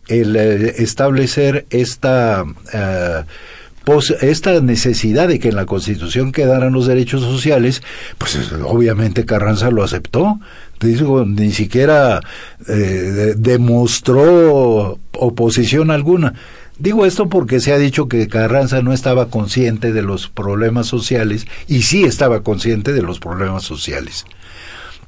establecer 0.09 1.65
esta 1.71 2.45
esta 4.21 4.61
necesidad 4.61 5.29
de 5.29 5.39
que 5.39 5.51
en 5.51 5.57
la 5.57 5.67
Constitución 5.67 6.33
quedaran 6.33 6.73
los 6.73 6.89
derechos 6.89 7.23
sociales, 7.23 7.83
pues 8.19 8.37
obviamente 8.65 9.25
Carranza 9.25 9.71
lo 9.71 9.85
aceptó. 9.85 10.41
Ni 10.83 11.53
siquiera 11.53 12.21
demostró 13.37 14.99
oposición 15.13 15.91
alguna. 15.93 16.35
Digo 16.81 17.05
esto 17.05 17.29
porque 17.29 17.61
se 17.61 17.75
ha 17.75 17.79
dicho 17.79 18.09
que 18.09 18.27
Carranza 18.27 18.81
no 18.81 18.95
estaba 18.95 19.29
consciente 19.29 19.93
de 19.93 20.01
los 20.01 20.29
problemas 20.29 20.87
sociales 20.87 21.47
y 21.69 21.83
sí 21.83 22.05
estaba 22.05 22.43
consciente 22.43 22.95
de 22.95 23.03
los 23.03 23.21
problemas 23.21 23.65
sociales. 23.65 24.25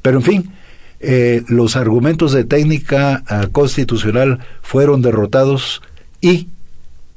Pero 0.03 0.19
en 0.19 0.23
fin, 0.23 0.53
eh, 1.01 1.43
los 1.49 1.77
argumentos 1.77 2.33
de 2.33 2.45
técnica 2.45 3.23
ah, 3.27 3.49
constitucional 3.51 4.41
fueron 4.61 5.01
derrotados 5.01 5.81
y 6.21 6.49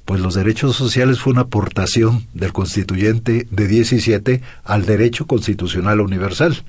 pues 0.05 0.21
los 0.21 0.35
derechos 0.35 0.77
sociales 0.77 1.19
fue 1.19 1.33
una 1.33 1.41
aportación 1.41 2.25
del 2.33 2.53
constituyente 2.53 3.47
de 3.51 3.67
17 3.67 4.41
al 4.63 4.85
derecho 4.85 5.27
constitucional 5.27 5.99
universal. 5.99 6.63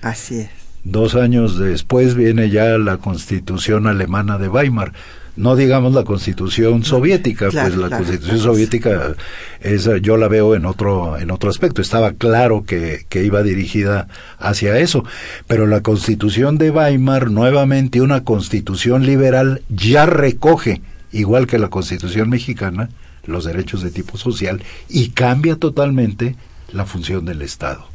Así 0.00 0.40
es. 0.40 0.50
Dos 0.84 1.16
años 1.16 1.58
después 1.58 2.14
viene 2.14 2.50
ya 2.50 2.78
la 2.78 2.98
constitución 2.98 3.88
alemana 3.88 4.38
de 4.38 4.48
Weimar 4.48 4.92
no 5.36 5.56
digamos 5.56 5.94
la 5.94 6.04
constitución 6.04 6.84
soviética, 6.84 7.48
pues 7.50 7.76
la 7.76 7.88
constitución 7.88 8.38
soviética 8.38 9.14
esa 9.60 9.96
yo 9.96 10.16
la 10.16 10.28
veo 10.28 10.54
en 10.54 10.66
otro, 10.66 11.18
en 11.18 11.30
otro 11.30 11.48
aspecto. 11.48 11.80
Estaba 11.80 12.12
claro 12.12 12.64
que, 12.64 13.06
que 13.08 13.24
iba 13.24 13.42
dirigida 13.42 14.08
hacia 14.38 14.78
eso. 14.78 15.04
Pero 15.46 15.66
la 15.66 15.80
constitución 15.80 16.58
de 16.58 16.70
Weimar, 16.70 17.30
nuevamente 17.30 18.00
una 18.00 18.24
constitución 18.24 19.06
liberal, 19.06 19.62
ya 19.68 20.06
recoge, 20.06 20.82
igual 21.12 21.46
que 21.46 21.58
la 21.58 21.68
constitución 21.68 22.28
mexicana, 22.28 22.90
los 23.24 23.44
derechos 23.44 23.82
de 23.82 23.90
tipo 23.90 24.18
social 24.18 24.62
y 24.88 25.10
cambia 25.10 25.56
totalmente 25.56 26.36
la 26.72 26.86
función 26.86 27.24
del 27.24 27.42
Estado. 27.42 27.91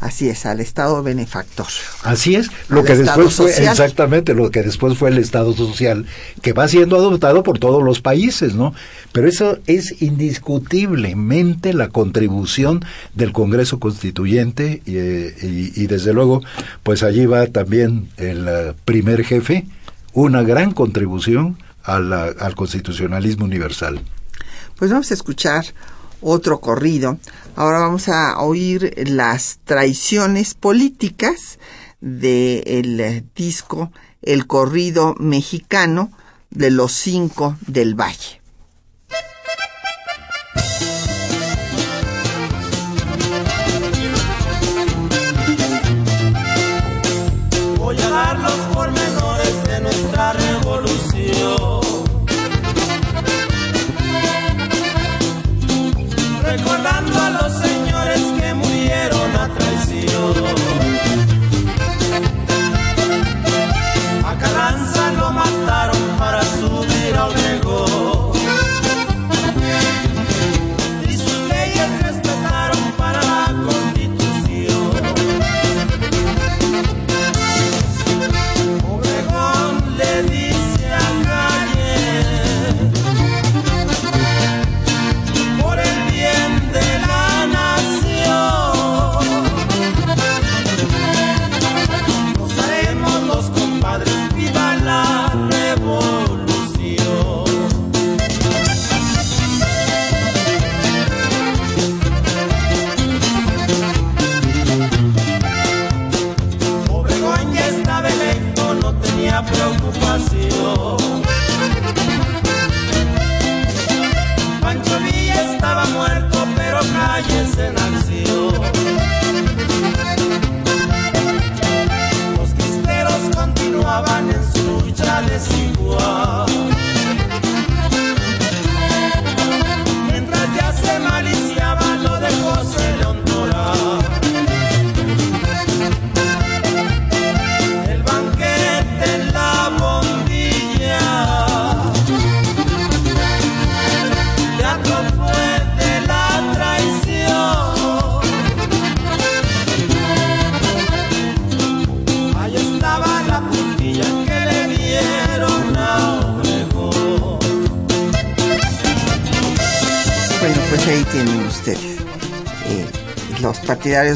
Así 0.00 0.30
es, 0.30 0.46
al 0.46 0.60
Estado 0.60 1.02
benefactor. 1.02 1.66
Así 2.04 2.34
es, 2.34 2.50
lo 2.70 2.84
que 2.84 2.96
después 2.96 3.34
fue 3.34 3.50
exactamente 3.50 4.32
lo 4.32 4.50
que 4.50 4.62
después 4.62 4.96
fue 4.96 5.10
el 5.10 5.18
Estado 5.18 5.52
social, 5.54 6.06
que 6.40 6.54
va 6.54 6.68
siendo 6.68 6.96
adoptado 6.96 7.42
por 7.42 7.58
todos 7.58 7.82
los 7.82 8.00
países, 8.00 8.54
¿no? 8.54 8.72
Pero 9.12 9.28
eso 9.28 9.58
es 9.66 10.00
indiscutiblemente 10.00 11.74
la 11.74 11.88
contribución 11.88 12.82
del 13.14 13.32
Congreso 13.32 13.78
Constituyente 13.78 14.80
y, 14.86 14.96
y, 15.82 15.86
desde 15.86 16.14
luego, 16.14 16.40
pues 16.82 17.02
allí 17.02 17.26
va 17.26 17.46
también 17.48 18.08
el 18.16 18.48
eh, 18.48 18.72
primer 18.86 19.22
jefe, 19.22 19.66
una 20.14 20.42
gran 20.42 20.72
contribución 20.72 21.58
al 21.84 22.54
constitucionalismo 22.54 23.44
universal. 23.44 24.00
Pues 24.76 24.90
vamos 24.90 25.10
a 25.10 25.14
escuchar 25.14 25.66
otro 26.20 26.60
corrido. 26.60 27.18
Ahora 27.56 27.80
vamos 27.80 28.08
a 28.08 28.38
oír 28.40 28.94
las 29.08 29.58
traiciones 29.64 30.54
políticas 30.54 31.58
del 32.00 33.24
disco 33.34 33.92
El 34.22 34.46
corrido 34.46 35.14
mexicano 35.18 36.12
de 36.50 36.70
los 36.70 36.92
cinco 36.92 37.56
del 37.66 37.94
Valle. 37.94 38.40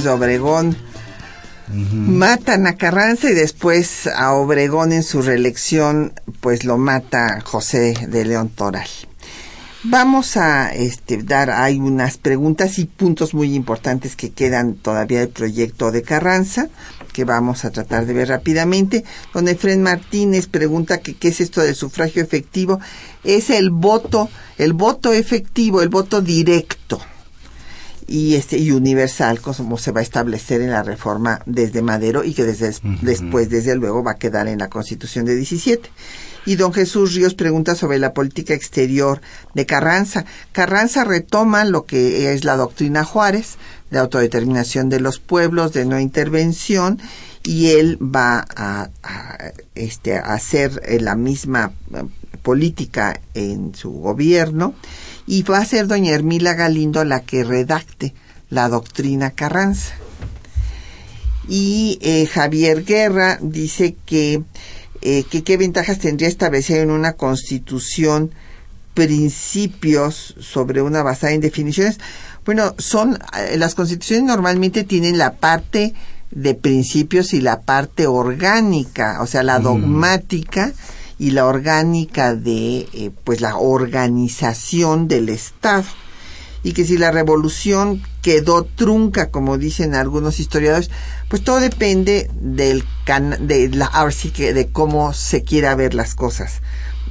De 0.03 0.11
Obregón 0.11 0.77
matan 1.73 2.67
a 2.67 2.77
Carranza 2.77 3.31
y 3.31 3.35
después 3.35 4.07
a 4.07 4.33
Obregón 4.33 4.93
en 4.93 5.03
su 5.03 5.23
reelección, 5.23 6.13
pues 6.41 6.65
lo 6.65 6.77
mata 6.77 7.41
José 7.41 7.95
de 8.09 8.25
León 8.25 8.51
Toral. 8.51 8.89
Vamos 9.87 10.39
a 10.39 10.75
este, 10.75 11.23
dar, 11.23 11.51
hay 11.51 11.79
unas 11.79 12.17
preguntas 12.17 12.79
y 12.79 12.87
puntos 12.87 13.35
muy 13.35 13.55
importantes 13.55 14.17
que 14.17 14.31
quedan 14.31 14.75
todavía 14.75 15.21
del 15.21 15.29
proyecto 15.29 15.93
de 15.93 16.03
Carranza, 16.03 16.69
que 17.13 17.25
vamos 17.25 17.67
a 17.67 17.71
tratar 17.71 18.07
de 18.07 18.15
ver 18.15 18.29
rápidamente. 18.29 19.05
Don 19.35 19.47
Efren 19.47 19.83
Martínez 19.83 20.47
pregunta 20.47 20.99
que 20.99 21.15
qué 21.15 21.29
es 21.29 21.41
esto 21.43 21.61
del 21.61 21.75
sufragio 21.75 22.23
efectivo. 22.23 22.81
Es 23.25 23.51
el 23.51 23.71
voto, 23.71 24.31
el 24.57 24.73
voto 24.73 25.13
efectivo, 25.13 25.83
el 25.83 25.91
voto 25.91 26.23
directo 26.23 27.01
y 28.07 28.35
este 28.35 28.59
y 28.59 28.71
universal 28.71 29.41
como 29.41 29.79
se 29.79 29.93
va 29.93 30.01
a 30.01 30.03
establecer 30.03 30.61
en 30.61 30.71
la 30.71 30.83
reforma 30.83 31.41
desde 31.47 31.83
Madero 31.83 32.25
y 32.25 32.35
que 32.35 32.45
desde 32.45 32.75
después 33.03 33.49
desde 33.49 33.77
luego 33.77 34.03
va 34.03 34.13
a 34.13 34.19
quedar 34.19 34.49
en 34.49 34.59
la 34.59 34.69
Constitución 34.69 35.25
de 35.25 35.37
17. 35.37 35.89
Y 36.47 36.57
don 36.57 36.75
Jesús 36.75 37.15
Ríos 37.15 37.35
pregunta 37.35 37.75
sobre 37.75 37.99
la 37.99 38.13
política 38.13 38.53
exterior 38.53 39.23
de 39.55 39.65
Carranza. 39.65 40.27
Carranza 40.53 41.05
retoma 41.05 41.65
lo 41.65 41.87
que 41.87 42.35
es 42.35 42.45
la 42.45 42.57
doctrina 42.57 43.03
Juárez, 43.05 43.57
de 43.91 43.99
autodeterminación 43.99 44.91
de 44.91 45.01
los 45.01 45.21
pueblos, 45.21 45.73
de 45.73 45.87
no 45.87 45.99
intervención, 45.99 47.01
y 47.45 47.71
él 47.71 47.99
va 48.03 48.45
a, 48.57 48.91
este, 49.75 50.17
a 50.17 50.35
hacer 50.35 50.83
eh, 50.85 51.01
la 51.01 51.15
misma 51.15 51.73
eh, 51.95 52.03
política 52.43 53.21
en 53.33 53.75
su 53.75 53.93
gobierno 53.93 54.75
y 55.27 55.43
va 55.43 55.59
a 55.59 55.65
ser 55.65 55.87
doña 55.87 56.13
Hermila 56.13 56.55
Galindo 56.55 57.05
la 57.05 57.21
que 57.21 57.45
redacte 57.45 58.15
la 58.51 58.69
doctrina 58.69 59.31
Carranza. 59.31 59.95
Y 61.49 61.99
eh, 62.01 62.27
Javier 62.27 62.85
Guerra 62.85 63.39
dice 63.41 63.97
que 64.07 64.43
eh, 65.03 65.25
que 65.25 65.43
qué 65.43 65.59
ventajas 65.59 65.99
tendría 65.99 66.29
establecer 66.29 66.81
en 66.81 66.91
una 66.91 67.13
constitución 67.13 68.31
principios 68.95 70.35
sobre 70.41 70.81
una 70.81 71.03
basada 71.03 71.35
en 71.35 71.43
definiciones. 71.43 71.99
Bueno, 72.47 72.75
son 72.79 73.19
eh, 73.37 73.57
las 73.59 73.75
constituciones 73.75 74.25
normalmente 74.25 74.85
tienen 74.85 75.19
la 75.19 75.35
parte 75.35 75.93
de 76.31 76.55
principios 76.55 77.35
y 77.35 77.41
la 77.41 77.61
parte 77.61 78.07
orgánica, 78.07 79.19
o 79.21 79.27
sea, 79.27 79.43
la 79.43 79.59
dogmática 79.59 80.73
y 81.19 81.31
la 81.31 81.47
orgánica 81.47 82.35
de 82.35 82.89
eh, 82.93 83.11
pues 83.25 83.41
la 83.41 83.57
organización 83.57 85.09
del 85.09 85.29
Estado 85.29 85.85
y 86.65 86.73
que 86.73 86.87
si 86.87 86.97
la 86.97 87.11
revolución 87.11 88.03
quedó 88.23 88.65
trunca, 88.65 89.31
como 89.31 89.59
dicen 89.59 89.95
algunos 89.95 90.41
historiadores, 90.41 90.91
pues 91.29 91.45
todo 91.45 91.61
depende 91.61 92.31
del 92.41 92.85
de 93.41 93.69
la 93.69 93.91
de 94.37 94.69
cómo 94.73 95.13
se 95.13 95.43
quiera 95.43 95.75
ver 95.75 95.93
las 95.93 96.15
cosas. 96.15 96.63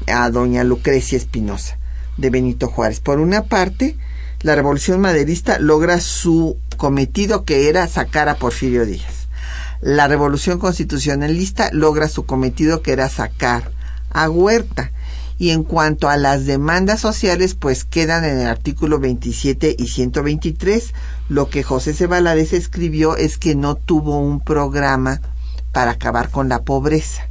A 0.07 0.29
doña 0.31 0.63
Lucrecia 0.63 1.17
Espinosa 1.17 1.77
de 2.17 2.31
Benito 2.31 2.67
Juárez. 2.67 2.99
Por 2.99 3.19
una 3.19 3.43
parte, 3.43 3.95
la 4.41 4.55
revolución 4.55 4.99
maderista 4.99 5.59
logra 5.59 5.99
su 6.01 6.57
cometido 6.75 7.45
que 7.45 7.69
era 7.69 7.87
sacar 7.87 8.29
a 8.29 8.35
Porfirio 8.35 8.85
Díaz. 8.85 9.27
La 9.81 10.07
revolución 10.07 10.59
constitucionalista 10.59 11.69
logra 11.71 12.07
su 12.07 12.25
cometido 12.25 12.81
que 12.81 12.91
era 12.91 13.07
sacar 13.07 13.71
a 14.13 14.29
Huerta 14.29 14.91
y 15.37 15.49
en 15.49 15.63
cuanto 15.63 16.09
a 16.09 16.17
las 16.17 16.45
demandas 16.45 17.01
sociales, 17.01 17.55
pues 17.55 17.83
quedan 17.83 18.23
en 18.23 18.39
el 18.39 18.47
artículo 18.47 18.99
27 18.99 19.75
y 19.77 19.87
123. 19.87 20.93
Lo 21.27 21.49
que 21.49 21.63
José 21.63 21.93
C. 21.93 22.07
escribió 22.55 23.17
es 23.17 23.37
que 23.37 23.55
no 23.55 23.75
tuvo 23.75 24.19
un 24.19 24.39
programa 24.39 25.21
para 25.71 25.91
acabar 25.91 26.29
con 26.29 26.49
la 26.49 26.61
pobreza 26.61 27.27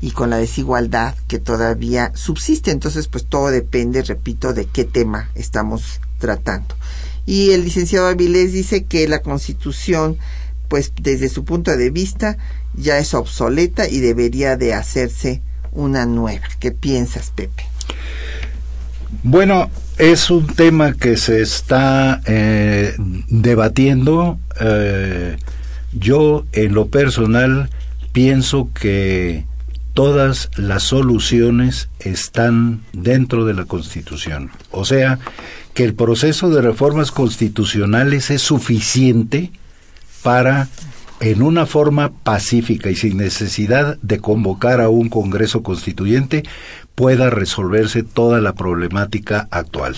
y 0.00 0.12
con 0.12 0.30
la 0.30 0.36
desigualdad 0.36 1.14
que 1.26 1.38
todavía 1.38 2.12
subsiste. 2.14 2.70
Entonces, 2.70 3.08
pues 3.08 3.26
todo 3.26 3.50
depende, 3.50 4.02
repito, 4.02 4.52
de 4.52 4.66
qué 4.66 4.84
tema 4.84 5.30
estamos 5.34 6.00
tratando. 6.18 6.76
Y 7.26 7.50
el 7.50 7.64
licenciado 7.64 8.06
Avilés 8.06 8.52
dice 8.52 8.84
que 8.84 9.08
la 9.08 9.20
Constitución, 9.20 10.16
pues 10.68 10.92
desde 11.00 11.28
su 11.28 11.44
punto 11.44 11.76
de 11.76 11.90
vista, 11.90 12.38
ya 12.74 12.98
es 12.98 13.14
obsoleta 13.14 13.88
y 13.88 14.00
debería 14.00 14.56
de 14.56 14.74
hacerse 14.74 15.42
una 15.78 16.06
nueva. 16.06 16.46
¿Qué 16.58 16.72
piensas, 16.72 17.32
Pepe? 17.34 17.64
Bueno, 19.22 19.70
es 19.96 20.30
un 20.30 20.46
tema 20.46 20.92
que 20.92 21.16
se 21.16 21.40
está 21.40 22.20
eh, 22.26 22.94
debatiendo. 23.28 24.38
Eh, 24.60 25.36
yo, 25.92 26.44
en 26.52 26.74
lo 26.74 26.88
personal, 26.88 27.70
pienso 28.12 28.70
que 28.74 29.44
todas 29.94 30.50
las 30.56 30.82
soluciones 30.82 31.88
están 32.00 32.82
dentro 32.92 33.44
de 33.44 33.54
la 33.54 33.64
Constitución. 33.64 34.50
O 34.70 34.84
sea, 34.84 35.18
que 35.74 35.84
el 35.84 35.94
proceso 35.94 36.50
de 36.50 36.60
reformas 36.60 37.12
constitucionales 37.12 38.30
es 38.30 38.42
suficiente 38.42 39.52
para 40.22 40.68
en 41.20 41.42
una 41.42 41.66
forma 41.66 42.12
pacífica 42.22 42.90
y 42.90 42.96
sin 42.96 43.16
necesidad 43.16 43.98
de 44.02 44.18
convocar 44.18 44.80
a 44.80 44.88
un 44.88 45.08
Congreso 45.08 45.62
Constituyente, 45.62 46.44
pueda 46.94 47.30
resolverse 47.30 48.02
toda 48.02 48.40
la 48.40 48.54
problemática 48.54 49.48
actual. 49.50 49.96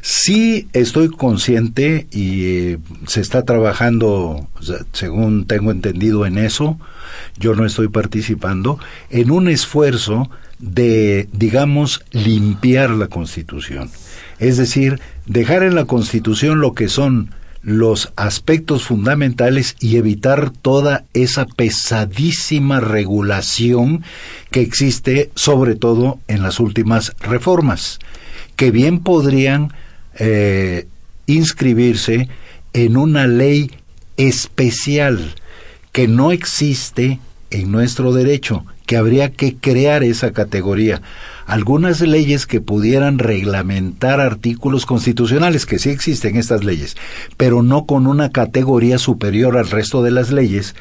Sí 0.00 0.68
estoy 0.72 1.08
consciente 1.08 2.06
y 2.10 2.44
eh, 2.44 2.78
se 3.06 3.20
está 3.20 3.44
trabajando, 3.44 4.48
según 4.92 5.46
tengo 5.46 5.70
entendido 5.70 6.24
en 6.24 6.38
eso, 6.38 6.78
yo 7.36 7.54
no 7.54 7.66
estoy 7.66 7.88
participando, 7.88 8.78
en 9.10 9.30
un 9.30 9.48
esfuerzo 9.48 10.30
de, 10.58 11.28
digamos, 11.32 12.04
limpiar 12.12 12.90
la 12.90 13.08
Constitución. 13.08 13.90
Es 14.38 14.56
decir, 14.56 15.00
dejar 15.26 15.62
en 15.62 15.74
la 15.74 15.84
Constitución 15.84 16.60
lo 16.60 16.74
que 16.74 16.88
son 16.88 17.30
los 17.68 18.12
aspectos 18.16 18.84
fundamentales 18.84 19.76
y 19.78 19.96
evitar 19.96 20.50
toda 20.50 21.04
esa 21.12 21.44
pesadísima 21.44 22.80
regulación 22.80 24.02
que 24.50 24.62
existe 24.62 25.30
sobre 25.34 25.74
todo 25.74 26.18
en 26.28 26.42
las 26.42 26.60
últimas 26.60 27.14
reformas, 27.20 27.98
que 28.56 28.70
bien 28.70 29.00
podrían 29.00 29.72
eh, 30.18 30.86
inscribirse 31.26 32.28
en 32.72 32.96
una 32.96 33.26
ley 33.26 33.70
especial 34.16 35.34
que 35.92 36.08
no 36.08 36.32
existe 36.32 37.20
en 37.50 37.70
nuestro 37.70 38.12
derecho, 38.12 38.64
que 38.86 38.96
habría 38.96 39.32
que 39.32 39.56
crear 39.56 40.02
esa 40.02 40.32
categoría 40.32 41.02
algunas 41.48 42.02
leyes 42.02 42.46
que 42.46 42.60
pudieran 42.60 43.18
reglamentar 43.18 44.20
artículos 44.20 44.84
constitucionales, 44.84 45.64
que 45.64 45.78
sí 45.78 45.88
existen 45.88 46.36
estas 46.36 46.62
leyes, 46.62 46.94
pero 47.38 47.62
no 47.62 47.86
con 47.86 48.06
una 48.06 48.28
categoría 48.30 48.98
superior 48.98 49.56
al 49.56 49.70
resto 49.70 50.02
de 50.02 50.10
las 50.10 50.30
leyes, 50.30 50.76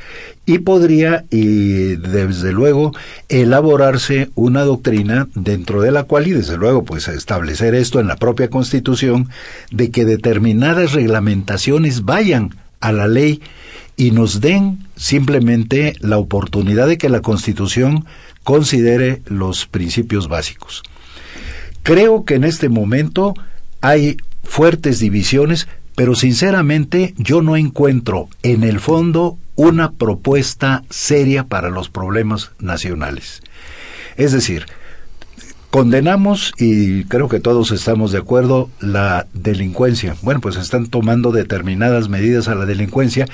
y 0.46 0.58
podría, 0.60 1.24
y 1.32 1.96
desde 1.96 2.52
luego, 2.52 2.92
elaborarse 3.30 4.30
una 4.36 4.64
doctrina 4.64 5.30
dentro 5.36 5.82
de 5.82 5.92
la 5.92 6.04
cual, 6.04 6.28
y 6.28 6.32
desde 6.32 6.58
luego, 6.58 6.84
pues 6.84 7.08
establecer 7.08 7.74
esto 7.74 8.02
en 8.02 8.08
la 8.08 8.18
propia 8.18 8.50
Constitución, 8.50 9.30
de 9.72 9.90
que 9.90 10.04
determinadas 10.04 10.92
reglamentaciones 10.92 12.04
vayan 12.04 12.54
a 12.82 12.92
la 12.92 13.08
ley 13.08 13.42
y 13.96 14.12
nos 14.12 14.42
den 14.42 14.80
simplemente 14.98 15.96
la 16.02 16.18
oportunidad 16.18 16.88
de 16.88 16.98
que 16.98 17.08
la 17.08 17.22
Constitución 17.22 18.06
considere 18.48 19.22
los 19.26 19.66
principios 19.66 20.30
básicos. 20.30 20.82
Creo 21.84 22.24
que 22.24 22.36
en 22.36 22.46
este 22.46 22.70
momento 22.70 23.34
hay 23.82 24.16
fuertes 24.42 25.00
divisiones, 25.00 25.68
pero 25.96 26.16
sinceramente 26.16 27.14
yo 27.18 27.42
no 27.42 27.58
encuentro 27.58 28.30
en 28.44 28.64
el 28.64 28.80
fondo 28.80 29.38
una 29.58 29.92
propuesta 29.92 30.86
seria 30.90 31.44
para 31.44 31.70
los 31.70 31.90
problemas 31.90 32.52
nacionales. 32.58 33.42
Es 34.16 34.32
decir, 34.32 34.66
condenamos, 35.70 36.54
y 36.58 37.04
creo 37.04 37.28
que 37.28 37.42
todos 37.42 37.72
estamos 37.72 38.14
de 38.14 38.20
acuerdo, 38.20 38.70
la 38.80 39.28
delincuencia. 39.34 40.16
Bueno, 40.22 40.40
pues 40.40 40.56
están 40.56 40.88
tomando 40.88 41.34
determinadas 41.34 42.08
medidas 42.08 42.48
a 42.48 42.56
la 42.56 42.66
delincuencia 42.66 43.28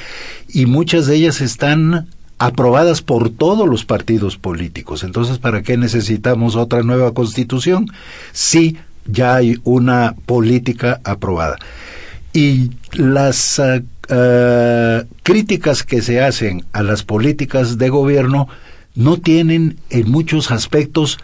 y 0.47 0.65
muchas 0.65 1.05
de 1.05 1.17
ellas 1.17 1.39
están 1.39 2.07
aprobadas 2.37 3.01
por 3.01 3.29
todos 3.29 3.67
los 3.67 3.85
partidos 3.85 4.37
políticos. 4.37 5.03
Entonces, 5.03 5.37
¿para 5.37 5.61
qué 5.61 5.77
necesitamos 5.77 6.55
otra 6.55 6.83
nueva 6.83 7.13
constitución 7.13 7.87
si 8.31 8.77
ya 9.05 9.35
hay 9.35 9.59
una 9.63 10.15
política 10.25 10.99
aprobada? 11.03 11.57
Y 12.33 12.71
las 12.93 13.59
eh, 13.59 13.83
eh, 14.09 15.03
críticas 15.21 15.83
que 15.83 16.01
se 16.01 16.21
hacen 16.21 16.65
a 16.73 16.83
las 16.83 17.03
políticas 17.03 17.77
de 17.77 17.89
gobierno 17.89 18.47
no 18.95 19.17
tienen 19.17 19.77
en 19.89 20.09
muchos 20.09 20.51
aspectos 20.51 21.19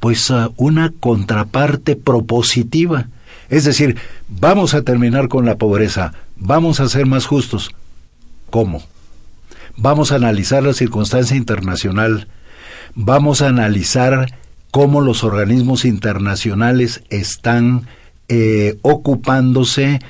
pues 0.00 0.30
eh, 0.30 0.48
una 0.56 0.92
contraparte 0.98 1.94
propositiva. 1.94 3.08
Es 3.50 3.64
decir, 3.64 3.96
vamos 4.28 4.74
a 4.74 4.82
terminar 4.82 5.28
con 5.28 5.44
la 5.44 5.56
pobreza, 5.56 6.12
vamos 6.36 6.80
a 6.80 6.88
ser 6.88 7.06
más 7.06 7.26
justos. 7.26 7.70
¿Cómo? 8.48 8.82
Vamos 9.76 10.12
a 10.12 10.16
analizar 10.16 10.62
la 10.62 10.72
circunstancia 10.72 11.36
internacional, 11.36 12.28
vamos 12.94 13.42
a 13.42 13.48
analizar 13.48 14.34
cómo 14.70 15.00
los 15.00 15.24
organismos 15.24 15.84
internacionales 15.84 17.02
están 17.10 17.86
eh, 18.28 18.76
ocupándose 18.82 20.00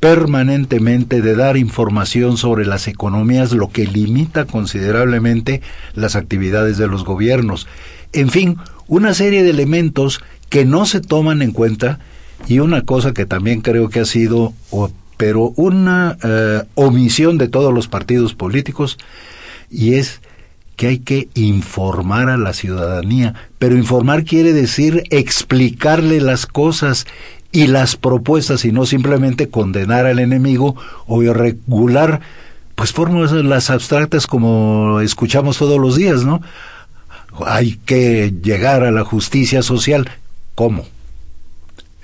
permanentemente 0.00 1.22
de 1.22 1.34
dar 1.34 1.56
información 1.56 2.36
sobre 2.36 2.66
las 2.66 2.86
economías, 2.86 3.52
lo 3.52 3.68
que 3.68 3.86
limita 3.86 4.44
considerablemente 4.44 5.62
las 5.94 6.16
actividades 6.16 6.78
de 6.78 6.86
los 6.86 7.04
gobiernos. 7.04 7.66
En 8.12 8.30
fin, 8.30 8.56
una 8.86 9.14
serie 9.14 9.42
de 9.42 9.50
elementos 9.50 10.20
que 10.48 10.64
no 10.64 10.86
se 10.86 11.00
toman 11.00 11.42
en 11.42 11.52
cuenta 11.52 11.98
y 12.46 12.60
una 12.60 12.82
cosa 12.82 13.12
que 13.12 13.26
también 13.26 13.62
creo 13.62 13.88
que 13.88 14.00
ha 14.00 14.04
sido, 14.04 14.52
pero 15.16 15.52
una 15.56 16.16
eh, 16.22 16.62
omisión 16.74 17.38
de 17.38 17.48
todos 17.48 17.72
los 17.72 17.88
partidos 17.88 18.34
políticos, 18.34 18.98
y 19.70 19.94
es 19.94 20.20
que 20.76 20.88
hay 20.88 20.98
que 20.98 21.28
informar 21.34 22.28
a 22.28 22.36
la 22.36 22.52
ciudadanía, 22.52 23.34
pero 23.58 23.76
informar 23.76 24.24
quiere 24.24 24.52
decir 24.52 25.04
explicarle 25.10 26.20
las 26.20 26.46
cosas 26.46 27.06
y 27.50 27.66
las 27.66 27.96
propuestas 27.96 28.64
y 28.66 28.72
no 28.72 28.84
simplemente 28.84 29.48
condenar 29.48 30.04
al 30.04 30.18
enemigo 30.18 30.76
o 31.06 31.22
irregular 31.22 32.20
pues 32.74 32.92
formas 32.92 33.32
las 33.32 33.70
abstractas 33.70 34.26
como 34.26 35.00
escuchamos 35.00 35.56
todos 35.56 35.80
los 35.80 35.96
días, 35.96 36.24
¿no? 36.24 36.42
Hay 37.46 37.78
que 37.86 38.32
llegar 38.42 38.84
a 38.84 38.90
la 38.90 39.02
justicia 39.02 39.62
social. 39.62 40.10
¿Cómo? 40.54 40.84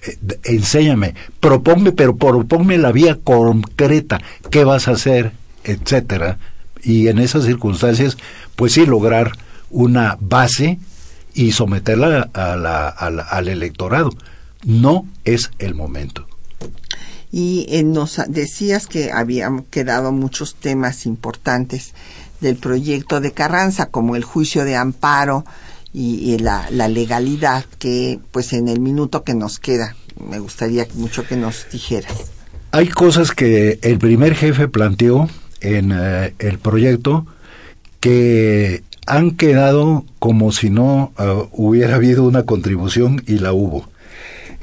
Eh, 0.05 0.18
enséñame, 0.44 1.14
proponme, 1.40 1.92
pero 1.92 2.16
proponme 2.16 2.78
la 2.78 2.92
vía 2.92 3.18
concreta, 3.22 4.20
qué 4.50 4.64
vas 4.64 4.88
a 4.88 4.92
hacer, 4.92 5.32
etcétera. 5.64 6.38
Y 6.82 7.09
en 7.09 7.18
esas 7.18 7.44
circunstancias, 7.44 8.16
pues 8.57 8.72
sí, 8.72 8.86
lograr 8.86 9.32
una 9.70 10.18
base 10.20 10.78
y 11.34 11.53
someterla 11.53 12.28
al 12.32 13.48
electorado 13.48 14.11
no 14.64 15.07
es 15.24 15.50
el 15.59 15.74
momento. 15.74 16.26
Y 17.30 17.66
eh, 17.70 17.82
nos 17.82 18.20
decías 18.28 18.86
que 18.86 19.11
habían 19.11 19.62
quedado 19.62 20.12
muchos 20.12 20.55
temas 20.55 21.07
importantes 21.07 21.94
del 22.40 22.57
proyecto 22.57 23.20
de 23.20 23.32
Carranza, 23.32 23.86
como 23.86 24.16
el 24.16 24.24
juicio 24.24 24.64
de 24.64 24.76
amparo 24.76 25.44
y, 25.95 26.38
la, 26.38 26.68
legalidad, 26.88 27.64
que 27.78 28.18
pues 28.30 28.53
en 28.53 28.68
el 28.68 28.80
minuto 28.80 29.24
que 29.24 29.34
nos 29.34 29.59
queda, 29.59 29.95
me 30.28 30.38
gustaría 30.38 30.86
mucho 30.95 31.26
que 31.26 31.36
nos 31.36 31.66
dijeras. 31.70 32.30
Hay 32.70 32.88
cosas 32.88 33.32
que 33.32 33.78
el 33.82 33.99
primer 33.99 34.34
jefe 34.34 34.68
planteó 34.68 35.28
en 35.61 35.93
eh, 35.93 36.34
el 36.38 36.59
proyecto 36.59 37.26
que 38.01 38.82
han 39.07 39.32
quedado 39.32 40.05
como 40.18 40.53
si 40.53 40.70
no 40.70 41.12
ah, 41.18 41.45
hubiera 41.53 41.97
habido 41.97 42.24
una 42.24 42.45
contribución 42.45 43.22
y 43.26 43.38
la 43.38 43.53
hubo. 43.53 43.88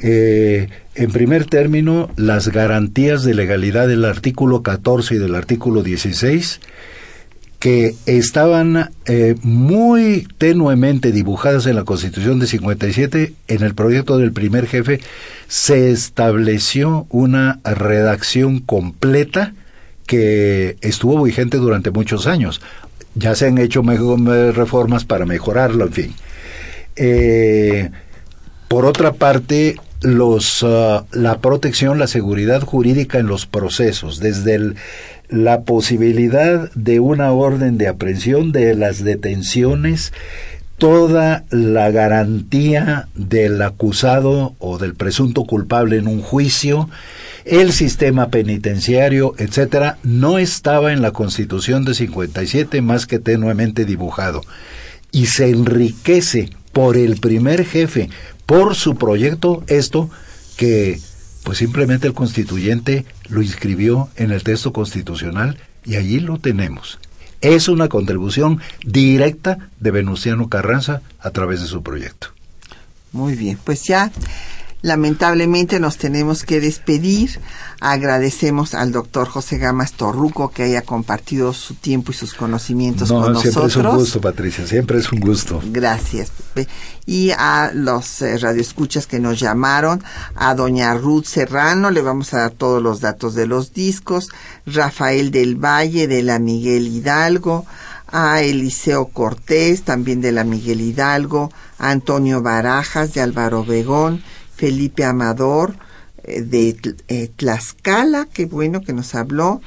Eh, 0.02 0.70
en 0.96 1.12
primer 1.12 1.46
término, 1.46 2.10
las 2.16 2.48
garantías 2.48 3.24
de 3.24 3.34
legalidad 3.34 3.88
del 3.88 4.06
artículo 4.06 4.64
14 4.64 5.16
y 5.16 5.18
del 5.18 5.36
artículo 5.36 5.84
16, 5.84 6.62
que 7.60 7.96
estaban 8.06 8.92
eh, 9.06 9.36
muy 9.44 10.28
tenuemente 10.38 11.12
dibujadas 11.12 11.66
en 11.66 11.76
la 11.76 11.84
Constitución 11.84 12.40
de 12.40 12.48
57, 12.48 13.34
en 13.48 13.64
el 13.64 13.76
proyecto 13.76 14.18
del 14.18 14.32
primer 14.32 14.66
jefe 14.66 15.02
se 15.50 15.92
estableció 15.92 17.06
una 17.10 17.60
redacción 17.66 18.60
completa 18.60 19.54
que 20.08 20.78
estuvo 20.82 21.22
vigente 21.22 21.58
durante 21.58 21.92
muchos 21.92 22.28
años. 22.28 22.62
Ya 23.16 23.36
se 23.36 23.48
han 23.48 23.58
hecho 23.58 23.84
reformas 23.84 25.04
para 25.04 25.26
mejorarlo, 25.26 25.86
en 25.86 25.94
fin. 25.94 26.16
Eh, 26.96 27.90
por 28.70 28.86
otra 28.86 29.14
parte, 29.14 29.76
los, 30.02 30.64
uh, 30.64 31.06
la 31.12 31.40
protección, 31.40 32.00
la 32.00 32.08
seguridad 32.08 32.62
jurídica 32.62 33.20
en 33.20 33.28
los 33.28 33.46
procesos, 33.46 34.20
desde 34.20 34.76
la 35.30 35.62
posibilidad 35.62 36.72
de 36.74 37.00
una 37.00 37.32
orden 37.32 37.78
de 37.78 37.88
aprehensión, 37.88 38.52
de 38.52 38.76
las 38.76 39.04
detenciones, 39.04 40.12
toda 40.78 41.44
la 41.52 41.92
garantía 41.92 43.10
del 43.14 43.62
acusado 43.62 44.56
o 44.60 44.78
del 44.78 44.96
presunto 44.96 45.44
culpable 45.44 45.98
en 45.98 46.08
un 46.08 46.22
juicio, 46.22 46.90
el 47.46 47.74
sistema 47.74 48.30
penitenciario, 48.30 49.36
etcétera, 49.38 49.98
no 50.04 50.40
estaba 50.40 50.94
en 50.94 51.02
la 51.02 51.12
Constitución 51.12 51.84
de 51.84 51.94
57 51.94 52.82
más 52.82 53.06
que 53.06 53.20
tenuemente 53.20 53.86
dibujado. 53.86 54.42
Y 55.12 55.28
se 55.28 55.50
enriquece 55.50 56.50
por 56.72 56.96
el 56.96 57.20
primer 57.20 57.66
jefe, 57.66 58.10
por 58.46 58.76
su 58.76 58.96
proyecto 58.96 59.64
esto 59.68 60.10
que 60.56 61.00
pues 61.50 61.58
simplemente 61.58 62.06
el 62.06 62.14
constituyente 62.14 63.06
lo 63.28 63.42
inscribió 63.42 64.08
en 64.18 64.30
el 64.30 64.44
texto 64.44 64.72
constitucional 64.72 65.58
y 65.84 65.96
allí 65.96 66.20
lo 66.20 66.38
tenemos. 66.38 67.00
Es 67.42 67.68
una 67.68 67.88
contribución 67.88 68.62
directa 68.86 69.58
de 69.80 69.90
Venustiano 69.90 70.48
Carranza 70.48 71.02
a 71.20 71.32
través 71.32 71.62
de 71.62 71.66
su 71.66 71.82
proyecto. 71.82 72.28
Muy 73.14 73.34
bien, 73.34 73.58
pues 73.64 73.84
ya 73.86 74.12
Lamentablemente 74.82 75.80
nos 75.82 75.98
tenemos 75.98 76.44
que 76.44 76.62
despedir. 76.62 77.42
Agradecemos 77.82 78.74
al 78.74 78.94
doctor 78.94 79.28
José 79.28 79.58
Gamas 79.58 79.92
Torruco 79.92 80.52
que 80.52 80.64
haya 80.64 80.84
compartido 80.84 81.52
su 81.52 81.76
tiempo 81.76 82.12
y 82.12 82.16
sus 82.16 82.34
conocimientos 82.34 83.10
con 83.10 83.34
nosotros. 83.34 83.42
Siempre 83.44 83.68
es 83.68 83.76
un 83.76 83.98
gusto, 83.98 84.22
Patricia, 84.22 84.68
siempre 84.68 85.00
es 85.00 85.12
un 85.12 85.20
gusto. 85.20 85.62
Gracias. 85.66 86.32
Y 87.06 87.32
a 87.32 87.72
los 87.74 88.22
eh, 88.22 88.38
radioescuchas 88.38 89.06
que 89.06 89.20
nos 89.20 89.38
llamaron, 89.40 90.02
a 90.36 90.56
doña 90.56 90.94
Ruth 90.94 91.26
Serrano, 91.26 91.92
le 91.92 92.02
vamos 92.02 92.34
a 92.34 92.40
dar 92.40 92.52
todos 92.52 92.82
los 92.82 93.02
datos 93.02 93.36
de 93.36 93.48
los 93.48 93.74
discos, 93.74 94.30
Rafael 94.66 95.32
del 95.32 95.56
Valle 95.58 96.08
de 96.08 96.24
la 96.24 96.40
Miguel 96.40 96.88
Hidalgo, 96.88 97.66
a 98.08 98.42
Eliseo 98.42 99.08
Cortés, 99.08 99.84
también 99.84 100.22
de 100.22 100.32
la 100.32 100.44
Miguel 100.44 100.82
Hidalgo, 100.82 101.52
a 101.78 101.92
Antonio 101.92 102.42
Barajas 102.42 103.14
de 103.14 103.22
Álvaro 103.22 103.66
Begón, 103.66 104.24
Felipe 104.60 105.06
Amador 105.06 105.76
eh, 106.24 106.42
de 106.42 106.78
eh, 107.08 107.32
Tlaxcala, 107.34 108.28
qué 108.32 108.46
bueno 108.46 108.82
que 108.82 108.92
nos 108.92 109.16
habló, 109.16 109.62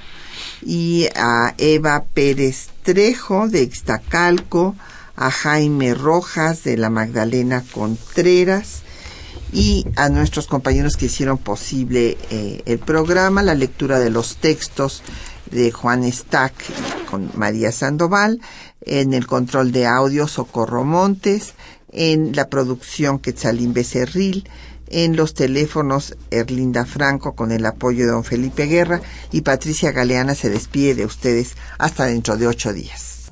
y 0.60 1.08
a 1.16 1.54
Eva 1.56 2.04
Pérez 2.12 2.68
Trejo 2.82 3.48
de 3.48 3.62
Ixtacalco, 3.62 4.76
a 5.16 5.30
Jaime 5.30 5.94
Rojas 5.94 6.64
de 6.64 6.76
la 6.76 6.90
Magdalena 6.90 7.64
Contreras 7.72 8.82
y 9.52 9.86
a 9.96 10.08
nuestros 10.08 10.46
compañeros 10.46 10.96
que 10.96 11.06
hicieron 11.06 11.38
posible 11.38 12.18
eh, 12.30 12.62
el 12.66 12.78
programa, 12.78 13.42
la 13.42 13.54
lectura 13.54 13.98
de 13.98 14.10
los 14.10 14.36
textos 14.36 15.02
de 15.50 15.70
Juan 15.70 16.10
Stack 16.10 16.54
con 17.10 17.30
María 17.34 17.72
Sandoval, 17.72 18.40
en 18.82 19.14
el 19.14 19.26
control 19.26 19.72
de 19.72 19.86
audio 19.86 20.26
Socorro 20.26 20.84
Montes, 20.84 21.54
en 21.92 22.34
la 22.34 22.48
producción 22.48 23.18
Quetzalín 23.18 23.74
Becerril, 23.74 24.48
en 24.88 25.16
los 25.16 25.34
teléfonos 25.34 26.16
Erlinda 26.30 26.84
Franco 26.84 27.34
con 27.34 27.52
el 27.52 27.64
apoyo 27.66 28.04
de 28.04 28.12
don 28.12 28.24
Felipe 28.24 28.66
Guerra 28.66 29.00
y 29.30 29.42
Patricia 29.42 29.92
Galeana 29.92 30.34
se 30.34 30.50
despide 30.50 30.94
de 30.94 31.06
ustedes 31.06 31.56
hasta 31.78 32.06
dentro 32.06 32.36
de 32.36 32.46
ocho 32.46 32.72
días. 32.72 33.30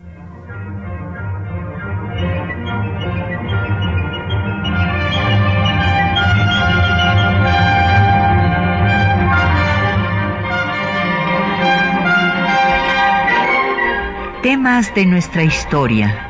Temas 14.43 14.95
de 14.95 15.05
nuestra 15.05 15.45
historia 15.45 16.30